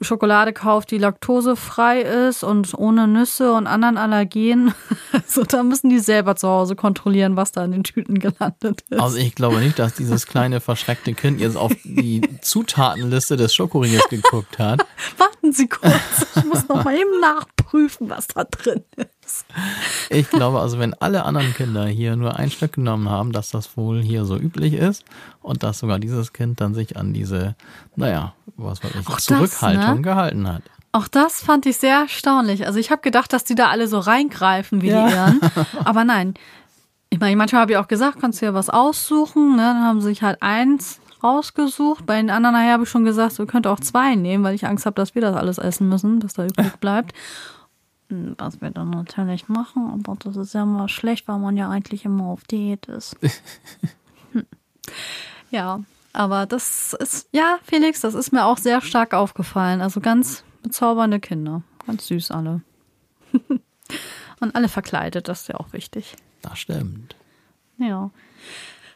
Schokolade 0.03 0.53
kauft, 0.53 0.91
die 0.91 0.99
laktosefrei 0.99 2.01
ist 2.03 2.45
und 2.45 2.75
ohne 2.75 3.09
Nüsse 3.09 3.53
und 3.53 3.67
anderen 3.67 3.97
Allergenen. 3.99 4.75
Also 5.13 5.45
da 5.45 5.63
müssen 5.63 5.89
die 5.89 5.99
selber 5.99 6.37
zu 6.37 6.47
Hause 6.47 6.77
kontrollieren, 6.77 7.37
was 7.37 7.51
da 7.51 7.65
in 7.65 7.73
den 7.73 7.85
Tüten 7.85 8.19
gelandet 8.19 8.83
ist. 8.89 9.01
Also 9.01 9.17
ich 9.17 9.35
glaube 9.35 9.59
nicht, 9.59 9.79
dass 9.79 9.95
dieses 9.95 10.27
kleine 10.27 10.61
verschreckte 10.61 11.15
Kind 11.15 11.41
jetzt 11.41 11.57
auf 11.57 11.73
die 11.85 12.21
Zutatenliste 12.43 13.37
des 13.37 13.55
Schokoriegels 13.55 14.09
geguckt 14.09 14.59
hat. 14.59 14.87
Warten 15.17 15.53
Sie 15.53 15.69
kurz, 15.69 16.27
ich 16.37 16.45
muss 16.45 16.69
noch 16.69 16.85
mal 16.85 16.95
eben 16.95 17.21
nachprüfen, 17.21 18.09
was 18.11 18.29
da 18.29 18.45
drin 18.45 18.85
ist. 18.97 19.16
Ich 20.11 20.31
glaube 20.31 20.61
also, 20.61 20.79
wenn 20.79 20.95
alle 20.95 21.25
anderen 21.25 21.53
Kinder 21.55 21.87
hier 21.87 22.17
nur 22.17 22.37
ein 22.37 22.51
Stück 22.51 22.75
genommen 22.75 23.09
haben, 23.09 23.33
dass 23.33 23.51
das 23.51 23.77
wohl 23.77 24.03
hier 24.03 24.25
so 24.25 24.37
üblich 24.37 24.75
ist 24.75 25.05
und 25.43 25.63
dass 25.63 25.79
sogar 25.79 25.99
dieses 25.99 26.33
Kind 26.33 26.61
dann 26.61 26.75
sich 26.75 26.97
an 26.97 27.13
diese, 27.13 27.55
naja, 27.97 28.35
was 28.57 28.83
weiß 28.83 28.93
ich, 29.01 29.09
Auch 29.09 29.21
Zurückhaltung 29.21 29.83
das, 29.83 29.95
ne? 29.97 30.03
gehalten 30.03 30.49
hat. 30.49 30.63
Auch 30.93 31.09
das 31.09 31.43
fand 31.43 31.67
ich 31.67 31.77
sehr 31.77 32.01
erstaunlich. 32.01 32.67
Also 32.67 32.79
ich 32.79 32.91
habe 32.91 33.03
gedacht, 33.03 33.33
dass 33.33 33.45
die 33.45 33.55
da 33.55 33.69
alle 33.69 33.89
so 33.89 33.99
reingreifen 33.99 34.81
wie 34.81 34.89
ja. 34.89 35.07
die 35.07 35.13
Ehren. 35.13 35.41
Aber 35.85 36.05
nein. 36.05 36.35
Ich 37.11 37.21
meine, 37.21 37.37
manchmal 37.37 37.63
habe 37.63 37.73
ich 37.73 37.79
auch 37.79 37.89
gesagt, 37.89 38.19
kannst 38.21 38.41
du 38.41 38.47
ja 38.47 38.55
was 38.55 38.71
aussuchen. 38.71 39.57
Ne? 39.57 39.63
Dann 39.63 39.85
haben 39.85 40.01
sie 40.01 40.09
sich 40.09 40.23
halt 40.23 40.43
eins 40.43 41.01
rausgesucht. 41.23 42.07
Bei 42.07 42.17
den 42.17 42.31
anderen 42.31 42.57
habe 42.57 42.85
ich 42.85 42.89
schon 42.89 43.05
gesagt, 43.05 43.39
ihr 43.39 43.47
könnt 43.47 43.67
auch 43.67 43.81
zwei 43.81 44.15
nehmen, 44.15 44.45
weil 44.45 44.55
ich 44.55 44.67
Angst 44.67 44.87
habe, 44.87 44.95
dass 44.95 45.15
wir 45.15 45.23
das 45.23 45.37
alles 45.37 45.59
essen 45.59 45.89
müssen, 45.89 46.21
dass 46.21 46.35
da 46.35 46.47
übrig 46.47 46.77
bleibt. 46.81 47.13
Hm, 48.09 48.35
was 48.39 48.61
wir 48.61 48.71
dann 48.71 48.91
natürlich 48.91 49.49
machen, 49.49 49.91
aber 49.91 50.17
das 50.19 50.37
ist 50.37 50.55
ja 50.55 50.65
mal 50.65 50.89
schlecht, 50.89 51.27
weil 51.29 51.39
man 51.39 51.57
ja 51.57 51.69
eigentlich 51.69 52.05
immer 52.05 52.25
auf 52.25 52.45
Diät 52.45 52.87
ist. 52.87 53.17
Hm. 54.33 54.45
Ja, 55.51 55.81
aber 56.13 56.47
das 56.47 56.95
ist, 56.95 57.29
ja, 57.31 57.59
Felix, 57.63 58.01
das 58.01 58.15
ist 58.15 58.33
mir 58.33 58.45
auch 58.45 58.59
sehr 58.59 58.81
stark 58.81 59.15
aufgefallen. 59.15 59.81
Also 59.81 60.01
ganz 60.01 60.43
bezaubernde 60.63 61.21
Kinder. 61.21 61.63
Ganz 61.87 62.07
süß 62.09 62.31
alle. 62.33 62.63
Und 64.41 64.55
alle 64.55 64.69
verkleidet, 64.69 65.29
das 65.29 65.43
ist 65.43 65.49
ja 65.49 65.57
auch 65.57 65.73
wichtig. 65.73 66.17
Das 66.43 66.59
stimmt. 66.59 67.17
Ja. 67.79 68.11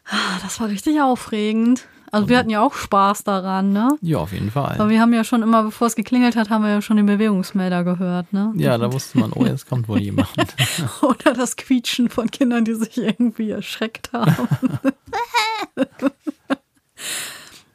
Ah, 0.07 0.39
das 0.43 0.61
war 0.61 0.69
richtig 0.69 1.01
aufregend. 1.01 1.87
Also 2.13 2.29
wir 2.29 2.39
hatten 2.39 2.51
ja 2.51 2.63
auch 2.63 2.75
Spaß 2.75 3.25
daran, 3.25 3.73
ne? 3.73 3.97
Ja, 4.01 4.19
auf 4.19 4.33
jeden 4.33 4.51
Fall. 4.51 4.75
Aber 4.75 4.89
wir 4.89 5.01
haben 5.01 5.13
ja 5.13 5.23
schon 5.23 5.43
immer, 5.43 5.63
bevor 5.63 5.87
es 5.87 5.95
geklingelt 5.95 6.35
hat, 6.35 6.51
haben 6.51 6.65
wir 6.65 6.71
ja 6.71 6.83
schon 6.83 6.97
den 6.97 7.07
Bewegungsmelder 7.07 7.85
gehört, 7.85 8.33
ne? 8.33 8.53
Ja, 8.57 8.77
da 8.79 8.93
wusste 8.93 9.19
man, 9.19 9.33
oh, 9.33 9.45
jetzt 9.45 9.69
kommt 9.69 9.87
wohl 9.89 10.01
jemand. 10.01 10.29
Oder 11.03 11.35
das 11.35 11.57
Quietschen 11.57 12.09
von 12.09 12.31
Kindern, 12.31 12.65
die 12.65 12.75
sich 12.75 12.99
irgendwie 12.99 13.51
erschreckt 13.51 14.13
haben. 14.13 14.35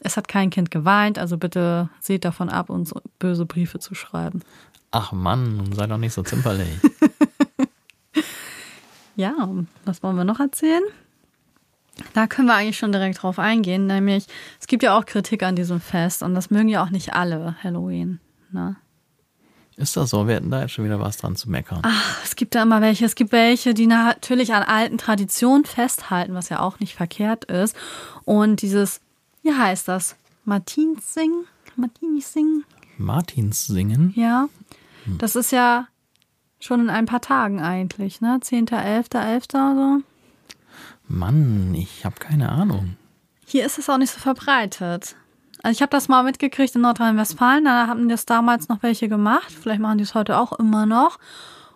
Es 0.06 0.18
hat 0.18 0.28
kein 0.28 0.52
Kind 0.52 0.70
geweint, 0.70 1.18
also 1.18 1.36
bitte 1.36 1.90
seht 2.00 2.26
davon 2.26 2.50
ab, 2.50 2.70
uns 2.70 2.94
böse 3.18 3.48
Briefe 3.48 3.80
zu 3.80 3.96
schreiben. 3.96 4.44
Ach 4.92 5.12
Mann, 5.12 5.74
sei 5.74 5.88
doch 5.88 5.98
nicht 5.98 6.14
so 6.14 6.22
zimperlich. 6.22 6.80
ja, 9.16 9.34
was 9.84 10.04
wollen 10.04 10.16
wir 10.16 10.24
noch 10.24 10.40
erzählen? 10.40 10.84
Da 12.14 12.28
können 12.28 12.48
wir 12.48 12.56
eigentlich 12.56 12.78
schon 12.78 12.92
direkt 12.92 13.22
drauf 13.22 13.40
eingehen, 13.40 13.88
nämlich 13.88 14.26
es 14.60 14.68
gibt 14.68 14.84
ja 14.84 14.98
auch 14.98 15.06
Kritik 15.06 15.44
an 15.44 15.56
diesem 15.56 15.80
Fest 15.80 16.24
und 16.24 16.36
das 16.36 16.50
mögen 16.50 16.70
ja 16.70 16.84
auch 16.84 16.90
nicht 16.90 17.14
alle 17.14 17.56
Halloween. 17.64 18.20
Ne? 18.52 18.76
Ist 19.78 19.98
das 19.98 20.10
so? 20.10 20.28
Wir 20.28 20.36
hätten 20.36 20.52
da 20.52 20.62
jetzt 20.62 20.72
schon 20.72 20.86
wieder 20.86 21.00
was 21.00 21.18
dran 21.18 21.36
zu 21.36 21.50
meckern. 21.50 21.82
Ach, 21.84 22.24
es 22.24 22.36
gibt 22.36 22.56
da 22.56 22.64
immer 22.64 22.82
welche. 22.82 23.06
Es 23.06 23.16
gibt 23.16 23.32
welche, 23.32 23.74
die 23.74 23.88
natürlich 23.88 24.54
an 24.54 24.64
alten 24.64 24.98
Traditionen 24.98 25.66
festhalten, 25.66 26.34
was 26.34 26.50
ja 26.50 26.60
auch 26.60 26.80
nicht 26.80 26.96
verkehrt 26.96 27.46
ist. 27.46 27.76
Und 28.24 28.62
dieses 28.62 29.02
wie 29.46 29.54
heißt 29.54 29.88
das? 29.88 30.16
Martins 30.44 31.14
singen? 31.14 31.46
Martinis 31.76 32.34
singen? 32.34 32.66
Martins 32.98 33.68
singen? 33.68 34.12
Ja. 34.16 34.50
Hm. 35.04 35.20
Das 35.20 35.36
ist 35.36 35.52
ja 35.52 35.88
schon 36.60 36.80
in 36.80 36.90
ein 36.90 37.06
paar 37.06 37.22
Tagen 37.22 37.62
eigentlich, 37.62 38.22
ne? 38.22 38.40
10., 38.42 38.70
11., 38.70 39.06
11. 39.14 39.44
so. 39.52 40.02
Mann, 41.08 41.74
ich 41.76 42.06
habe 42.06 42.16
keine 42.20 42.50
Ahnung. 42.50 42.98
Hier 43.46 43.66
ist 43.66 43.78
es 43.78 43.90
auch 43.90 43.98
nicht 43.98 44.12
so 44.12 44.20
verbreitet. 44.20 45.16
Also 45.64 45.78
ich 45.78 45.82
habe 45.82 45.90
das 45.90 46.08
mal 46.08 46.24
mitgekriegt 46.24 46.76
in 46.76 46.82
Nordrhein-Westfalen, 46.82 47.66
da 47.66 47.88
haben 47.88 48.10
das 48.10 48.26
damals 48.26 48.70
noch 48.70 48.84
welche 48.84 49.08
gemacht. 49.08 49.52
Vielleicht 49.52 49.82
machen 49.82 49.98
die 49.98 50.04
es 50.04 50.16
heute 50.16 50.38
auch 50.38 50.54
immer 50.54 50.86
noch. 50.86 51.18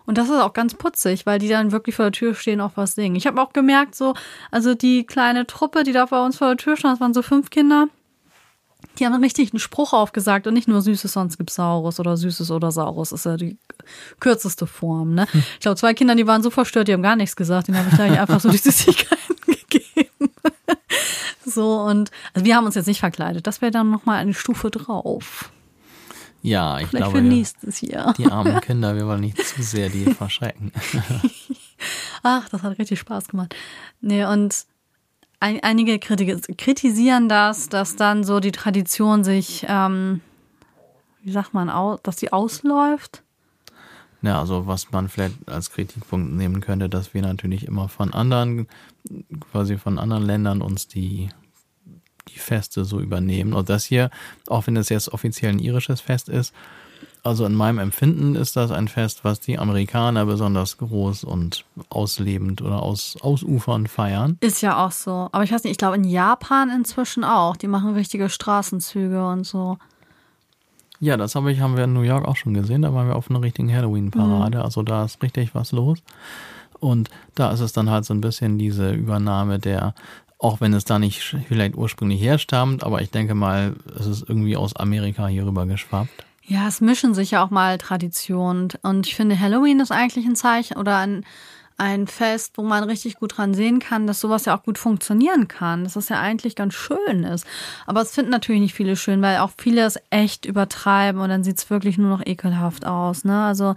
Und 0.06 0.18
das 0.18 0.28
ist 0.28 0.40
auch 0.40 0.52
ganz 0.52 0.74
putzig, 0.74 1.26
weil 1.26 1.38
die 1.38 1.48
dann 1.48 1.72
wirklich 1.72 1.94
vor 1.96 2.06
der 2.06 2.12
Tür 2.12 2.34
stehen, 2.34 2.60
auch 2.60 2.72
was 2.74 2.94
singen. 2.94 3.16
Ich 3.16 3.26
habe 3.26 3.40
auch 3.40 3.52
gemerkt, 3.52 3.94
so, 3.94 4.14
also 4.50 4.74
die 4.74 5.04
kleine 5.04 5.46
Truppe, 5.46 5.84
die 5.84 5.92
da 5.92 6.06
bei 6.06 6.24
uns 6.24 6.38
vor 6.38 6.48
der 6.48 6.56
Tür 6.56 6.76
stand, 6.76 6.94
das 6.94 7.00
waren 7.00 7.14
so 7.14 7.22
fünf 7.22 7.50
Kinder, 7.50 7.88
die 8.98 9.06
haben 9.06 9.22
richtig 9.22 9.52
einen 9.52 9.60
Spruch 9.60 9.92
aufgesagt 9.92 10.46
und 10.46 10.54
nicht 10.54 10.68
nur 10.68 10.82
Süßes, 10.82 11.12
sonst 11.12 11.38
gibt's 11.38 11.54
Saurus 11.54 12.00
oder 12.00 12.16
Süßes 12.16 12.50
oder 12.50 12.70
Saurus. 12.70 13.12
Ist 13.12 13.26
ja 13.26 13.36
die 13.36 13.58
kürzeste 14.20 14.66
Form, 14.66 15.14
ne? 15.14 15.26
Hm. 15.30 15.42
Ich 15.54 15.60
glaube, 15.60 15.76
zwei 15.76 15.94
Kinder, 15.94 16.14
die 16.14 16.26
waren 16.26 16.42
so 16.42 16.50
verstört, 16.50 16.88
die 16.88 16.92
haben 16.92 17.02
gar 17.02 17.16
nichts 17.16 17.36
gesagt. 17.36 17.68
Den 17.68 17.76
habe 17.76 17.88
ich 17.88 17.94
gleich 17.94 18.18
einfach 18.18 18.40
so 18.40 18.50
die 18.50 18.56
Süßigkeiten 18.58 19.36
gegeben. 19.46 20.30
so, 21.44 21.80
und 21.80 22.10
also 22.34 22.44
wir 22.44 22.56
haben 22.56 22.66
uns 22.66 22.74
jetzt 22.74 22.86
nicht 22.86 23.00
verkleidet. 23.00 23.46
Das 23.46 23.62
wäre 23.62 23.70
dann 23.70 23.90
nochmal 23.90 24.18
eine 24.18 24.34
Stufe 24.34 24.70
drauf. 24.70 25.50
Ja, 26.42 26.78
ich 26.80 26.88
Vielleicht 26.88 27.04
glaube, 27.04 27.18
für 27.18 27.24
nächstes 27.24 27.80
Jahr. 27.82 28.14
die 28.14 28.26
armen 28.26 28.60
Kinder, 28.60 28.96
wir 28.96 29.06
wollen 29.06 29.20
nicht 29.20 29.44
zu 29.44 29.62
sehr 29.62 29.90
die 29.90 30.04
verschrecken. 30.14 30.72
Ach, 32.22 32.48
das 32.48 32.62
hat 32.62 32.78
richtig 32.78 32.98
Spaß 32.98 33.28
gemacht. 33.28 33.54
Nee, 34.00 34.24
und 34.24 34.64
ein, 35.40 35.60
einige 35.62 35.98
kritisieren 35.98 37.28
das, 37.28 37.68
dass 37.68 37.96
dann 37.96 38.24
so 38.24 38.40
die 38.40 38.52
Tradition 38.52 39.24
sich, 39.24 39.64
ähm, 39.68 40.20
wie 41.22 41.32
sagt 41.32 41.54
man, 41.54 41.68
dass 42.02 42.18
sie 42.18 42.32
ausläuft. 42.32 43.22
Ja, 44.22 44.38
also 44.38 44.66
was 44.66 44.92
man 44.92 45.08
vielleicht 45.08 45.48
als 45.48 45.70
Kritikpunkt 45.70 46.34
nehmen 46.34 46.60
könnte, 46.60 46.90
dass 46.90 47.14
wir 47.14 47.22
natürlich 47.22 47.66
immer 47.66 47.88
von 47.88 48.12
anderen, 48.12 48.68
quasi 49.50 49.78
von 49.78 49.98
anderen 49.98 50.24
Ländern 50.24 50.60
uns 50.60 50.88
die, 50.88 51.30
die 52.28 52.38
Feste 52.38 52.84
so 52.84 53.00
übernehmen. 53.00 53.54
Und 53.54 53.70
das 53.70 53.86
hier, 53.86 54.10
auch 54.46 54.66
wenn 54.66 54.76
es 54.76 54.90
jetzt 54.90 55.08
offiziell 55.08 55.52
ein 55.52 55.58
irisches 55.58 56.02
Fest 56.02 56.28
ist, 56.28 56.54
also 57.22 57.44
in 57.44 57.54
meinem 57.54 57.78
Empfinden 57.78 58.34
ist 58.34 58.56
das 58.56 58.70
ein 58.70 58.88
Fest, 58.88 59.24
was 59.24 59.40
die 59.40 59.58
Amerikaner 59.58 60.26
besonders 60.26 60.78
groß 60.78 61.24
und 61.24 61.64
auslebend 61.90 62.62
oder 62.62 62.82
aus, 62.82 63.16
ausufernd 63.20 63.88
feiern. 63.88 64.38
Ist 64.40 64.62
ja 64.62 64.84
auch 64.84 64.92
so. 64.92 65.28
Aber 65.32 65.44
ich 65.44 65.52
weiß 65.52 65.64
nicht, 65.64 65.72
ich 65.72 65.78
glaube 65.78 65.96
in 65.96 66.04
Japan 66.04 66.70
inzwischen 66.70 67.24
auch. 67.24 67.56
Die 67.56 67.68
machen 67.68 67.94
richtige 67.94 68.28
Straßenzüge 68.28 69.26
und 69.26 69.44
so. 69.44 69.78
Ja, 70.98 71.16
das 71.16 71.34
habe 71.34 71.50
ich, 71.52 71.60
haben 71.60 71.76
wir 71.76 71.84
in 71.84 71.92
New 71.92 72.02
York 72.02 72.26
auch 72.26 72.36
schon 72.36 72.54
gesehen. 72.54 72.82
Da 72.82 72.92
waren 72.94 73.08
wir 73.08 73.16
auf 73.16 73.30
einer 73.30 73.42
richtigen 73.42 73.74
Halloween-Parade. 73.74 74.58
Mhm. 74.58 74.64
Also 74.64 74.82
da 74.82 75.04
ist 75.04 75.22
richtig 75.22 75.54
was 75.54 75.72
los. 75.72 75.98
Und 76.78 77.10
da 77.34 77.50
ist 77.50 77.60
es 77.60 77.72
dann 77.72 77.90
halt 77.90 78.04
so 78.04 78.14
ein 78.14 78.20
bisschen 78.20 78.58
diese 78.58 78.92
Übernahme 78.92 79.58
der, 79.58 79.94
auch 80.38 80.60
wenn 80.60 80.72
es 80.72 80.84
da 80.84 80.98
nicht 80.98 81.22
vielleicht 81.48 81.76
ursprünglich 81.76 82.22
herstammt, 82.22 82.82
aber 82.84 83.02
ich 83.02 83.10
denke 83.10 83.34
mal, 83.34 83.76
es 83.98 84.06
ist 84.06 84.26
irgendwie 84.26 84.56
aus 84.56 84.74
Amerika 84.76 85.26
hier 85.26 85.46
rüber 85.46 85.66
geschwappt. 85.66 86.24
Ja, 86.42 86.66
es 86.66 86.80
mischen 86.80 87.14
sich 87.14 87.32
ja 87.32 87.44
auch 87.44 87.50
mal 87.50 87.78
Traditionen. 87.78 88.68
Und 88.82 89.06
ich 89.06 89.14
finde, 89.14 89.38
Halloween 89.38 89.80
ist 89.80 89.92
eigentlich 89.92 90.26
ein 90.26 90.36
Zeichen 90.36 90.76
oder 90.76 90.96
ein, 90.96 91.24
ein 91.76 92.06
Fest, 92.06 92.52
wo 92.56 92.62
man 92.62 92.84
richtig 92.84 93.16
gut 93.16 93.38
dran 93.38 93.54
sehen 93.54 93.78
kann, 93.78 94.06
dass 94.06 94.20
sowas 94.20 94.44
ja 94.44 94.56
auch 94.56 94.62
gut 94.62 94.76
funktionieren 94.76 95.48
kann, 95.48 95.84
dass 95.84 95.94
das 95.94 96.08
ja 96.08 96.20
eigentlich 96.20 96.56
ganz 96.56 96.74
schön 96.74 97.24
ist. 97.24 97.46
Aber 97.86 98.02
es 98.02 98.12
finden 98.12 98.30
natürlich 98.30 98.60
nicht 98.60 98.74
viele 98.74 98.96
schön, 98.96 99.22
weil 99.22 99.38
auch 99.38 99.50
viele 99.56 99.82
es 99.82 99.98
echt 100.10 100.44
übertreiben 100.44 101.20
und 101.20 101.30
dann 101.30 101.44
sieht 101.44 101.58
es 101.58 101.70
wirklich 101.70 101.96
nur 101.96 102.10
noch 102.10 102.26
ekelhaft 102.26 102.84
aus. 102.84 103.24
Ne? 103.24 103.44
Also 103.44 103.74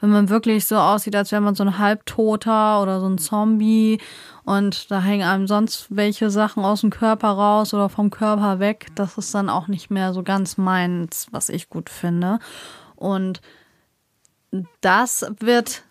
wenn 0.00 0.10
man 0.10 0.30
wirklich 0.30 0.66
so 0.66 0.76
aussieht, 0.76 1.14
als 1.14 1.30
wäre 1.30 1.42
man 1.42 1.54
so 1.54 1.62
ein 1.62 1.78
Halbtoter 1.78 2.82
oder 2.82 3.00
so 3.00 3.06
ein 3.06 3.18
Zombie 3.18 4.00
und 4.44 4.90
da 4.90 5.00
hängen 5.00 5.26
einem 5.26 5.46
sonst 5.46 5.86
welche 5.88 6.30
Sachen 6.30 6.64
aus 6.64 6.82
dem 6.82 6.90
Körper 6.90 7.28
raus 7.28 7.72
oder 7.72 7.88
vom 7.88 8.10
Körper 8.10 8.58
weg. 8.58 8.88
Das 8.94 9.16
ist 9.16 9.34
dann 9.34 9.48
auch 9.48 9.68
nicht 9.68 9.90
mehr 9.90 10.12
so 10.12 10.22
ganz 10.22 10.58
meins, 10.58 11.28
was 11.30 11.48
ich 11.48 11.70
gut 11.70 11.88
finde. 11.88 12.38
Und 12.94 13.40
das 14.82 15.26
wird 15.40 15.84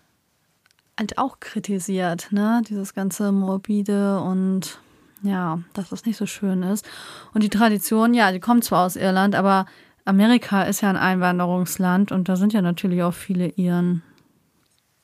halt 0.98 1.18
auch 1.18 1.40
kritisiert, 1.40 2.28
ne? 2.30 2.62
Dieses 2.68 2.94
ganze 2.94 3.32
morbide 3.32 4.20
und 4.20 4.78
ja, 5.22 5.58
dass 5.72 5.88
das 5.88 6.04
nicht 6.04 6.16
so 6.16 6.26
schön 6.26 6.62
ist. 6.62 6.86
Und 7.32 7.42
die 7.42 7.48
Tradition, 7.48 8.14
ja, 8.14 8.30
die 8.30 8.40
kommt 8.40 8.62
zwar 8.62 8.86
aus 8.86 8.94
Irland, 8.94 9.34
aber 9.34 9.66
Amerika 10.04 10.62
ist 10.62 10.80
ja 10.80 10.90
ein 10.90 10.96
Einwanderungsland 10.96 12.12
und 12.12 12.28
da 12.28 12.36
sind 12.36 12.52
ja 12.52 12.62
natürlich 12.62 13.02
auch 13.02 13.14
viele 13.14 13.48
Iren 13.48 14.02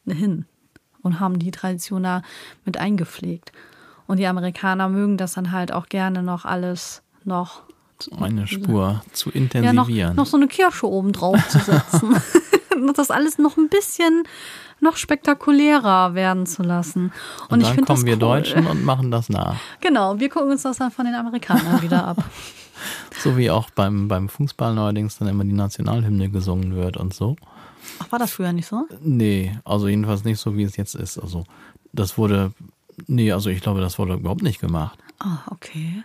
hin 0.07 0.45
und 1.03 1.21
haben 1.21 1.39
die 1.39 1.51
Tradition 1.51 2.03
da 2.03 2.23
mit 2.65 2.77
eingepflegt. 2.79 3.53
Und 4.07 4.19
die 4.19 4.27
Amerikaner 4.27 4.89
mögen 4.89 5.17
das 5.17 5.35
dann 5.35 5.53
halt 5.53 5.73
auch 5.73 5.87
gerne 5.87 6.23
noch 6.23 6.45
alles 6.45 7.03
noch 7.25 7.63
eine 8.19 8.47
Spur 8.47 9.03
zu 9.13 9.31
intensivieren. 9.31 9.95
Ja, 9.95 10.09
noch, 10.09 10.17
noch 10.17 10.27
so 10.27 10.37
eine 10.37 10.49
Kirsche 10.49 10.89
oben 10.89 11.13
drauf 11.13 11.49
zu 11.49 11.59
setzen. 11.59 12.17
das 12.97 13.11
alles 13.11 13.39
noch 13.39 13.57
ein 13.57 13.69
bisschen 13.69 14.25
noch 14.81 14.97
spektakulärer 14.97 16.15
werden 16.15 16.47
zu 16.47 16.63
lassen. 16.63 17.13
Und, 17.49 17.53
und 17.53 17.63
dann 17.63 17.79
ich 17.79 17.85
kommen 17.85 18.07
wir 18.07 18.15
cool. 18.15 18.19
Deutschen 18.19 18.67
und 18.67 18.85
machen 18.85 19.11
das 19.11 19.29
nach. 19.29 19.57
Genau, 19.81 20.19
wir 20.19 20.29
gucken 20.29 20.51
uns 20.51 20.63
das 20.63 20.79
dann 20.79 20.91
von 20.91 21.05
den 21.05 21.15
Amerikanern 21.15 21.83
wieder 21.83 22.07
ab. 22.07 22.25
So 23.19 23.37
wie 23.37 23.51
auch 23.51 23.69
beim, 23.71 24.09
beim 24.09 24.29
Fußball 24.29 24.75
neuerdings 24.75 25.19
dann 25.19 25.29
immer 25.29 25.45
die 25.45 25.53
Nationalhymne 25.53 26.31
gesungen 26.31 26.75
wird 26.75 26.97
und 26.97 27.13
so. 27.13 27.37
Ach, 28.01 28.11
war 28.11 28.19
das 28.19 28.33
früher 28.33 28.53
nicht 28.53 28.67
so? 28.67 28.87
Nee, 29.03 29.57
also 29.65 29.89
jedenfalls 29.89 30.25
nicht 30.25 30.41
so, 30.41 30.57
wie 30.57 30.63
es 30.63 30.77
jetzt 30.77 30.95
ist. 30.95 31.19
Also 31.19 31.45
das 31.93 32.17
wurde, 32.17 32.53
nee, 33.07 33.31
also 33.31 33.51
ich 33.51 33.61
glaube, 33.61 33.81
das 33.81 33.99
wurde 33.99 34.15
überhaupt 34.15 34.43
nicht 34.43 34.61
gemacht. 34.61 34.99
Ah, 35.19 35.39
okay. 35.51 36.05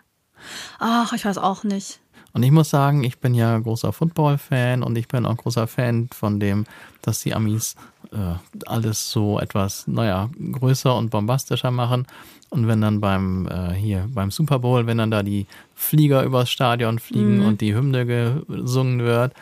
Ach, 0.79 1.13
ich 1.13 1.25
weiß 1.25 1.37
auch 1.37 1.63
nicht. 1.63 1.99
Und 2.33 2.43
ich 2.43 2.51
muss 2.51 2.69
sagen, 2.69 3.05
ich 3.05 3.19
bin 3.19 3.33
ja 3.33 3.57
großer 3.57 3.93
Football-Fan 3.93 4.83
und 4.83 4.97
ich 4.97 5.07
bin 5.07 5.25
auch 5.25 5.37
großer 5.37 5.67
Fan 5.67 6.09
von 6.13 6.41
dem, 6.41 6.65
dass 7.01 7.21
die 7.21 7.33
Amis 7.33 7.75
äh, 8.11 8.35
alles 8.65 9.09
so 9.09 9.39
etwas, 9.39 9.87
naja, 9.87 10.29
größer 10.51 10.93
und 10.97 11.11
bombastischer 11.11 11.71
machen. 11.71 12.05
Und 12.49 12.67
wenn 12.67 12.81
dann 12.81 12.99
beim 12.99 13.47
äh, 13.47 13.73
hier 13.73 14.09
beim 14.13 14.31
Super 14.31 14.59
Bowl, 14.59 14.85
wenn 14.85 14.97
dann 14.97 15.11
da 15.11 15.23
die 15.23 15.47
Flieger 15.75 16.23
übers 16.23 16.49
Stadion 16.49 16.99
fliegen 16.99 17.39
mhm. 17.39 17.45
und 17.45 17.61
die 17.61 17.73
Hymne 17.73 18.05
gesungen 18.05 18.99
wird, 18.99 19.33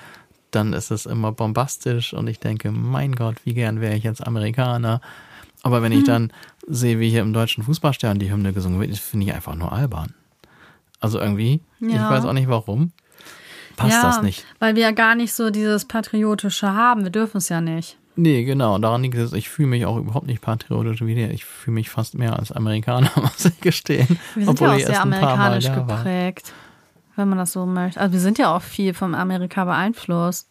dann 0.55 0.73
ist 0.73 0.91
es 0.91 1.05
immer 1.05 1.31
bombastisch 1.31 2.13
und 2.13 2.27
ich 2.27 2.39
denke, 2.39 2.71
mein 2.71 3.13
Gott, 3.13 3.35
wie 3.43 3.53
gern 3.53 3.81
wäre 3.81 3.95
ich 3.95 4.03
jetzt 4.03 4.25
Amerikaner. 4.25 5.01
Aber 5.61 5.81
wenn 5.81 5.91
ich 5.91 6.01
mhm. 6.01 6.05
dann 6.05 6.33
sehe, 6.67 6.99
wie 6.99 7.09
hier 7.09 7.21
im 7.21 7.33
deutschen 7.33 7.63
Fußballstern 7.63 8.19
die 8.19 8.31
Hymne 8.31 8.53
gesungen 8.53 8.79
wird, 8.79 8.97
finde 8.97 9.27
ich 9.27 9.33
einfach 9.33 9.55
nur 9.55 9.71
albern. 9.71 10.13
Also 10.99 11.19
irgendwie, 11.19 11.61
ja. 11.79 11.87
ich 11.87 12.01
weiß 12.01 12.25
auch 12.25 12.33
nicht 12.33 12.47
warum, 12.47 12.91
passt 13.75 13.93
ja, 13.93 14.01
das 14.03 14.21
nicht. 14.21 14.45
Weil 14.59 14.75
wir 14.75 14.83
ja 14.83 14.91
gar 14.91 15.15
nicht 15.15 15.33
so 15.33 15.49
dieses 15.49 15.85
Patriotische 15.85 16.73
haben. 16.73 17.03
Wir 17.03 17.11
dürfen 17.11 17.37
es 17.37 17.49
ja 17.49 17.61
nicht. 17.61 17.97
Nee, 18.15 18.43
genau. 18.43 18.77
Daran 18.77 19.01
liegt 19.01 19.15
es, 19.15 19.33
ich 19.33 19.49
fühle 19.49 19.69
mich 19.69 19.85
auch 19.85 19.97
überhaupt 19.97 20.27
nicht 20.27 20.41
patriotisch 20.41 21.01
wie 21.01 21.15
der. 21.15 21.31
Ich 21.31 21.45
fühle 21.45 21.75
mich 21.75 21.89
fast 21.89 22.15
mehr 22.15 22.37
als 22.37 22.51
Amerikaner, 22.51 23.11
muss 23.15 23.45
ich 23.45 23.59
gestehen. 23.59 24.19
Wir 24.35 24.45
sind 24.45 24.49
Obwohl 24.49 24.67
ja 24.67 24.73
auch 24.73 24.79
sehr 24.79 25.01
amerikanisch 25.01 25.71
geprägt. 25.71 26.51
War 26.51 26.72
wenn 27.15 27.29
man 27.29 27.37
das 27.37 27.51
so 27.51 27.65
möchte. 27.65 27.99
Also 27.99 28.13
wir 28.13 28.19
sind 28.19 28.37
ja 28.37 28.55
auch 28.55 28.61
viel 28.61 28.93
vom 28.93 29.15
Amerika 29.15 29.65
beeinflusst. 29.65 30.47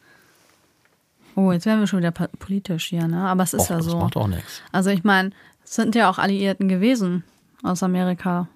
Oh, 1.34 1.50
jetzt 1.50 1.66
werden 1.66 1.80
wir 1.80 1.86
schon 1.86 2.00
wieder 2.00 2.12
politisch 2.12 2.88
hier, 2.88 3.08
ne? 3.08 3.26
Aber 3.26 3.42
es 3.42 3.54
ist 3.54 3.62
Och, 3.62 3.70
ja 3.70 3.80
so. 3.80 3.92
Das 3.92 4.00
macht 4.00 4.16
auch 4.16 4.26
nichts. 4.28 4.62
Also 4.70 4.90
ich 4.90 5.02
meine, 5.02 5.30
es 5.64 5.74
sind 5.74 5.94
ja 5.94 6.10
auch 6.10 6.18
Alliierten 6.18 6.68
gewesen 6.68 7.24
aus 7.62 7.82
Amerika. 7.82 8.48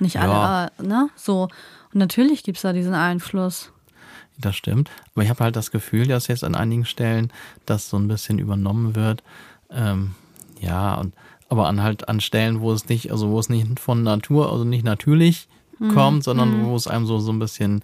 Nicht 0.00 0.18
alle, 0.18 0.32
ja. 0.32 0.38
aber, 0.38 0.82
ne? 0.82 1.08
So. 1.14 1.48
Und 1.92 1.98
natürlich 1.98 2.42
gibt 2.42 2.58
es 2.58 2.62
da 2.62 2.72
diesen 2.72 2.94
Einfluss. 2.94 3.70
Das 4.38 4.56
stimmt. 4.56 4.90
Aber 5.14 5.22
ich 5.22 5.30
habe 5.30 5.44
halt 5.44 5.56
das 5.56 5.70
Gefühl, 5.70 6.06
dass 6.08 6.26
jetzt 6.26 6.42
an 6.42 6.54
einigen 6.54 6.84
Stellen 6.84 7.32
das 7.64 7.88
so 7.88 7.96
ein 7.96 8.08
bisschen 8.08 8.38
übernommen 8.38 8.96
wird. 8.96 9.22
Ähm, 9.70 10.14
ja, 10.60 10.94
und 10.94 11.14
aber 11.48 11.68
an 11.68 11.82
halt 11.82 12.08
an 12.08 12.20
Stellen, 12.20 12.60
wo 12.60 12.72
es 12.72 12.88
nicht, 12.88 13.12
also 13.12 13.28
wo 13.28 13.38
es 13.38 13.50
nicht 13.50 13.78
von 13.78 14.02
Natur, 14.02 14.50
also 14.50 14.64
nicht 14.64 14.84
natürlich 14.84 15.48
mhm. 15.82 15.94
kommt, 15.94 16.24
sondern 16.24 16.62
mhm. 16.62 16.66
wo 16.66 16.76
es 16.76 16.86
einem 16.86 17.06
so, 17.06 17.18
so 17.18 17.32
ein 17.32 17.38
bisschen 17.38 17.82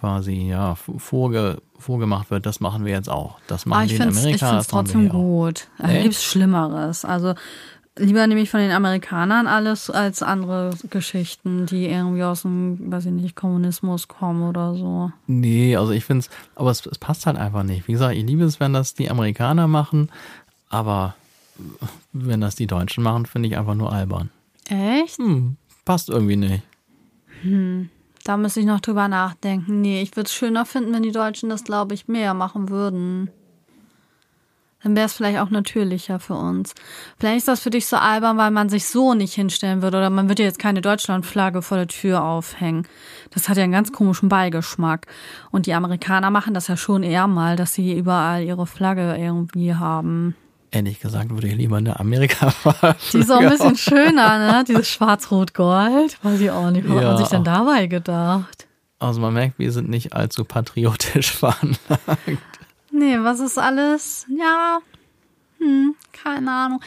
quasi 0.00 0.48
ja 0.48 0.74
vorge, 0.76 1.60
vorgemacht 1.78 2.30
wird, 2.30 2.46
das 2.46 2.60
machen 2.60 2.84
wir 2.84 2.92
jetzt 2.92 3.08
auch. 3.08 3.38
Das 3.46 3.66
machen 3.66 3.82
Aber 3.82 3.90
wir 3.90 3.96
in 3.96 4.02
Amerika. 4.02 4.30
Ich 4.30 4.38
finde 4.40 4.58
es 4.58 4.66
trotzdem 4.68 5.08
gut. 5.08 5.68
Da 5.78 6.02
gibt 6.02 6.14
es 6.14 6.24
Schlimmeres. 6.24 7.04
Also 7.04 7.34
lieber 7.98 8.26
nehme 8.26 8.40
ich 8.40 8.50
von 8.50 8.60
den 8.60 8.70
Amerikanern 8.70 9.46
alles 9.46 9.90
als 9.90 10.22
andere 10.22 10.70
Geschichten, 10.90 11.66
die 11.66 11.86
irgendwie 11.86 12.22
aus 12.22 12.42
dem, 12.42 12.92
weiß 12.92 13.06
ich 13.06 13.12
nicht, 13.12 13.36
Kommunismus 13.36 14.08
kommen 14.08 14.48
oder 14.48 14.74
so. 14.74 15.10
Nee, 15.26 15.76
also 15.76 15.92
ich 15.92 16.04
finde 16.04 16.20
es, 16.20 16.30
aber 16.54 16.70
es, 16.70 16.84
es, 16.86 16.98
passt 16.98 17.26
halt 17.26 17.36
einfach 17.36 17.62
nicht. 17.62 17.88
Wie 17.88 17.92
gesagt, 17.92 18.14
ich 18.14 18.24
liebe 18.24 18.44
es, 18.44 18.60
wenn 18.60 18.72
das 18.72 18.94
die 18.94 19.10
Amerikaner 19.10 19.66
machen, 19.66 20.10
aber 20.68 21.14
wenn 22.12 22.40
das 22.40 22.54
die 22.54 22.66
Deutschen 22.66 23.02
machen, 23.02 23.26
finde 23.26 23.48
ich 23.48 23.56
einfach 23.56 23.74
nur 23.74 23.92
albern. 23.92 24.30
Echt? 24.68 25.18
Hm, 25.18 25.56
passt 25.84 26.08
irgendwie 26.08 26.36
nicht. 26.36 26.62
Hm, 27.42 27.88
da 28.24 28.36
müsste 28.36 28.60
ich 28.60 28.66
noch 28.66 28.80
drüber 28.80 29.08
nachdenken. 29.08 29.80
Nee, 29.80 30.02
ich 30.02 30.16
würde 30.16 30.26
es 30.26 30.34
schöner 30.34 30.66
finden, 30.66 30.92
wenn 30.92 31.02
die 31.02 31.12
Deutschen 31.12 31.48
das, 31.48 31.64
glaube 31.64 31.94
ich, 31.94 32.08
mehr 32.08 32.34
machen 32.34 32.68
würden. 32.68 33.30
Dann 34.82 34.94
wäre 34.94 35.06
es 35.06 35.14
vielleicht 35.14 35.40
auch 35.40 35.50
natürlicher 35.50 36.20
für 36.20 36.34
uns. 36.34 36.72
Vielleicht 37.18 37.38
ist 37.38 37.48
das 37.48 37.60
für 37.60 37.70
dich 37.70 37.86
so 37.86 37.96
albern, 37.96 38.38
weil 38.38 38.52
man 38.52 38.68
sich 38.68 38.86
so 38.86 39.14
nicht 39.14 39.34
hinstellen 39.34 39.82
würde. 39.82 39.96
Oder 39.98 40.10
man 40.10 40.28
würde 40.28 40.44
jetzt 40.44 40.60
keine 40.60 40.80
Deutschlandflagge 40.80 41.62
vor 41.62 41.78
der 41.78 41.88
Tür 41.88 42.22
aufhängen. 42.22 42.86
Das 43.30 43.48
hat 43.48 43.56
ja 43.56 43.64
einen 43.64 43.72
ganz 43.72 43.90
komischen 43.90 44.28
Beigeschmack. 44.28 45.06
Und 45.50 45.66
die 45.66 45.74
Amerikaner 45.74 46.30
machen 46.30 46.54
das 46.54 46.68
ja 46.68 46.76
schon 46.76 47.02
eher 47.02 47.26
mal, 47.26 47.56
dass 47.56 47.74
sie 47.74 47.98
überall 47.98 48.44
ihre 48.44 48.66
Flagge 48.66 49.16
irgendwie 49.18 49.74
haben. 49.74 50.36
Ehrlich 50.70 51.00
gesagt 51.00 51.30
würde 51.30 51.48
ich 51.48 51.54
lieber 51.54 51.78
eine 51.78 51.98
Amerika 51.98 52.50
fahren. 52.50 52.94
Die 53.12 53.18
ist 53.18 53.30
auch 53.30 53.40
ein 53.40 53.48
bisschen 53.48 53.76
schöner, 53.76 54.38
ne? 54.38 54.64
Dieses 54.66 54.88
Schwarz-Rot-Gold. 54.88 56.18
Weiß 56.22 56.40
ich 56.40 56.50
auch 56.50 56.70
nicht. 56.70 56.88
Was 56.88 56.94
ja. 56.94 57.00
hat 57.00 57.08
man 57.08 57.18
sich 57.18 57.28
denn 57.28 57.44
dabei 57.44 57.86
gedacht? 57.86 58.66
Also 58.98 59.20
man 59.20 59.32
merkt, 59.32 59.58
wir 59.58 59.72
sind 59.72 59.88
nicht 59.88 60.12
allzu 60.12 60.44
patriotisch 60.44 61.30
veranlagt. 61.36 61.78
Nee, 62.90 63.18
was 63.20 63.40
ist 63.40 63.58
alles? 63.58 64.26
Ja, 64.36 64.80
hm, 65.58 65.94
keine 66.12 66.50
Ahnung. 66.50 66.80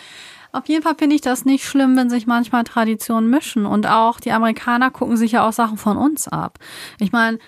Auf 0.52 0.68
jeden 0.68 0.84
Fall 0.84 0.96
finde 0.98 1.16
ich 1.16 1.22
das 1.22 1.46
nicht 1.46 1.66
schlimm, 1.66 1.96
wenn 1.96 2.10
sich 2.10 2.28
manchmal 2.28 2.66
Traditionen 2.66 3.30
mischen. 3.30 3.66
Und 3.66 3.88
auch 3.88 4.20
die 4.20 4.32
Amerikaner 4.32 4.92
gucken 4.92 5.16
sich 5.16 5.34
ja 5.34 5.48
auch 5.48 5.54
Sachen 5.54 5.78
von 5.78 5.98
uns 5.98 6.28
ab. 6.28 6.60
Ich 7.00 7.12
meine, 7.14 7.40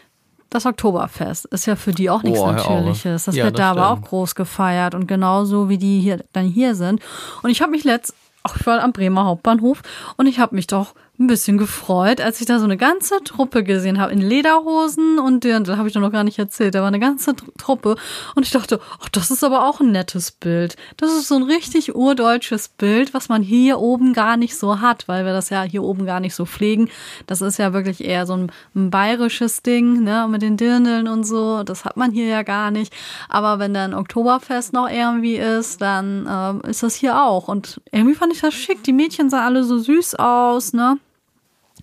das 0.53 0.65
Oktoberfest 0.65 1.45
ist 1.45 1.65
ja 1.65 1.75
für 1.75 1.91
die 1.91 2.09
auch 2.09 2.23
nichts 2.23 2.39
oh, 2.39 2.51
Natürliches. 2.51 3.25
Das 3.25 3.35
ja, 3.35 3.45
wird 3.45 3.57
das 3.57 3.65
da 3.65 3.71
stimmt. 3.71 3.85
aber 3.85 3.93
auch 3.93 4.01
groß 4.01 4.35
gefeiert 4.35 4.95
und 4.95 5.07
genauso 5.07 5.69
wie 5.69 5.77
die 5.77 5.99
hier 5.99 6.23
dann 6.33 6.45
hier 6.45 6.75
sind. 6.75 7.01
Und 7.41 7.49
ich 7.49 7.61
habe 7.61 7.71
mich 7.71 7.83
letzt, 7.83 8.13
auch 8.43 8.55
ich 8.55 8.65
war 8.65 8.81
am 8.83 8.93
Bremer 8.93 9.25
Hauptbahnhof 9.25 9.81
und 10.17 10.27
ich 10.27 10.39
habe 10.39 10.55
mich 10.55 10.67
doch 10.67 10.93
ein 11.19 11.27
bisschen 11.27 11.59
gefreut, 11.59 12.19
als 12.19 12.41
ich 12.41 12.47
da 12.47 12.57
so 12.57 12.65
eine 12.65 12.75
ganze 12.75 13.23
Truppe 13.23 13.63
gesehen 13.63 13.99
habe 13.99 14.11
in 14.11 14.19
Lederhosen 14.19 15.19
und 15.19 15.43
den, 15.43 15.63
das 15.63 15.77
habe 15.77 15.87
ich 15.87 15.93
doch 15.93 16.01
noch 16.01 16.11
gar 16.11 16.23
nicht 16.23 16.39
erzählt, 16.39 16.73
da 16.73 16.79
war 16.79 16.87
eine 16.87 16.99
ganze 16.99 17.35
Truppe 17.35 17.97
und 18.33 18.43
ich 18.47 18.51
dachte, 18.51 18.79
ach, 18.99 19.09
das 19.09 19.29
ist 19.29 19.43
aber 19.43 19.67
auch 19.69 19.79
ein 19.79 19.91
nettes 19.91 20.31
Bild. 20.31 20.75
Das 20.97 21.11
ist 21.11 21.27
so 21.27 21.35
ein 21.35 21.43
richtig 21.43 21.93
urdeutsches 21.93 22.67
Bild, 22.67 23.13
was 23.13 23.29
man 23.29 23.43
hier 23.43 23.77
oben 23.77 24.13
gar 24.13 24.37
nicht 24.37 24.57
so 24.57 24.81
hat, 24.81 25.07
weil 25.07 25.23
wir 25.23 25.33
das 25.33 25.51
ja 25.51 25.61
hier 25.61 25.83
oben 25.83 26.07
gar 26.07 26.19
nicht 26.19 26.33
so 26.33 26.47
pflegen. 26.47 26.89
Das 27.27 27.41
ist 27.41 27.59
ja 27.59 27.73
wirklich 27.73 28.03
eher 28.03 28.25
so 28.25 28.33
ein, 28.33 28.51
ein 28.73 28.89
bayerisches 28.89 29.61
Ding, 29.61 30.03
ne, 30.03 30.27
mit 30.27 30.41
den 30.41 30.57
Dirndeln 30.57 31.07
und 31.07 31.25
so. 31.25 31.61
Das 31.61 31.85
hat 31.85 31.95
man 31.95 32.11
hier 32.11 32.25
ja 32.25 32.41
gar 32.41 32.71
nicht. 32.71 32.91
Aber 33.29 33.59
wenn 33.59 33.75
dann 33.75 33.93
Oktoberfest 33.93 34.73
noch 34.73 34.89
irgendwie 34.89 35.35
ist, 35.35 35.79
dann 35.79 36.27
ähm, 36.27 36.61
ist 36.67 36.81
das 36.81 36.95
hier 36.95 37.21
auch. 37.21 37.47
Und 37.47 37.81
irgendwie 37.91 38.15
fand 38.15 38.33
ich 38.33 38.41
das 38.41 38.55
schick. 38.55 38.83
Die 38.83 38.93
Mädchen 38.93 39.29
sahen 39.29 39.43
alle 39.43 39.63
so 39.63 39.77
süß 39.77 40.15
aus, 40.15 40.73
ne? 40.73 40.97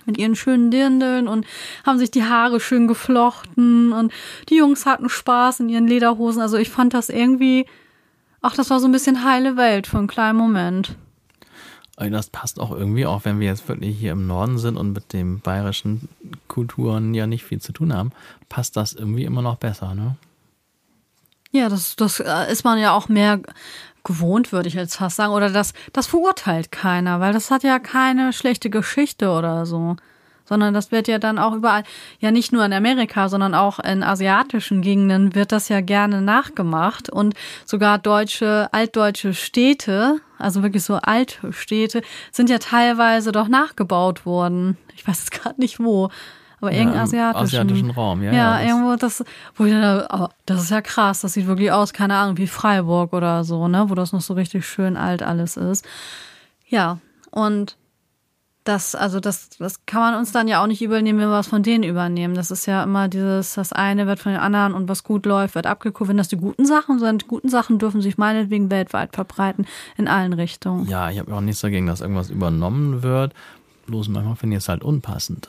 Mit 0.07 0.19
ihren 0.19 0.37
schönen 0.37 0.71
Dirndeln 0.71 1.29
und 1.29 1.47
haben 1.85 1.99
sich 1.99 2.11
die 2.11 2.25
Haare 2.25 2.61
schön 2.61 2.87
geflochten 2.87 3.93
und 3.93 4.13
die 4.49 4.57
Jungs 4.57 4.87
hatten 4.87 5.09
Spaß 5.09 5.61
in 5.61 5.69
ihren 5.69 5.87
Lederhosen. 5.87 6.43
Also 6.43 6.57
ich 6.57 6.71
fand 6.71 6.95
das 6.95 7.09
irgendwie, 7.09 7.67
ach, 8.41 8.55
das 8.55 8.71
war 8.71 8.81
so 8.81 8.87
ein 8.87 8.93
bisschen 8.93 9.25
heile 9.25 9.57
Welt 9.57 9.87
für 9.87 9.99
einen 9.99 10.07
kleinen 10.07 10.39
Moment. 10.39 10.97
Das 11.97 12.31
passt 12.31 12.59
auch 12.59 12.71
irgendwie, 12.71 13.05
auch 13.05 13.27
wenn 13.27 13.41
wir 13.41 13.47
jetzt 13.47 13.69
wirklich 13.69 13.99
hier 13.99 14.13
im 14.13 14.27
Norden 14.27 14.57
sind 14.57 14.79
und 14.79 14.95
mit 14.95 15.13
den 15.13 15.41
bayerischen 15.41 16.09
Kulturen 16.49 17.13
ja 17.13 17.27
nicht 17.27 17.45
viel 17.45 17.61
zu 17.61 17.73
tun 17.73 17.93
haben, 17.93 18.13
passt 18.49 18.77
das 18.77 18.95
irgendwie 18.95 19.25
immer 19.25 19.43
noch 19.43 19.57
besser, 19.57 19.95
ne? 19.95 20.17
Ja, 21.53 21.69
das, 21.69 21.97
das 21.97 22.21
äh, 22.21 22.51
ist 22.51 22.65
man 22.65 22.79
ja 22.79 22.93
auch 22.93 23.09
mehr 23.09 23.41
gewohnt, 24.05 24.53
würde 24.53 24.69
ich 24.69 24.75
jetzt 24.75 24.97
fast 24.97 25.17
sagen. 25.17 25.33
Oder 25.33 25.51
das, 25.51 25.73
das 25.93 26.07
verurteilt 26.07 26.71
keiner, 26.71 27.21
weil 27.21 27.33
das 27.33 27.51
hat 27.51 27.63
ja 27.63 27.79
keine 27.79 28.33
schlechte 28.33 28.71
Geschichte 28.71 29.31
oder 29.31 29.67
so. 29.67 29.97
Sondern 30.45 30.75
das 30.75 30.91
wird 30.91 31.07
ja 31.07 31.19
dann 31.19 31.39
auch 31.39 31.55
überall, 31.55 31.85
ja 32.19 32.33
nicht 32.33 32.53
nur 32.53 32.65
in 32.65 32.73
Amerika, 32.73 33.29
sondern 33.29 33.55
auch 33.55 33.79
in 33.79 34.03
asiatischen 34.03 34.83
Gegenden 34.83 35.37
wird 35.37 35.53
das 35.53 35.69
ja 35.69 35.81
gerne 35.81 36.23
nachgemacht. 36.23 37.09
Und 37.09 37.35
sogar 37.65 37.99
deutsche, 37.99 38.69
altdeutsche 38.73 39.33
Städte, 39.33 40.21
also 40.39 40.63
wirklich 40.63 40.83
so 40.83 40.97
alte 40.97 41.53
Städte, 41.53 42.03
sind 42.33 42.51
ja 42.51 42.59
teilweise 42.59 43.31
doch 43.31 43.47
nachgebaut 43.49 44.27
worden. 44.27 44.77
Ich 44.97 45.07
weiß 45.07 45.19
jetzt 45.19 45.33
gerade 45.33 45.61
nicht 45.61 45.79
wo 45.79 46.11
aber 46.61 46.73
ja, 46.73 46.79
irgendeinen 46.79 47.05
asiatischen, 47.05 47.45
asiatischen 47.45 47.91
Raum, 47.91 48.23
ja. 48.23 48.33
Ja, 48.33 48.61
ja 48.61 48.69
irgendwo 48.69 48.97
das, 48.97 49.25
wo 49.57 49.65
ich 49.65 49.73
dann, 49.73 50.07
oh, 50.11 50.29
das 50.47 50.63
ist 50.63 50.71
ja 50.71 50.81
krass, 50.81 51.21
das 51.21 51.33
sieht 51.33 51.47
wirklich 51.47 51.73
aus, 51.73 51.93
keine 51.93 52.17
Ahnung, 52.17 52.37
wie 52.37 52.47
Freiburg 52.47 53.13
oder 53.13 53.45
so, 53.45 53.69
ne, 53.69 53.89
wo 53.89 53.95
das 53.95 54.13
noch 54.13 54.21
so 54.21 54.35
richtig 54.35 54.67
schön 54.67 54.97
alt 54.97 55.23
alles 55.23 55.57
ist. 55.57 55.87
Ja, 56.69 56.99
und 57.31 57.77
das, 58.65 58.95
also 58.95 59.21
das, 59.21 59.49
das 59.59 59.87
kann 59.87 60.01
man 60.01 60.15
uns 60.17 60.33
dann 60.33 60.47
ja 60.47 60.63
auch 60.63 60.67
nicht 60.67 60.83
übernehmen, 60.83 61.19
wenn 61.19 61.29
wir 61.29 61.35
was 61.35 61.47
von 61.47 61.63
denen 61.63 61.83
übernehmen. 61.83 62.35
Das 62.35 62.51
ist 62.51 62.67
ja 62.67 62.83
immer 62.83 63.09
dieses, 63.09 63.55
das 63.55 63.73
eine 63.73 64.07
wird 64.07 64.21
von 64.21 64.33
den 64.33 64.41
anderen 64.41 64.75
und 64.75 64.89
was 64.89 65.03
gut 65.03 65.25
läuft, 65.25 65.55
wird 65.55 65.67
abgeguckt. 65.67 66.09
Wenn 66.09 66.19
das 66.19 66.29
die 66.29 66.37
guten 66.37 66.67
Sachen 66.67 66.99
sind, 66.99 67.27
guten 67.27 67.49
Sachen 67.49 67.79
dürfen 67.79 68.03
sich 68.03 68.19
meinetwegen 68.19 68.71
weltweit 68.71 69.15
verbreiten, 69.15 69.67
in 69.97 70.09
allen 70.09 70.35
Richtungen. 70.35 70.87
Ja, 70.87 71.11
ich 71.11 71.19
habe 71.19 71.35
auch 71.35 71.41
nichts 71.41 71.63
dagegen, 71.63 71.87
dass 71.87 72.03
irgendwas 72.03 72.29
übernommen 72.29 73.03
wird. 73.03 73.33
Bloß 73.87 74.09
manchmal 74.09 74.37
finde 74.37 74.57
ich 74.57 74.63
es 74.63 74.69
halt 74.69 74.85
unpassend. 74.85 75.49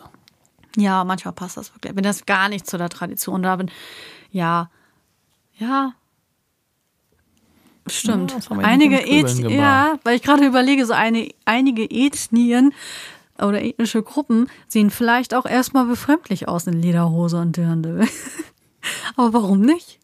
Ja, 0.77 1.03
manchmal 1.03 1.33
passt 1.33 1.57
das 1.57 1.73
wirklich. 1.75 1.95
Wenn 1.95 2.03
das 2.03 2.25
gar 2.25 2.49
nicht 2.49 2.67
zu 2.67 2.77
der 2.77 2.89
Tradition 2.89 3.43
da 3.43 3.55
bin, 3.55 3.69
ja, 4.31 4.69
ja, 5.57 5.93
stimmt. 7.87 8.31
Ja, 8.49 8.57
einige 8.57 9.01
Ethnien, 9.01 9.49
ja, 9.49 9.99
weil 10.03 10.15
ich 10.15 10.23
gerade 10.23 10.45
überlege, 10.45 10.85
so 10.85 10.93
eine, 10.93 11.29
einige 11.45 11.83
Ethnien 11.83 12.73
oder 13.39 13.61
ethnische 13.61 14.03
Gruppen 14.03 14.47
sehen 14.67 14.89
vielleicht 14.91 15.33
auch 15.33 15.45
erstmal 15.45 15.85
befremdlich 15.85 16.47
aus 16.47 16.67
in 16.67 16.81
Lederhose 16.81 17.37
und 17.37 17.57
Dirndl. 17.57 18.07
Aber 19.15 19.33
warum 19.33 19.61
nicht? 19.61 19.99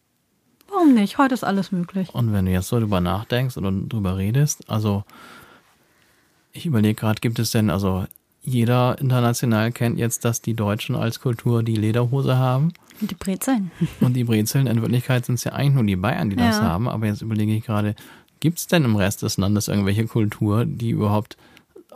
Warum 0.68 0.94
nicht? 0.94 1.18
Heute 1.18 1.34
ist 1.34 1.44
alles 1.44 1.72
möglich. 1.72 2.14
Und 2.14 2.32
wenn 2.32 2.44
du 2.44 2.52
jetzt 2.52 2.68
so 2.68 2.78
drüber 2.78 3.00
nachdenkst 3.00 3.56
oder 3.56 3.72
drüber 3.72 4.18
redest, 4.18 4.68
also 4.68 5.04
ich 6.52 6.66
überlege 6.66 6.94
gerade, 6.94 7.20
gibt 7.20 7.38
es 7.38 7.50
denn, 7.52 7.70
also 7.70 8.06
jeder 8.48 8.98
international 8.98 9.72
kennt 9.72 9.98
jetzt, 9.98 10.24
dass 10.24 10.40
die 10.40 10.54
Deutschen 10.54 10.96
als 10.96 11.20
Kultur 11.20 11.62
die 11.62 11.76
Lederhose 11.76 12.36
haben. 12.36 12.72
Und 13.00 13.10
die 13.10 13.14
Brezeln. 13.14 13.70
Und 14.00 14.14
die 14.14 14.24
Brezeln, 14.24 14.66
in 14.66 14.80
Wirklichkeit 14.82 15.26
sind 15.26 15.36
es 15.36 15.44
ja 15.44 15.52
eigentlich 15.52 15.74
nur 15.74 15.84
die 15.84 15.96
Bayern, 15.96 16.30
die 16.30 16.36
das 16.36 16.56
ja. 16.56 16.62
haben. 16.62 16.88
Aber 16.88 17.06
jetzt 17.06 17.22
überlege 17.22 17.54
ich 17.54 17.64
gerade, 17.64 17.94
gibt 18.40 18.58
es 18.58 18.66
denn 18.66 18.84
im 18.84 18.96
Rest 18.96 19.22
des 19.22 19.36
Landes 19.36 19.68
irgendwelche 19.68 20.06
Kultur, 20.06 20.64
die 20.64 20.90
überhaupt 20.90 21.36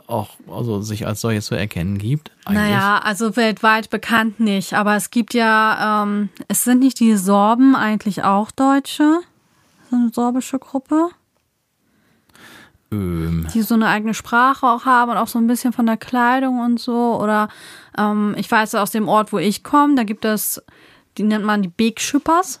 auch 0.07 0.31
also 0.47 0.81
sich 0.81 1.07
als 1.07 1.21
solche 1.21 1.41
zu 1.41 1.55
erkennen 1.55 1.97
gibt? 1.97 2.31
Eigentlich? 2.45 2.63
Naja, 2.63 2.99
also 2.99 3.35
weltweit 3.35 3.89
bekannt 3.89 4.39
nicht. 4.39 4.73
Aber 4.73 4.95
es 4.95 5.11
gibt 5.11 5.33
ja, 5.33 6.03
ähm, 6.03 6.29
es 6.47 6.63
sind 6.63 6.79
nicht 6.79 6.99
die 6.99 7.15
Sorben 7.15 7.75
eigentlich 7.75 8.23
auch 8.23 8.51
Deutsche? 8.51 9.19
So 9.89 9.95
eine 9.95 10.09
sorbische 10.09 10.59
Gruppe? 10.59 11.09
Ähm. 12.93 13.47
Die 13.53 13.61
so 13.61 13.75
eine 13.75 13.87
eigene 13.87 14.13
Sprache 14.13 14.67
auch 14.67 14.85
haben 14.85 15.11
und 15.11 15.17
auch 15.17 15.27
so 15.27 15.39
ein 15.39 15.47
bisschen 15.47 15.73
von 15.73 15.85
der 15.85 15.97
Kleidung 15.97 16.59
und 16.59 16.79
so. 16.79 17.19
Oder 17.21 17.49
ähm, 17.97 18.35
ich 18.37 18.49
weiß 18.49 18.75
aus 18.75 18.91
dem 18.91 19.07
Ort, 19.07 19.33
wo 19.33 19.37
ich 19.37 19.63
komme, 19.63 19.95
da 19.95 20.03
gibt 20.03 20.25
es, 20.25 20.61
die 21.17 21.23
nennt 21.23 21.45
man 21.45 21.61
die 21.61 21.69
Big 21.69 21.99
Shippers. 21.99 22.59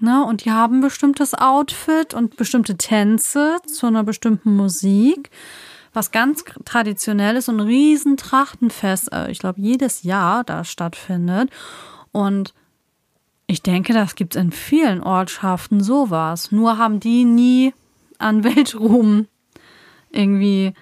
Ne? 0.00 0.24
Und 0.24 0.44
die 0.44 0.50
haben 0.50 0.78
ein 0.78 0.80
bestimmtes 0.80 1.34
Outfit 1.34 2.12
und 2.12 2.36
bestimmte 2.36 2.76
Tänze 2.76 3.58
zu 3.66 3.86
einer 3.86 4.02
bestimmten 4.02 4.56
Musik. 4.56 5.30
Was 5.94 6.10
ganz 6.10 6.44
traditionell 6.64 7.36
ist, 7.36 7.46
so 7.46 7.52
ein 7.52 7.60
riesen 7.60 8.16
Trachtenfest, 8.16 9.12
äh, 9.12 9.30
ich 9.30 9.38
glaube, 9.38 9.60
jedes 9.60 10.02
Jahr 10.02 10.42
da 10.42 10.64
stattfindet. 10.64 11.50
Und 12.10 12.54
ich 13.46 13.62
denke, 13.62 13.92
das 13.92 14.14
gibt 14.14 14.34
es 14.34 14.42
in 14.42 14.50
vielen 14.50 15.02
Ortschaften 15.02 15.82
sowas. 15.82 16.50
Nur 16.50 16.78
haben 16.78 16.98
die 16.98 17.24
nie 17.24 17.74
an 18.18 18.42
Weltruhm 18.44 19.28
irgendwie 20.12 20.74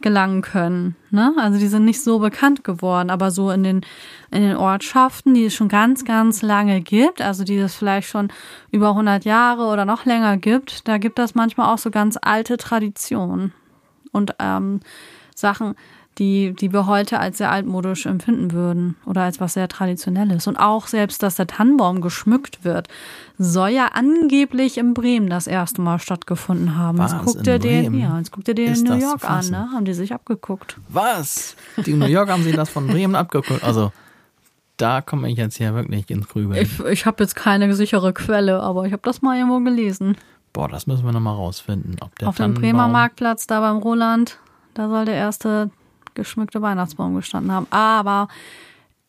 gelangen 0.00 0.42
können. 0.42 0.96
Ne? 1.10 1.34
Also 1.36 1.58
die 1.58 1.66
sind 1.66 1.84
nicht 1.84 2.02
so 2.02 2.18
bekannt 2.18 2.64
geworden, 2.64 3.10
aber 3.10 3.30
so 3.30 3.50
in 3.50 3.62
den, 3.62 3.80
in 4.30 4.42
den 4.42 4.56
Ortschaften, 4.56 5.34
die 5.34 5.46
es 5.46 5.54
schon 5.54 5.68
ganz, 5.68 6.04
ganz 6.04 6.42
lange 6.42 6.80
gibt, 6.80 7.20
also 7.20 7.44
die 7.44 7.58
es 7.58 7.74
vielleicht 7.74 8.08
schon 8.08 8.28
über 8.70 8.90
100 8.90 9.24
Jahre 9.24 9.66
oder 9.66 9.84
noch 9.84 10.06
länger 10.06 10.36
gibt, 10.38 10.88
da 10.88 10.98
gibt 10.98 11.18
es 11.18 11.34
manchmal 11.34 11.72
auch 11.72 11.78
so 11.78 11.90
ganz 11.90 12.18
alte 12.20 12.56
Traditionen 12.56 13.52
und 14.12 14.34
ähm, 14.38 14.80
Sachen, 15.34 15.74
die, 16.20 16.52
die 16.52 16.72
wir 16.72 16.86
heute 16.86 17.18
als 17.18 17.38
sehr 17.38 17.50
altmodisch 17.50 18.04
empfinden 18.04 18.52
würden 18.52 18.96
oder 19.06 19.22
als 19.22 19.40
was 19.40 19.54
sehr 19.54 19.68
Traditionelles. 19.68 20.46
Und 20.46 20.58
auch 20.58 20.86
selbst, 20.86 21.22
dass 21.22 21.36
der 21.36 21.46
Tannenbaum 21.46 22.02
geschmückt 22.02 22.62
wird, 22.62 22.88
soll 23.38 23.70
ja 23.70 23.86
angeblich 23.94 24.76
in 24.76 24.92
Bremen 24.92 25.30
das 25.30 25.46
erste 25.46 25.80
Mal 25.80 25.98
stattgefunden 25.98 26.76
haben. 26.76 26.98
Was, 26.98 27.12
jetzt 27.12 27.24
guckt 27.24 27.46
ihr 27.46 27.58
den, 27.58 27.98
ja, 27.98 28.18
jetzt 28.18 28.32
guckt 28.32 28.46
ihr 28.48 28.54
den 28.54 28.74
in 28.74 28.84
New 28.84 28.94
York 28.96 29.28
an, 29.28 29.48
ne? 29.48 29.70
Haben 29.72 29.86
die 29.86 29.94
sich 29.94 30.12
abgeguckt. 30.12 30.76
Was? 30.88 31.56
Die 31.86 31.92
in 31.92 31.98
New 31.98 32.06
York 32.06 32.28
haben 32.28 32.44
sie 32.44 32.52
das 32.52 32.68
von 32.68 32.86
Bremen 32.86 33.14
abgeguckt. 33.14 33.64
Also 33.64 33.90
da 34.76 35.00
komme 35.00 35.30
ich 35.30 35.38
jetzt 35.38 35.58
ja 35.58 35.74
wirklich 35.74 36.10
ins 36.10 36.28
Grübeln. 36.28 36.60
Ich, 36.60 36.80
ich 36.80 37.06
habe 37.06 37.22
jetzt 37.22 37.34
keine 37.34 37.74
sichere 37.74 38.12
Quelle, 38.12 38.60
aber 38.60 38.84
ich 38.84 38.92
habe 38.92 39.02
das 39.04 39.22
mal 39.22 39.38
irgendwo 39.38 39.60
gelesen. 39.60 40.18
Boah, 40.52 40.68
das 40.68 40.86
müssen 40.86 41.06
wir 41.06 41.12
nochmal 41.12 41.36
rausfinden. 41.36 41.96
Ob 42.00 42.18
der 42.18 42.28
Auf 42.28 42.36
dem 42.36 42.52
Bremer 42.52 42.88
Marktplatz, 42.88 43.46
da 43.46 43.60
beim 43.60 43.78
Roland, 43.78 44.38
da 44.74 44.88
soll 44.90 45.06
der 45.06 45.14
erste 45.14 45.70
geschmückte 46.14 46.62
Weihnachtsbaum 46.62 47.14
gestanden 47.14 47.52
haben. 47.52 47.66
Aber 47.70 48.28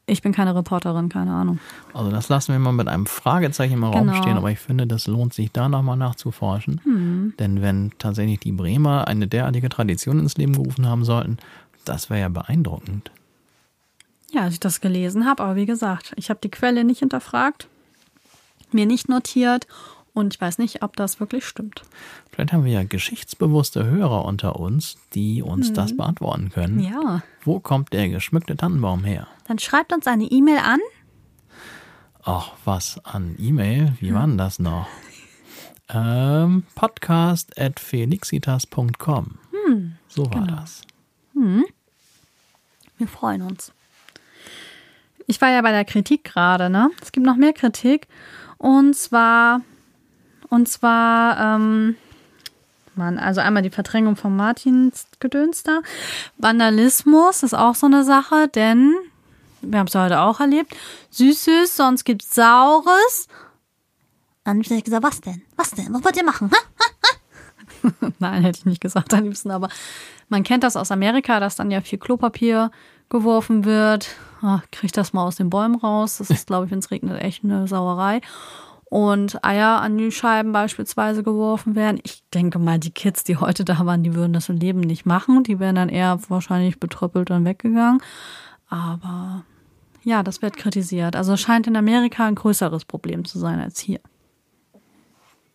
ich 0.06 0.22
bin 0.22 0.34
keine 0.34 0.56
Reporterin, 0.56 1.10
keine 1.10 1.32
Ahnung. 1.32 1.60
Also 1.94 2.12
das 2.12 2.28
lassen 2.28 2.52
wir 2.52 2.60
mal 2.60 2.74
mit 2.74 2.88
einem 2.88 3.06
Fragezeichen 3.06 3.76
im 3.76 3.84
Raum 3.84 4.08
genau. 4.08 4.22
stehen, 4.22 4.38
aber 4.38 4.52
ich 4.52 4.60
finde, 4.60 4.88
das 4.88 5.08
lohnt 5.08 5.34
sich 5.34 5.52
da 5.52 5.70
nochmal 5.70 5.98
nachzuforschen. 5.98 6.82
Hm. 6.84 7.34
Denn 7.40 7.62
wenn 7.62 7.92
tatsächlich 7.98 8.40
die 8.40 8.52
Bremer 8.52 9.08
eine 9.08 9.28
derartige 9.28 9.70
Tradition 9.70 10.20
ins 10.20 10.38
Leben 10.38 10.54
gerufen 10.54 10.88
haben 10.88 11.06
sollten, 11.06 11.38
das 11.86 12.10
wäre 12.10 12.20
ja 12.20 12.30
beeindruckend. 12.30 13.12
Ja, 14.32 14.42
als 14.42 14.54
ich 14.54 14.60
das 14.60 14.82
gelesen 14.82 15.26
habe, 15.26 15.44
aber 15.44 15.56
wie 15.56 15.66
gesagt, 15.66 16.14
ich 16.16 16.30
habe 16.30 16.40
die 16.42 16.52
Quelle 16.52 16.84
nicht 16.84 17.00
hinterfragt, 17.00 17.68
mir 18.72 18.86
nicht 18.86 19.10
notiert 19.10 19.68
Und 20.14 20.34
ich 20.34 20.42
weiß 20.42 20.58
nicht, 20.58 20.84
ob 20.84 20.96
das 20.98 21.20
wirklich 21.20 21.46
stimmt. 21.46 21.84
Vielleicht 22.30 22.52
haben 22.52 22.66
wir 22.66 22.72
ja 22.72 22.84
geschichtsbewusste 22.84 23.86
Hörer 23.86 24.26
unter 24.26 24.58
uns, 24.58 24.98
die 25.14 25.42
uns 25.42 25.72
das 25.72 25.96
beantworten 25.96 26.50
können. 26.50 26.80
Ja. 26.80 27.24
Wo 27.44 27.60
kommt 27.60 27.94
der 27.94 28.10
geschmückte 28.10 28.58
Tannenbaum 28.58 29.06
her? 29.06 29.28
Dann 29.48 29.58
schreibt 29.58 29.94
uns 29.94 30.08
eine 30.08 30.26
E-Mail 30.26 30.58
an. 30.60 30.80
Ach, 32.24 32.52
was 32.66 33.00
an 33.06 33.36
E-Mail? 33.40 33.94
Wie 34.00 34.14
war 34.14 34.28
denn 34.28 34.38
das 34.38 34.60
noch? 34.60 34.88
Ähm, 35.90 36.64
podcast 36.76 37.60
at 37.60 37.80
felixitas.com. 37.80 39.38
so 40.08 40.26
war 40.34 40.46
das. 40.48 40.82
Wir 42.98 43.08
freuen 43.08 43.42
uns. 43.42 43.74
Ich 45.28 45.40
war 45.42 45.50
ja 45.50 45.62
bei 45.62 45.72
der 45.72 45.86
Kritik 45.86 46.24
gerade, 46.26 46.70
ne? 46.70 46.92
Es 47.02 47.12
gibt 47.12 47.26
noch 47.26 47.36
mehr 47.38 47.54
Kritik. 47.54 48.08
Und 48.58 48.96
zwar, 48.96 49.62
und 50.52 50.68
zwar, 50.68 51.56
ähm, 51.56 51.96
Mann, 52.96 53.18
also 53.18 53.40
einmal 53.40 53.64
die 53.64 53.70
Verdrängung 53.70 54.18
von 54.18 54.36
Martins 54.36 55.08
Gedöns 55.22 55.64
da. 55.64 55.80
Vandalismus 56.38 57.42
ist 57.42 57.54
auch 57.54 57.74
so 57.74 57.88
eine 57.88 58.04
Sache, 58.04 58.50
denn 58.50 58.94
wir 59.62 59.80
haben 59.80 59.88
es 59.88 59.96
heute 59.96 60.20
auch 60.20 60.42
erlebt. 60.42 60.76
Süßes, 61.12 61.78
sonst 61.78 62.04
gibt's 62.04 62.36
Saures. 62.36 63.30
Dann 64.44 64.60
hab 64.60 64.72
ich 64.72 64.84
gesagt, 64.84 65.04
was 65.04 65.22
denn? 65.22 65.42
Was 65.56 65.72
denn? 65.72 65.94
Was 65.94 66.04
wollt 66.04 66.18
ihr 66.18 66.26
machen? 66.26 66.52
Nein, 68.20 68.44
hätte 68.44 68.60
ich 68.60 68.66
nicht 68.66 68.82
gesagt 68.82 69.14
am 69.14 69.24
liebsten, 69.24 69.52
aber 69.52 69.70
man 70.28 70.44
kennt 70.44 70.66
das 70.66 70.76
aus 70.76 70.92
Amerika, 70.92 71.40
dass 71.40 71.56
dann 71.56 71.72
ja 71.72 71.80
viel 71.80 71.98
Klopapier 71.98 72.72
geworfen 73.08 73.64
wird. 73.64 74.10
Ach, 74.42 74.64
kriegt 74.72 74.98
das 74.98 75.14
mal 75.14 75.24
aus 75.24 75.38
den 75.38 75.50
Bäumen 75.50 75.76
raus. 75.76 76.18
Das 76.18 76.30
ist, 76.30 76.48
glaube 76.48 76.66
ich, 76.66 76.72
wenn 76.72 76.80
es 76.80 76.92
regnet, 76.92 77.22
echt 77.22 77.46
eine 77.46 77.70
Sauerei. 77.70 78.20
Und 78.92 79.46
Eier 79.46 79.80
an 79.80 79.98
die 79.98 80.12
Scheiben 80.12 80.52
beispielsweise 80.52 81.24
geworfen 81.24 81.76
werden. 81.76 82.02
Ich 82.04 82.26
denke 82.34 82.60
mal, 82.60 82.78
die 82.78 82.92
Kids, 82.92 83.24
die 83.24 83.38
heute 83.38 83.64
da 83.64 83.86
waren, 83.86 84.04
die 84.04 84.16
würden 84.16 84.34
das 84.34 84.50
im 84.50 84.58
Leben 84.58 84.82
nicht 84.82 85.06
machen. 85.06 85.46
Die 85.46 85.60
wären 85.60 85.76
dann 85.76 85.88
eher 85.88 86.20
wahrscheinlich 86.28 86.78
betröppelt 86.78 87.32
und 87.32 87.46
weggegangen. 87.46 88.02
Aber 88.68 89.46
ja, 90.04 90.24
das 90.24 90.42
wird 90.42 90.58
kritisiert. 90.58 91.16
Also 91.16 91.38
scheint 91.38 91.68
in 91.68 91.78
Amerika 91.78 92.26
ein 92.26 92.36
größeres 92.36 92.84
Problem 92.84 93.24
zu 93.24 93.40
sein 93.40 93.62
als 93.62 93.80
hier. 93.80 94.02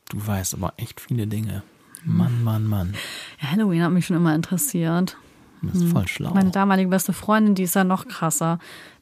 Du 0.09 0.27
weißt 0.27 0.55
aber 0.55 0.73
echt 0.79 0.99
viele 0.99 1.27
Dinge. 1.27 1.63
Mann, 2.05 2.43
Mann, 2.43 2.65
Mann. 2.65 2.95
Ja, 3.43 3.51
Halloween 3.51 3.83
hat 3.83 3.93
mich 3.93 4.07
schon 4.07 4.17
immer 4.17 4.35
interessiert. 4.35 5.19
Das 5.61 5.77
ist 5.77 5.93
voll 5.93 6.09
schlau. 6.09 6.33
Meine 6.33 6.53
damalige 6.53 6.89
beste 6.89 7.13
Freundin, 7.13 7.55
die 7.55 7.65
ist 7.65 7.75
ja 7.75 7.85
noch 7.85 8.09
krasser. 8.09 8.61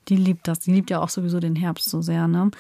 Die 0.09 0.17
liebt 0.17 0.49
das. 0.49 0.59
Die 0.61 0.73
liebt 0.73 0.91
ja 0.91 1.01
auch 1.01 1.09
sowieso 1.09 1.41
den 1.41 1.57
Herbst 1.57 1.89
so 1.89 2.03
sehr, 2.03 2.29
ne? 2.29 2.51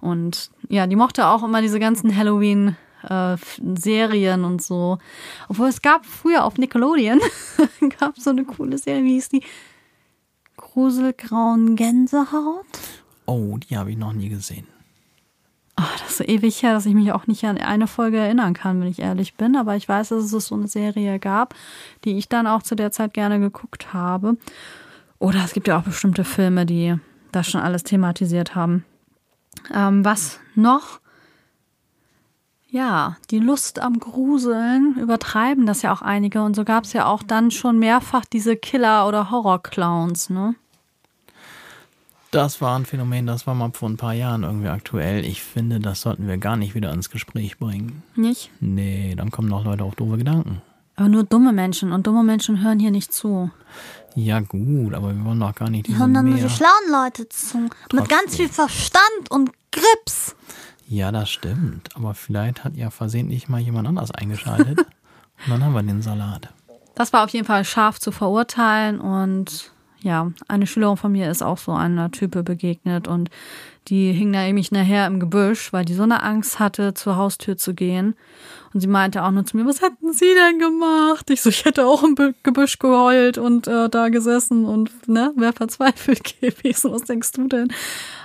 Und 0.00 0.50
ja, 0.68 0.86
die 0.86 0.96
mochte 0.96 1.26
auch 1.26 1.42
immer 1.42 1.60
diese 1.62 1.80
ganzen 1.80 2.16
Halloween-Serien 2.16 4.44
und 4.44 4.62
so. 4.62 4.98
Obwohl 5.48 5.68
es 5.68 5.82
gab 5.82 6.06
früher 6.06 6.44
auf 6.44 6.58
Nickelodeon, 6.58 7.20
gab 8.00 8.16
so 8.18 8.30
eine 8.30 8.44
coole 8.44 8.78
Serie, 8.78 9.04
wie 9.04 9.14
hieß 9.14 9.30
die? 9.30 9.42
Gruselgrauen 10.56 11.74
Gänsehaut? 11.76 12.64
Oh, 13.26 13.58
die 13.58 13.76
habe 13.76 13.90
ich 13.90 13.96
noch 13.96 14.12
nie 14.12 14.28
gesehen. 14.28 14.68
Ah, 15.76 15.90
das 15.98 16.10
ist 16.10 16.18
so 16.18 16.24
ewig 16.24 16.62
her, 16.62 16.72
dass 16.72 16.86
ich 16.86 16.94
mich 16.94 17.10
auch 17.10 17.26
nicht 17.26 17.42
an 17.44 17.58
eine 17.58 17.88
Folge 17.88 18.18
erinnern 18.18 18.54
kann, 18.54 18.80
wenn 18.80 18.86
ich 18.86 19.00
ehrlich 19.00 19.34
bin. 19.34 19.56
Aber 19.56 19.74
ich 19.74 19.88
weiß, 19.88 20.10
dass 20.10 20.32
es 20.32 20.46
so 20.46 20.54
eine 20.54 20.68
Serie 20.68 21.18
gab, 21.18 21.56
die 22.04 22.16
ich 22.16 22.28
dann 22.28 22.46
auch 22.46 22.62
zu 22.62 22.76
der 22.76 22.92
Zeit 22.92 23.12
gerne 23.12 23.40
geguckt 23.40 23.92
habe. 23.92 24.36
Oder 25.18 25.44
es 25.44 25.52
gibt 25.52 25.68
ja 25.68 25.78
auch 25.78 25.82
bestimmte 25.82 26.24
Filme, 26.24 26.66
die 26.66 26.96
das 27.32 27.48
schon 27.48 27.60
alles 27.60 27.82
thematisiert 27.82 28.54
haben. 28.54 28.84
Ähm, 29.72 30.04
was 30.04 30.40
noch? 30.54 31.00
Ja, 32.68 33.16
die 33.30 33.38
Lust 33.38 33.78
am 33.78 34.00
Gruseln 34.00 34.96
übertreiben 34.98 35.64
das 35.64 35.82
ja 35.82 35.92
auch 35.92 36.02
einige. 36.02 36.42
Und 36.42 36.56
so 36.56 36.64
gab 36.64 36.84
es 36.84 36.92
ja 36.92 37.06
auch 37.06 37.22
dann 37.22 37.50
schon 37.50 37.78
mehrfach 37.78 38.24
diese 38.24 38.56
Killer- 38.56 39.06
oder 39.06 39.30
Horror-Clowns, 39.30 40.30
ne? 40.30 40.56
Das 42.32 42.60
war 42.60 42.76
ein 42.76 42.84
Phänomen, 42.84 43.28
das 43.28 43.46
war 43.46 43.54
mal 43.54 43.70
vor 43.72 43.88
ein 43.88 43.96
paar 43.96 44.12
Jahren 44.12 44.42
irgendwie 44.42 44.66
aktuell. 44.66 45.24
Ich 45.24 45.40
finde, 45.40 45.78
das 45.78 46.00
sollten 46.00 46.26
wir 46.26 46.36
gar 46.36 46.56
nicht 46.56 46.74
wieder 46.74 46.92
ins 46.92 47.10
Gespräch 47.10 47.58
bringen. 47.58 48.02
Nicht? 48.16 48.50
Nee, 48.58 49.14
dann 49.16 49.30
kommen 49.30 49.48
noch 49.48 49.64
Leute 49.64 49.84
auf 49.84 49.94
doofe 49.94 50.18
Gedanken. 50.18 50.60
Aber 50.96 51.08
nur 51.08 51.24
dumme 51.24 51.52
Menschen. 51.52 51.92
Und 51.92 52.06
dumme 52.06 52.22
Menschen 52.22 52.62
hören 52.62 52.78
hier 52.78 52.90
nicht 52.90 53.12
zu. 53.12 53.50
Ja 54.14 54.40
gut, 54.40 54.94
aber 54.94 55.14
wir 55.14 55.24
wollen 55.24 55.40
doch 55.40 55.54
gar 55.54 55.70
nicht 55.70 55.88
Die 55.88 55.96
hören 55.98 56.14
dann 56.14 56.28
nur 56.28 56.38
die 56.38 56.48
schlauen 56.48 56.90
Leute 56.90 57.28
zu. 57.28 57.68
Mit 57.92 58.08
ganz 58.08 58.36
viel 58.36 58.48
Verstand 58.48 59.30
und 59.30 59.50
Grips. 59.72 60.36
Ja, 60.86 61.10
das 61.10 61.30
stimmt. 61.30 61.88
Aber 61.96 62.14
vielleicht 62.14 62.62
hat 62.62 62.76
ja 62.76 62.90
versehentlich 62.90 63.48
mal 63.48 63.60
jemand 63.60 63.88
anders 63.88 64.12
eingeschaltet. 64.12 64.78
Und 65.46 65.50
dann 65.50 65.64
haben 65.64 65.74
wir 65.74 65.82
den 65.82 66.00
Salat. 66.00 66.48
Das 66.94 67.12
war 67.12 67.24
auf 67.24 67.30
jeden 67.30 67.44
Fall 67.44 67.64
scharf 67.64 67.98
zu 67.98 68.12
verurteilen 68.12 69.00
und 69.00 69.72
ja, 70.04 70.30
eine 70.48 70.66
Schülerin 70.66 70.98
von 70.98 71.12
mir 71.12 71.30
ist 71.30 71.42
auch 71.42 71.56
so 71.56 71.72
einer 71.72 72.10
Type 72.10 72.42
begegnet 72.42 73.08
und 73.08 73.30
die 73.88 74.12
hing 74.12 74.32
da 74.32 74.42
nämlich 74.42 74.70
nachher 74.70 75.06
im 75.06 75.18
Gebüsch, 75.18 75.72
weil 75.72 75.84
die 75.86 75.94
so 75.94 76.02
eine 76.02 76.22
Angst 76.22 76.58
hatte, 76.58 76.92
zur 76.92 77.16
Haustür 77.16 77.56
zu 77.56 77.74
gehen. 77.74 78.14
Und 78.72 78.80
sie 78.80 78.86
meinte 78.86 79.22
auch 79.22 79.30
nur 79.30 79.46
zu 79.46 79.56
mir, 79.56 79.66
was 79.66 79.80
hätten 79.80 80.12
Sie 80.12 80.34
denn 80.34 80.58
gemacht? 80.58 81.30
Ich 81.30 81.40
so, 81.40 81.48
ich 81.48 81.64
hätte 81.64 81.86
auch 81.86 82.02
im 82.02 82.16
Gebüsch 82.42 82.78
geheult 82.78 83.38
und 83.38 83.66
äh, 83.66 83.88
da 83.88 84.10
gesessen 84.10 84.66
und 84.66 85.08
ne, 85.08 85.32
wäre 85.36 85.52
verzweifelt 85.52 86.22
gewesen. 86.40 86.92
Was 86.92 87.04
denkst 87.04 87.32
du 87.32 87.48
denn? 87.48 87.68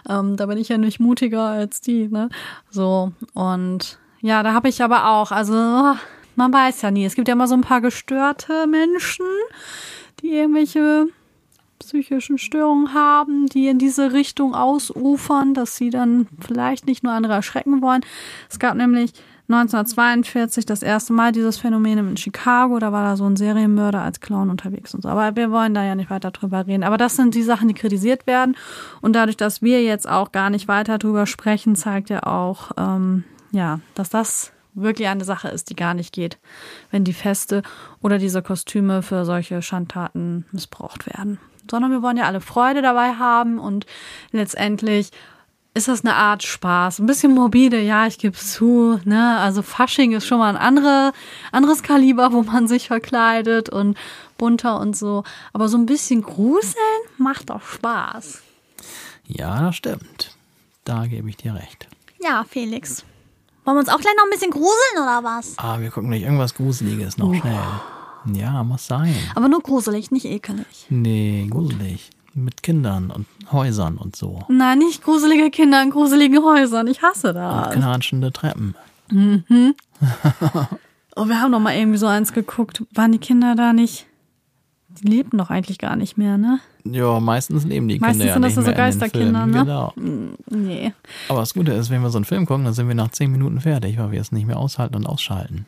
Ähm, 0.10 0.36
da 0.36 0.48
bin 0.48 0.58
ich 0.58 0.70
ja 0.70 0.78
nicht 0.78 1.00
mutiger 1.00 1.48
als 1.48 1.82
die, 1.82 2.10
ne? 2.10 2.30
So, 2.70 3.14
und 3.34 4.00
ja, 4.22 4.44
da 4.44 4.54
habe 4.54 4.68
ich 4.68 4.82
aber 4.84 5.10
auch, 5.10 5.32
also 5.32 5.54
man 6.36 6.54
weiß 6.54 6.82
ja 6.82 6.92
nie. 6.92 7.06
Es 7.06 7.16
gibt 7.16 7.30
ja 7.30 7.36
immer 7.36 7.48
so 7.48 7.56
ein 7.56 7.62
paar 7.62 7.82
gestörte 7.82 8.68
Menschen, 8.68 9.26
die 10.22 10.30
irgendwelche 10.30 11.08
psychischen 11.90 12.38
Störungen 12.38 12.94
haben, 12.94 13.48
die 13.48 13.68
in 13.68 13.80
diese 13.80 14.14
Richtung 14.14 14.54
ausufern, 14.54 15.56
dass 15.56 15.76
sie 15.76 15.90
dann 15.90 16.28
vielleicht 16.40 16.86
nicht 16.86 17.04
nur 17.04 17.14
andere 17.14 17.34
erschrecken 17.34 17.82
wollen. 17.82 18.02
Es 18.48 18.60
gab 18.60 18.76
nämlich 18.76 19.14
1942 19.48 20.68
das 20.68 20.84
erste 20.84 21.14
Mal 21.14 21.32
dieses 21.32 21.58
Phänomen 21.58 21.98
in 21.98 22.18
Chicago. 22.18 22.78
Da 22.78 22.92
war 22.92 23.04
da 23.04 23.16
so 23.16 23.26
ein 23.26 23.36
Serienmörder 23.36 24.02
als 24.02 24.20
Clown 24.20 24.52
unterwegs 24.52 24.94
und 24.94 25.02
so. 25.02 25.10
Aber 25.10 25.36
wir 25.36 25.50
wollen 25.50 25.74
da 25.74 25.84
ja 25.84 25.96
nicht 25.96 26.12
weiter 26.12 26.30
drüber 26.30 26.68
reden. 26.68 26.84
Aber 26.84 26.98
das 26.98 27.16
sind 27.16 27.34
die 27.34 27.42
Sachen, 27.42 27.68
die 27.68 27.74
kritisiert 27.74 28.28
werden. 28.28 28.56
Und 29.02 29.14
dadurch, 29.14 29.38
dass 29.38 29.64
wir 29.64 29.82
jetzt 29.82 30.08
auch 30.08 30.32
gar 30.32 30.52
nicht 30.52 30.68
weiter 30.68 31.00
drüber 31.00 31.26
sprechen, 31.26 31.76
zeigt 31.76 32.12
ja 32.12 32.22
auch, 32.24 32.72
ähm, 32.78 33.24
ja, 33.52 33.80
dass 33.96 34.12
das 34.12 34.52
wirklich 34.76 35.08
eine 35.08 35.26
Sache 35.26 35.48
ist, 35.48 35.72
die 35.72 35.76
gar 35.76 35.96
nicht 35.96 36.14
geht, 36.14 36.38
wenn 36.92 37.04
die 37.04 37.14
Feste 37.14 37.64
oder 38.04 38.20
diese 38.20 38.44
Kostüme 38.44 39.02
für 39.02 39.26
solche 39.26 39.64
Schandtaten 39.64 40.46
missbraucht 40.52 41.08
werden. 41.08 41.40
Sondern 41.70 41.92
wir 41.92 42.02
wollen 42.02 42.18
ja 42.18 42.26
alle 42.26 42.42
Freude 42.42 42.82
dabei 42.82 43.14
haben 43.16 43.60
und 43.60 43.86
letztendlich 44.32 45.12
ist 45.74 45.88
das 45.88 46.04
eine 46.04 46.16
Art 46.16 46.44
Spaß. 46.44 47.00
Ein 47.00 47.06
bisschen 47.06 47.34
morbide, 47.34 47.80
ja, 47.80 48.08
ich 48.08 48.18
gebe 48.18 48.36
es 48.36 48.54
zu. 48.54 49.00
Ne? 49.06 49.38
Also 49.38 49.62
Fasching 49.62 50.14
ist 50.14 50.26
schon 50.26 50.40
mal 50.40 50.50
ein 50.50 50.58
andere, 50.62 51.14
anderes 51.52 51.84
Kaliber, 51.84 52.34
wo 52.34 52.42
man 52.42 52.68
sich 52.68 52.88
verkleidet 52.88 53.70
und 53.70 53.98
bunter 54.38 54.80
und 54.80 54.98
so. 54.98 55.24
Aber 55.54 55.70
so 55.70 55.78
ein 55.78 55.86
bisschen 55.86 56.22
gruseln 56.22 56.76
macht 57.18 57.52
auch 57.52 57.62
Spaß. 57.62 58.42
Ja, 59.28 59.62
das 59.62 59.76
stimmt. 59.76 60.36
Da 60.86 61.06
gebe 61.06 61.30
ich 61.30 61.38
dir 61.38 61.54
recht. 61.54 61.88
Ja, 62.22 62.44
Felix. 62.50 63.06
Wollen 63.64 63.78
wir 63.78 63.82
uns 63.82 63.90
auch 63.90 64.00
gleich 64.00 64.16
noch 64.18 64.24
ein 64.24 64.32
bisschen 64.32 64.52
gruseln 64.52 65.04
oder 65.04 65.24
was? 65.24 65.54
Ah, 65.58 65.80
wir 65.80 65.92
gucken 65.92 66.10
nicht 66.10 66.24
irgendwas 66.24 66.56
Gruseliges 66.56 67.18
noch 67.18 67.34
schnell. 67.34 67.60
Ja, 68.34 68.64
muss 68.64 68.88
sein. 68.88 69.14
Aber 69.36 69.48
nur 69.48 69.62
gruselig, 69.62 70.12
nicht 70.12 70.26
ekelig. 70.26 70.86
Nee, 70.90 71.48
gruselig. 71.50 72.10
Mit 72.34 72.62
Kindern 72.64 73.10
und 73.12 73.26
Häusern 73.52 73.98
und 73.98 74.16
so. 74.16 74.44
Nein, 74.50 74.80
nicht 74.80 75.04
gruselige 75.04 75.50
Kinder 75.50 75.82
in 75.82 75.90
gruseligen 75.90 76.44
Häusern. 76.44 76.88
Ich 76.88 77.02
hasse 77.02 77.30
Und 77.30 77.36
das. 77.36 77.74
knatschende 77.74 78.32
Treppen. 78.32 78.76
Oh, 81.16 81.26
wir 81.28 81.42
haben 81.42 81.52
doch 81.52 81.60
mal 81.60 81.76
irgendwie 81.76 81.98
so 81.98 82.08
eins 82.08 82.32
geguckt. 82.32 82.84
Waren 82.94 83.12
die 83.12 83.18
Kinder 83.18 83.54
da 83.56 83.74
nicht? 83.74 84.06
Die 85.02 85.08
lebten 85.08 85.38
doch 85.38 85.50
eigentlich 85.50 85.78
gar 85.78 85.98
nicht 85.98 86.18
mehr, 86.18 86.38
ne? 86.38 86.60
Ja, 86.86 87.20
meistens 87.20 87.66
leben 87.66 87.90
die 87.90 88.00
Meistens 88.00 88.24
Kinder 88.24 88.28
ja 88.28 88.34
sind 88.34 88.58
das 88.58 88.66
so 88.66 88.72
Geisterkinder, 88.72 89.46
ne? 89.46 89.60
Genau. 89.60 89.94
Nee. 90.50 90.94
Aber 91.28 91.40
das 91.42 91.54
Gute 91.54 91.74
ist, 91.74 91.90
wenn 91.90 92.02
wir 92.02 92.10
so 92.10 92.18
einen 92.20 92.26
Film 92.26 92.46
gucken, 92.46 92.64
dann 92.64 92.74
sind 92.74 92.88
wir 92.88 92.96
nach 92.96 93.10
zehn 93.10 93.32
Minuten 93.32 93.60
fertig, 93.60 93.98
weil 93.98 94.12
wir 94.12 94.22
es 94.22 94.32
nicht 94.32 94.48
mehr 94.48 94.58
aushalten 94.58 94.96
und 94.96 95.06
ausschalten. 95.08 95.66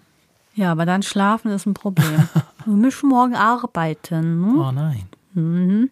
Ja, 0.54 0.72
aber 0.72 0.86
dann 0.86 1.02
schlafen 1.02 1.52
ist 1.52 1.66
ein 1.66 1.74
Problem. 1.74 2.28
Wir 2.66 2.76
müssen 2.76 3.10
morgen 3.10 3.36
arbeiten. 3.36 4.42
Ne? 4.42 4.54
Oh 4.58 4.72
nein. 4.72 5.08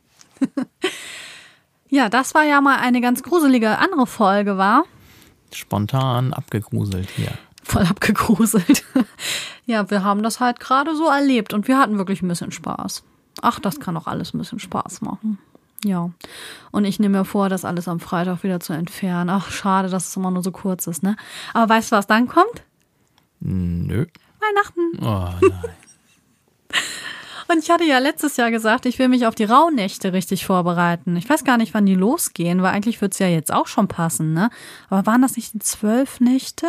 Ja, 1.92 2.08
das 2.08 2.36
war 2.36 2.44
ja 2.44 2.62
mal 2.62 2.78
eine 2.78 3.02
ganz 3.02 3.24
gruselige 3.24 3.80
andere 3.80 4.06
Folge, 4.06 4.58
war. 4.58 4.84
Spontan 5.52 6.34
abgegruselt 6.34 7.10
hier. 7.10 7.32
Voll 7.64 7.84
abgegruselt. 7.84 8.86
ja, 9.66 9.90
wir 9.90 10.04
haben 10.04 10.22
das 10.22 10.40
halt 10.40 10.60
gerade 10.60 10.96
so 10.96 11.08
erlebt 11.10 11.52
und 11.54 11.68
wir 11.68 11.80
hatten 11.80 11.98
wirklich 11.98 12.22
ein 12.22 12.28
bisschen 12.28 12.52
Spaß. 12.52 13.04
Ach, 13.42 13.60
das 13.60 13.80
kann 13.80 13.96
doch 13.96 14.06
alles 14.06 14.34
ein 14.34 14.38
bisschen 14.38 14.60
Spaß 14.60 15.02
machen. 15.02 15.40
Ja. 15.84 16.12
Und 16.72 16.86
ich 16.86 17.00
nehme 17.00 17.20
mir 17.20 17.26
vor, 17.26 17.50
das 17.50 17.66
alles 17.66 17.88
am 17.88 18.00
Freitag 18.00 18.44
wieder 18.44 18.60
zu 18.60 18.74
entfernen. 18.74 19.32
Ach, 19.32 19.50
schade, 19.50 19.90
dass 19.90 20.10
es 20.10 20.16
immer 20.16 20.30
nur 20.30 20.44
so 20.44 20.52
kurz 20.52 20.86
ist, 20.86 21.02
ne? 21.02 21.16
Aber 21.54 21.74
weißt 21.74 21.92
du, 21.92 21.96
was 21.96 22.06
dann 22.06 22.28
kommt? 22.28 22.64
Nö. 23.40 24.06
Weihnachten. 24.50 25.00
Oh 25.02 25.48
nein. 25.50 25.54
Und 27.52 27.58
ich 27.64 27.72
hatte 27.72 27.84
ja 27.84 27.98
letztes 27.98 28.38
Jahr 28.38 28.52
gesagt, 28.52 28.86
ich 28.86 29.00
will 29.00 29.08
mich 29.08 29.26
auf 29.26 29.34
die 29.34 29.44
Rauhnächte 29.46 30.14
richtig 30.14 30.46
vorbereiten. 30.46 31.16
Ich 31.16 31.28
weiß 31.28 31.44
gar 31.44 31.58
nicht, 31.58 31.74
wann 31.74 31.88
die 31.88 31.96
losgehen, 31.96 32.62
weil 32.62 32.72
eigentlich 32.74 33.02
wird 33.02 33.14
es 33.14 33.20
ja 33.20 33.28
jetzt 33.28 33.52
auch 33.52 33.66
schon 33.66 33.88
passen, 33.88 34.34
ne? 34.34 34.52
Aber 34.90 35.08
waren 35.08 35.24
das 35.24 35.36
nicht 35.36 35.56
die 35.56 35.60
zwölf 35.60 36.20
Nächte? 36.20 36.68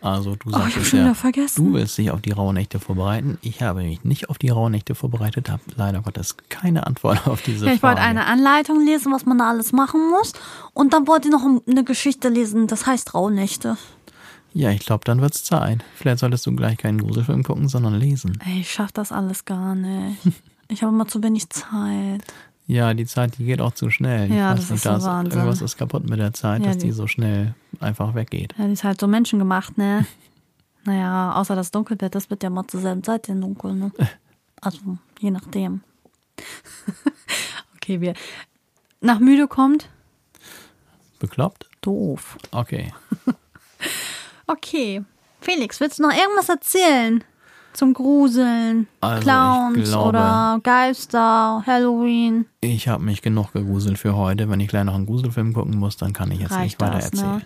Also 0.00 0.34
du 0.34 0.48
Oh, 0.48 0.52
sagst 0.52 0.86
schon 0.86 0.98
ja, 1.06 1.12
du 1.56 1.72
willst 1.74 1.98
dich 1.98 2.10
auf 2.10 2.20
die 2.22 2.32
Rauhnächte 2.32 2.80
vorbereitet. 2.80 3.38
Ich 3.42 3.62
habe 3.62 3.82
mich 3.82 4.02
nicht 4.02 4.28
auf 4.30 4.38
die 4.38 4.48
Rauhnächte 4.48 4.94
vorbereitet, 4.96 5.50
habe 5.50 5.62
leider 5.76 6.00
Gottes 6.00 6.36
keine 6.48 6.86
Antwort 6.86 7.26
auf 7.28 7.42
diese 7.42 7.66
Ja, 7.66 7.72
ich 7.72 7.80
Frage. 7.80 7.98
wollte 7.98 8.08
eine 8.08 8.26
Anleitung 8.26 8.84
lesen, 8.84 9.12
was 9.12 9.24
man 9.26 9.38
da 9.38 9.50
alles 9.50 9.70
machen 9.72 10.00
muss. 10.10 10.32
Und 10.72 10.94
dann 10.94 11.06
wollte 11.06 11.28
ich 11.28 11.32
noch 11.32 11.44
eine 11.68 11.84
Geschichte 11.84 12.28
lesen, 12.28 12.66
das 12.66 12.86
heißt 12.86 13.14
Rauhnächte. 13.14 13.76
Ja, 14.52 14.70
ich 14.70 14.80
glaube, 14.80 15.04
dann 15.04 15.20
wird's 15.20 15.44
Zeit. 15.44 15.84
Vielleicht 15.94 16.18
solltest 16.18 16.44
du 16.46 16.54
gleich 16.56 16.76
keinen 16.78 16.98
Gruselfilm 16.98 17.42
gucken, 17.44 17.68
sondern 17.68 17.94
lesen. 17.94 18.38
Ey, 18.44 18.60
ich 18.60 18.70
schaff 18.70 18.92
das 18.92 19.12
alles 19.12 19.44
gar 19.44 19.74
nicht. 19.74 20.18
Ich 20.72 20.84
habe 20.84 20.94
immer 20.94 21.08
zu 21.08 21.20
wenig 21.20 21.50
Zeit. 21.50 22.22
Ja, 22.68 22.94
die 22.94 23.04
Zeit, 23.04 23.38
die 23.38 23.44
geht 23.44 23.60
auch 23.60 23.72
zu 23.74 23.90
schnell. 23.90 24.30
Ja, 24.32 24.54
ich 24.54 24.60
das 24.60 24.70
nicht, 24.70 24.76
ist 24.76 24.82
so 24.84 24.90
da 24.90 25.02
Wahnsinn. 25.02 25.36
irgendwas 25.40 25.62
ist 25.62 25.76
kaputt 25.76 26.08
mit 26.08 26.20
der 26.20 26.32
Zeit, 26.32 26.60
Ja, 26.60 26.68
dass 26.68 26.78
die 26.78 26.86
die- 26.86 26.92
so 26.92 27.08
schnell 27.08 27.56
einfach 27.80 28.14
weggeht. 28.14 28.54
Ja, 28.56 28.66
die 28.68 28.74
ist 28.74 28.84
halt 28.84 29.00
so 29.00 29.08
menschengemacht, 29.08 29.76
ne? 29.78 30.06
Naja, 30.84 31.34
außer 31.34 31.56
das 31.56 31.72
Dunkelbett, 31.72 32.14
das 32.14 32.30
wird 32.30 32.44
ja 32.44 32.50
mal 32.50 32.68
zur 32.68 32.80
selben 32.82 33.02
Zeit 33.02 33.28
in 33.28 33.40
dunkel, 33.40 33.74
ne? 33.74 33.90
Also, 34.60 34.78
je 35.18 35.32
nachdem. 35.32 35.80
okay, 37.74 38.00
wir. 38.00 38.14
Nach 39.00 39.18
müde 39.18 39.48
kommt? 39.48 39.88
Bekloppt? 41.18 41.68
Doof. 41.80 42.38
Okay. 42.52 42.92
Okay. 44.50 45.02
Felix, 45.40 45.80
willst 45.80 45.98
du 45.98 46.02
noch 46.02 46.12
irgendwas 46.12 46.48
erzählen? 46.48 47.24
Zum 47.72 47.94
Gruseln, 47.94 48.88
Also, 49.00 49.22
Clowns 49.22 49.88
glaube- 49.90 50.08
oder 50.08 50.60
Geister, 50.62 51.62
Halloween. 51.66 52.46
Ich 52.60 52.88
habe 52.88 53.04
mich 53.04 53.22
genug 53.22 53.52
gegruselt 53.52 53.96
für 53.96 54.16
heute. 54.16 54.50
Wenn 54.50 54.58
ich 54.58 54.68
gleich 54.68 54.82
noch 54.84 54.94
einen 54.96 55.06
Gruselfilm 55.06 55.52
gucken 55.54 55.78
muss, 55.78 55.96
dann 55.96 56.12
kann 56.12 56.30
ich 56.32 56.40
jetzt 56.40 56.50
nicht 56.50 56.60
Reicht 56.60 56.80
weiter 56.80 56.96
das, 56.96 57.04
erzählen. 57.06 57.36
ne? 57.36 57.42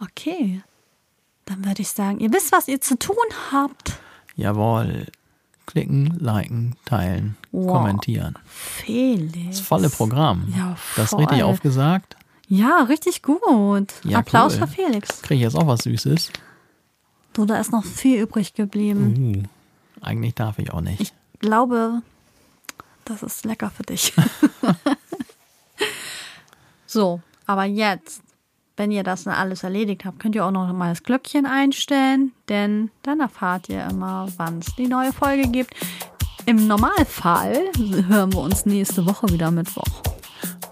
Okay. 0.00 0.62
Dann 1.46 1.64
würde 1.64 1.82
ich 1.82 1.88
sagen, 1.88 2.20
ihr 2.20 2.32
wisst, 2.32 2.52
was 2.52 2.68
ihr 2.68 2.80
zu 2.80 2.96
tun 2.98 3.16
habt. 3.50 3.94
Jawohl. 4.36 5.06
Klicken, 5.66 6.16
liken, 6.18 6.76
teilen, 6.86 7.36
Wow. 7.52 7.66
kommentieren. 7.72 8.36
Felix. 8.46 9.58
Das 9.58 9.60
volle 9.60 9.90
Programm. 9.90 10.52
Ja, 10.56 10.76
Das 10.96 11.10
voll. 11.10 11.20
richtig 11.24 11.42
aufgesagt. 11.42 12.16
Ja, 12.48 12.82
richtig 12.82 13.22
gut. 13.22 13.92
Ja, 14.04 14.18
Applaus 14.18 14.54
cool. 14.54 14.60
für 14.60 14.66
Felix. 14.68 15.22
Kriege 15.22 15.34
ich 15.34 15.40
jetzt 15.42 15.54
auch 15.54 15.66
was 15.66 15.80
Süßes? 15.80 16.30
Du, 17.34 17.44
da 17.44 17.60
ist 17.60 17.72
noch 17.72 17.84
viel 17.84 18.22
übrig 18.22 18.54
geblieben. 18.54 19.46
Uh, 19.46 20.04
eigentlich 20.04 20.34
darf 20.34 20.58
ich 20.58 20.72
auch 20.72 20.80
nicht. 20.80 21.00
Ich 21.00 21.12
glaube, 21.40 22.02
das 23.04 23.22
ist 23.22 23.44
lecker 23.44 23.70
für 23.70 23.82
dich. 23.82 24.14
so, 26.86 27.20
aber 27.46 27.64
jetzt, 27.64 28.22
wenn 28.76 28.90
ihr 28.90 29.04
das 29.04 29.26
alles 29.26 29.62
erledigt 29.62 30.06
habt, 30.06 30.18
könnt 30.18 30.34
ihr 30.34 30.44
auch 30.44 30.50
noch 30.50 30.72
mal 30.72 30.88
das 30.88 31.02
Glöckchen 31.02 31.44
einstellen, 31.44 32.32
denn 32.48 32.90
dann 33.02 33.20
erfahrt 33.20 33.68
ihr 33.68 33.86
immer, 33.86 34.26
wann 34.38 34.60
es 34.60 34.74
die 34.76 34.88
neue 34.88 35.12
Folge 35.12 35.48
gibt. 35.48 35.74
Im 36.46 36.66
Normalfall 36.66 37.70
hören 38.08 38.32
wir 38.32 38.40
uns 38.40 38.64
nächste 38.64 39.04
Woche 39.04 39.28
wieder 39.28 39.50
Mittwoch. 39.50 40.07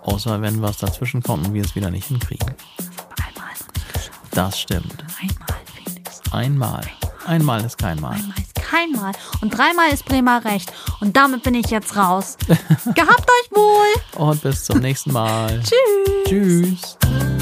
Außer 0.06 0.40
wenn 0.40 0.62
was 0.62 0.78
dazwischen 0.78 1.22
kommt 1.22 1.48
und 1.48 1.54
wir 1.54 1.62
es 1.62 1.74
wieder 1.74 1.90
nicht 1.90 2.06
hinkriegen. 2.06 2.48
Einmal 2.48 3.50
noch 3.58 3.74
nicht 3.74 3.92
geschafft. 3.92 4.20
Das 4.30 4.58
stimmt. 4.58 5.04
Einmal, 5.20 5.60
Felix. 5.74 6.22
Einmal. 6.32 6.80
Einmal 7.26 7.64
ist 7.64 7.76
kein 7.76 8.00
Mal. 8.00 8.14
Einmal 8.14 8.38
ist 8.38 8.54
kein 8.54 8.92
Mal. 8.92 9.12
Und 9.40 9.50
dreimal 9.50 9.90
ist 9.92 10.04
Bremer 10.04 10.44
recht. 10.44 10.72
Und 11.00 11.16
damit 11.16 11.42
bin 11.42 11.54
ich 11.54 11.66
jetzt 11.70 11.96
raus. 11.96 12.36
Gehabt 12.46 13.26
euch 13.28 13.50
wohl! 13.56 14.22
Und 14.24 14.42
bis 14.42 14.64
zum 14.64 14.78
nächsten 14.78 15.12
Mal. 15.12 15.60
Tschüss. 16.26 16.96
Tschüss. 16.98 17.35